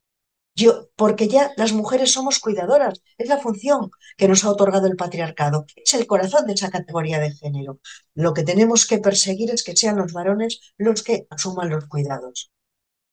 Yo, 0.55 0.89
porque 0.95 1.28
ya 1.28 1.51
las 1.57 1.74
mujeres 1.74 2.12
somos 2.14 2.39
cuidadoras, 2.39 3.01
es 3.18 3.30
la 3.30 3.39
función 3.39 3.89
que 4.18 4.28
nos 4.28 4.43
ha 4.43 4.51
otorgado 4.51 4.88
el 4.88 4.97
patriarcado, 4.97 5.66
es 5.76 5.93
el 5.93 6.07
corazón 6.07 6.45
de 6.47 6.53
esa 6.53 6.70
categoría 6.70 7.20
de 7.20 7.32
género. 7.32 7.80
Lo 8.16 8.34
que 8.34 8.43
tenemos 8.43 8.86
que 8.86 8.99
perseguir 8.99 9.51
es 9.51 9.64
que 9.64 9.78
sean 9.78 9.97
los 9.97 10.14
varones 10.14 10.59
los 10.78 11.03
que 11.03 11.26
asuman 11.30 11.70
los 11.70 11.88
cuidados. 11.88 12.51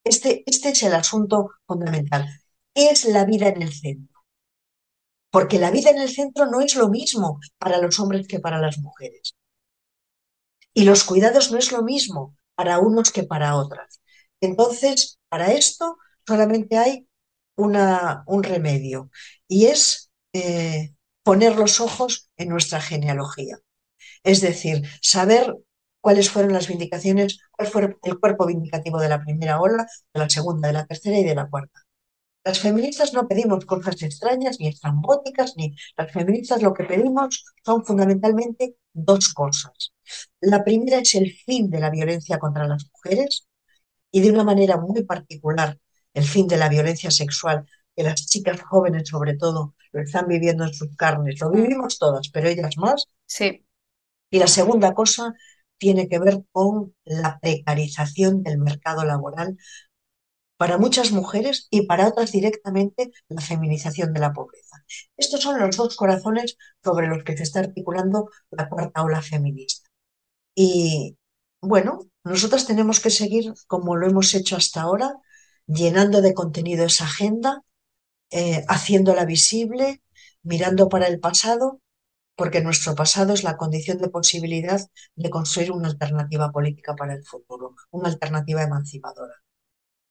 Este, 0.04 0.44
este 0.46 0.70
es 0.70 0.82
el 0.82 0.94
asunto 0.94 1.50
fundamental. 1.66 2.26
¿Qué 2.74 2.90
es 2.90 3.04
la 3.06 3.24
vida 3.24 3.48
en 3.48 3.62
el 3.62 3.72
centro? 3.72 4.18
Porque 5.30 5.58
la 5.58 5.70
vida 5.70 5.88
en 5.90 5.98
el 5.98 6.10
centro 6.10 6.44
no 6.44 6.60
es 6.60 6.76
lo 6.76 6.90
mismo 6.90 7.40
para 7.58 7.78
los 7.78 7.98
hombres 7.98 8.28
que 8.28 8.40
para 8.40 8.58
las 8.58 8.78
mujeres. 8.78 9.37
Y 10.78 10.84
los 10.84 11.02
cuidados 11.04 11.50
no 11.50 11.58
es 11.58 11.72
lo 11.72 11.82
mismo 11.82 12.36
para 12.54 12.78
unos 12.78 13.10
que 13.10 13.24
para 13.24 13.56
otras. 13.56 14.00
Entonces, 14.40 15.18
para 15.28 15.52
esto 15.52 15.98
solamente 16.26 16.78
hay 16.78 17.08
una, 17.56 18.22
un 18.26 18.42
remedio 18.44 19.10
y 19.48 19.66
es 19.66 20.10
eh, 20.32 20.94
poner 21.24 21.56
los 21.56 21.80
ojos 21.80 22.30
en 22.36 22.50
nuestra 22.50 22.80
genealogía. 22.80 23.58
Es 24.24 24.40
decir, 24.42 24.82
saber 25.02 25.56
cuáles 26.00 26.30
fueron 26.30 26.52
las 26.54 26.68
vindicaciones, 26.68 27.40
cuál 27.52 27.68
fue 27.68 27.96
el 28.04 28.20
cuerpo 28.20 28.46
vindicativo 28.46 29.00
de 29.00 29.10
la 29.10 29.22
primera 29.24 29.60
ola, 29.60 29.86
de 30.14 30.20
la 30.20 30.30
segunda, 30.30 30.68
de 30.68 30.74
la 30.74 30.86
tercera 30.86 31.18
y 31.18 31.24
de 31.24 31.34
la 31.36 31.50
cuarta. 31.50 31.80
Las 32.44 32.60
feministas 32.60 33.12
no 33.12 33.28
pedimos 33.28 33.64
cosas 33.66 34.00
extrañas 34.02 34.58
ni 34.58 34.68
estrambóticas, 34.68 35.54
ni 35.56 35.74
las 35.96 36.12
feministas 36.12 36.62
lo 36.62 36.72
que 36.72 36.84
pedimos 36.84 37.44
son 37.64 37.84
fundamentalmente 37.84 38.76
dos 38.92 39.32
cosas. 39.34 39.92
La 40.40 40.64
primera 40.64 40.98
es 40.98 41.14
el 41.14 41.32
fin 41.32 41.68
de 41.70 41.80
la 41.80 41.90
violencia 41.90 42.38
contra 42.38 42.66
las 42.66 42.86
mujeres 42.92 43.46
y 44.10 44.20
de 44.20 44.30
una 44.30 44.44
manera 44.44 44.78
muy 44.78 45.04
particular 45.04 45.78
el 46.14 46.24
fin 46.24 46.48
de 46.48 46.56
la 46.56 46.68
violencia 46.68 47.10
sexual, 47.10 47.66
que 47.94 48.02
las 48.02 48.26
chicas 48.26 48.60
jóvenes 48.62 49.08
sobre 49.08 49.36
todo 49.36 49.74
lo 49.92 50.00
están 50.00 50.26
viviendo 50.26 50.64
en 50.64 50.72
sus 50.72 50.94
carnes. 50.96 51.40
Lo 51.40 51.50
vivimos 51.50 51.98
todas, 51.98 52.28
pero 52.30 52.48
ellas 52.48 52.76
más. 52.76 53.06
Sí. 53.26 53.64
Y 54.30 54.38
la 54.38 54.46
segunda 54.46 54.94
cosa 54.94 55.34
tiene 55.78 56.08
que 56.08 56.18
ver 56.18 56.42
con 56.50 56.94
la 57.04 57.38
precarización 57.40 58.42
del 58.42 58.58
mercado 58.58 59.04
laboral 59.04 59.56
para 60.58 60.76
muchas 60.76 61.12
mujeres 61.12 61.68
y 61.70 61.86
para 61.86 62.08
otras 62.08 62.32
directamente 62.32 63.10
la 63.28 63.40
feminización 63.40 64.12
de 64.12 64.20
la 64.20 64.32
pobreza. 64.34 64.84
Estos 65.16 65.40
son 65.40 65.58
los 65.60 65.76
dos 65.76 65.96
corazones 65.96 66.58
sobre 66.84 67.06
los 67.08 67.24
que 67.24 67.36
se 67.36 67.44
está 67.44 67.60
articulando 67.60 68.28
la 68.50 68.68
cuarta 68.68 69.02
ola 69.02 69.22
feminista. 69.22 69.88
Y 70.54 71.16
bueno, 71.60 72.00
nosotras 72.24 72.66
tenemos 72.66 73.00
que 73.00 73.10
seguir 73.10 73.54
como 73.68 73.96
lo 73.96 74.08
hemos 74.08 74.34
hecho 74.34 74.56
hasta 74.56 74.82
ahora, 74.82 75.14
llenando 75.66 76.20
de 76.22 76.34
contenido 76.34 76.84
esa 76.84 77.04
agenda, 77.04 77.62
eh, 78.30 78.64
haciéndola 78.68 79.24
visible, 79.24 80.02
mirando 80.42 80.88
para 80.88 81.06
el 81.06 81.20
pasado, 81.20 81.80
porque 82.36 82.62
nuestro 82.62 82.94
pasado 82.94 83.34
es 83.34 83.44
la 83.44 83.56
condición 83.56 83.98
de 83.98 84.10
posibilidad 84.10 84.80
de 85.16 85.30
construir 85.30 85.72
una 85.72 85.88
alternativa 85.88 86.50
política 86.52 86.94
para 86.96 87.14
el 87.14 87.24
futuro, 87.24 87.76
una 87.90 88.08
alternativa 88.08 88.62
emancipadora. 88.62 89.34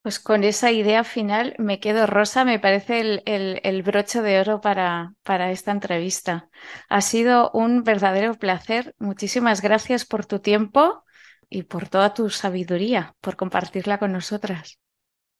Pues 0.02 0.20
con 0.20 0.44
esa 0.44 0.72
idea 0.72 1.04
final 1.04 1.56
me 1.58 1.80
quedo 1.80 2.08
rosa, 2.08 2.46
me 2.46 2.60
parece 2.60 3.22
el, 3.26 3.84
broche 3.84 4.22
de 4.22 4.40
oro 4.40 4.62
para, 4.62 5.14
para, 5.24 5.52
esta 5.52 5.72
entrevista. 5.72 6.50
Ha 6.88 7.02
sido 7.02 7.52
un 7.54 7.84
verdadero 7.84 8.36
placer. 8.36 8.96
Muchísimas 9.00 9.62
gracias 9.62 10.06
por 10.06 10.26
tu 10.26 10.40
tiempo 10.40 11.04
y 11.50 11.64
por 11.64 11.90
toda 11.90 12.14
tu 12.14 12.30
sabiduría, 12.30 13.16
por 13.22 13.36
compartirla 13.36 13.98
con 13.98 14.14
nosotras. 14.14 14.80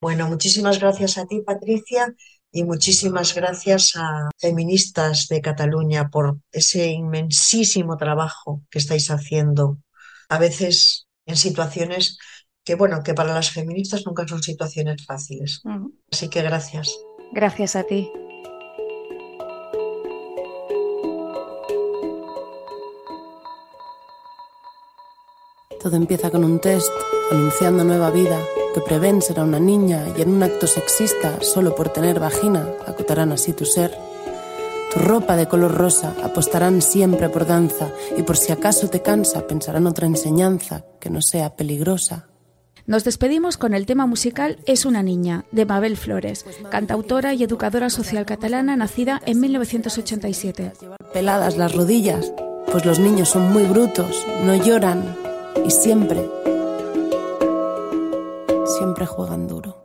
Bueno, 0.02 0.28
muchísimas 0.28 0.80
gracias 0.80 1.18
a 1.18 1.26
ti, 1.26 1.42
Patricia, 1.42 2.14
y 2.52 2.64
muchísimas 2.64 3.34
gracias 3.34 3.94
a 3.96 4.30
feministas 4.38 5.28
de 5.28 5.42
Cataluña 5.42 6.10
por 6.10 6.40
ese 6.52 6.88
inmensísimo 6.88 7.98
trabajo 7.98 8.64
que 8.70 8.80
estáis 8.80 9.10
haciendo, 9.10 9.80
a 10.30 10.38
veces 10.40 11.08
en 11.26 11.36
situaciones 11.36 12.18
que 12.68 12.76
bueno, 12.76 13.02
que 13.02 13.14
para 13.14 13.34
las 13.34 13.50
feministas 13.52 14.06
nunca 14.06 14.28
son 14.28 14.44
situaciones 14.44 15.06
fáciles. 15.06 15.62
Así 16.12 16.28
que 16.28 16.42
gracias. 16.42 17.00
Gracias 17.32 17.78
a 17.78 17.84
ti. 17.84 18.12
Todo 25.82 25.96
empieza 25.96 26.30
con 26.30 26.44
un 26.44 26.60
test 26.60 26.92
anunciando 27.32 27.86
nueva 27.86 28.12
vida, 28.12 28.38
que 28.74 28.82
prevén 28.82 29.22
será 29.22 29.44
una 29.44 29.62
niña 29.62 30.06
y 30.18 30.22
en 30.22 30.34
un 30.34 30.44
acto 30.44 30.68
sexista, 30.68 31.42
solo 31.42 31.74
por 31.74 31.88
tener 31.88 32.20
vagina, 32.20 32.68
acotarán 32.86 33.32
así 33.32 33.54
tu 33.54 33.64
ser. 33.64 33.98
Tu 34.94 35.00
ropa 35.00 35.38
de 35.38 35.48
color 35.48 35.74
rosa 35.74 36.14
apostarán 36.22 36.82
siempre 36.82 37.30
por 37.30 37.48
danza 37.48 37.94
y 38.18 38.24
por 38.24 38.36
si 38.36 38.52
acaso 38.52 38.90
te 38.90 39.02
cansa 39.02 39.48
pensarán 39.48 39.88
otra 39.88 40.06
enseñanza 40.06 40.84
que 41.00 41.10
no 41.10 41.22
sea 41.22 41.56
peligrosa. 41.56 42.28
Nos 42.88 43.04
despedimos 43.04 43.58
con 43.58 43.74
el 43.74 43.86
tema 43.86 44.06
musical 44.06 44.60
Es 44.66 44.86
una 44.86 45.04
niña, 45.04 45.44
de 45.52 45.66
Mabel 45.66 45.98
Flores, 45.98 46.46
cantautora 46.72 47.34
y 47.34 47.44
educadora 47.44 47.90
social 47.90 48.26
catalana 48.26 48.78
nacida 48.78 49.22
en 49.26 49.42
1987. 49.42 50.72
Peladas 51.12 51.58
las 51.58 51.76
rodillas, 51.76 52.32
pues 52.72 52.86
los 52.86 52.98
niños 53.00 53.28
son 53.28 53.52
muy 53.52 53.64
brutos, 53.64 54.26
no 54.46 54.56
lloran 54.56 55.18
y 55.66 55.70
siempre, 55.70 56.30
siempre 58.78 59.06
juegan 59.06 59.50
duro. 59.50 59.77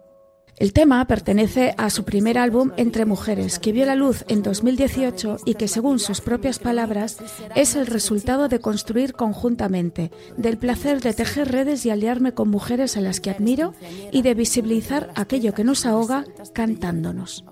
El 0.62 0.72
tema 0.72 1.04
pertenece 1.08 1.74
a 1.76 1.90
su 1.90 2.04
primer 2.04 2.38
álbum 2.38 2.70
Entre 2.76 3.04
Mujeres, 3.04 3.58
que 3.58 3.72
vio 3.72 3.84
la 3.84 3.96
luz 3.96 4.24
en 4.28 4.44
2018 4.44 5.38
y 5.44 5.54
que, 5.54 5.66
según 5.66 5.98
sus 5.98 6.20
propias 6.20 6.60
palabras, 6.60 7.18
es 7.56 7.74
el 7.74 7.88
resultado 7.88 8.46
de 8.46 8.60
construir 8.60 9.14
conjuntamente, 9.14 10.12
del 10.36 10.58
placer 10.58 11.00
de 11.00 11.14
tejer 11.14 11.50
redes 11.50 11.84
y 11.84 11.90
aliarme 11.90 12.32
con 12.32 12.48
mujeres 12.48 12.96
a 12.96 13.00
las 13.00 13.18
que 13.18 13.30
admiro 13.30 13.74
y 14.12 14.22
de 14.22 14.34
visibilizar 14.34 15.10
aquello 15.16 15.52
que 15.52 15.64
nos 15.64 15.84
ahoga 15.84 16.26
cantándonos. 16.52 17.44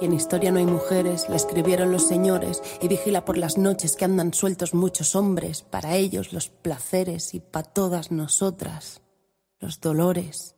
Y 0.00 0.06
en 0.06 0.12
historia 0.12 0.50
no 0.50 0.58
hay 0.58 0.66
mujeres, 0.66 1.28
la 1.28 1.36
escribieron 1.36 1.92
los 1.92 2.08
señores, 2.08 2.60
y 2.80 2.88
vigila 2.88 3.24
por 3.24 3.38
las 3.38 3.56
noches 3.56 3.94
que 3.94 4.04
andan 4.04 4.34
sueltos 4.34 4.74
muchos 4.74 5.14
hombres, 5.14 5.62
para 5.62 5.94
ellos 5.94 6.32
los 6.32 6.48
placeres 6.48 7.34
y 7.34 7.38
para 7.38 7.68
todas 7.68 8.10
nosotras 8.10 9.00
los 9.60 9.80
dolores 9.80 10.51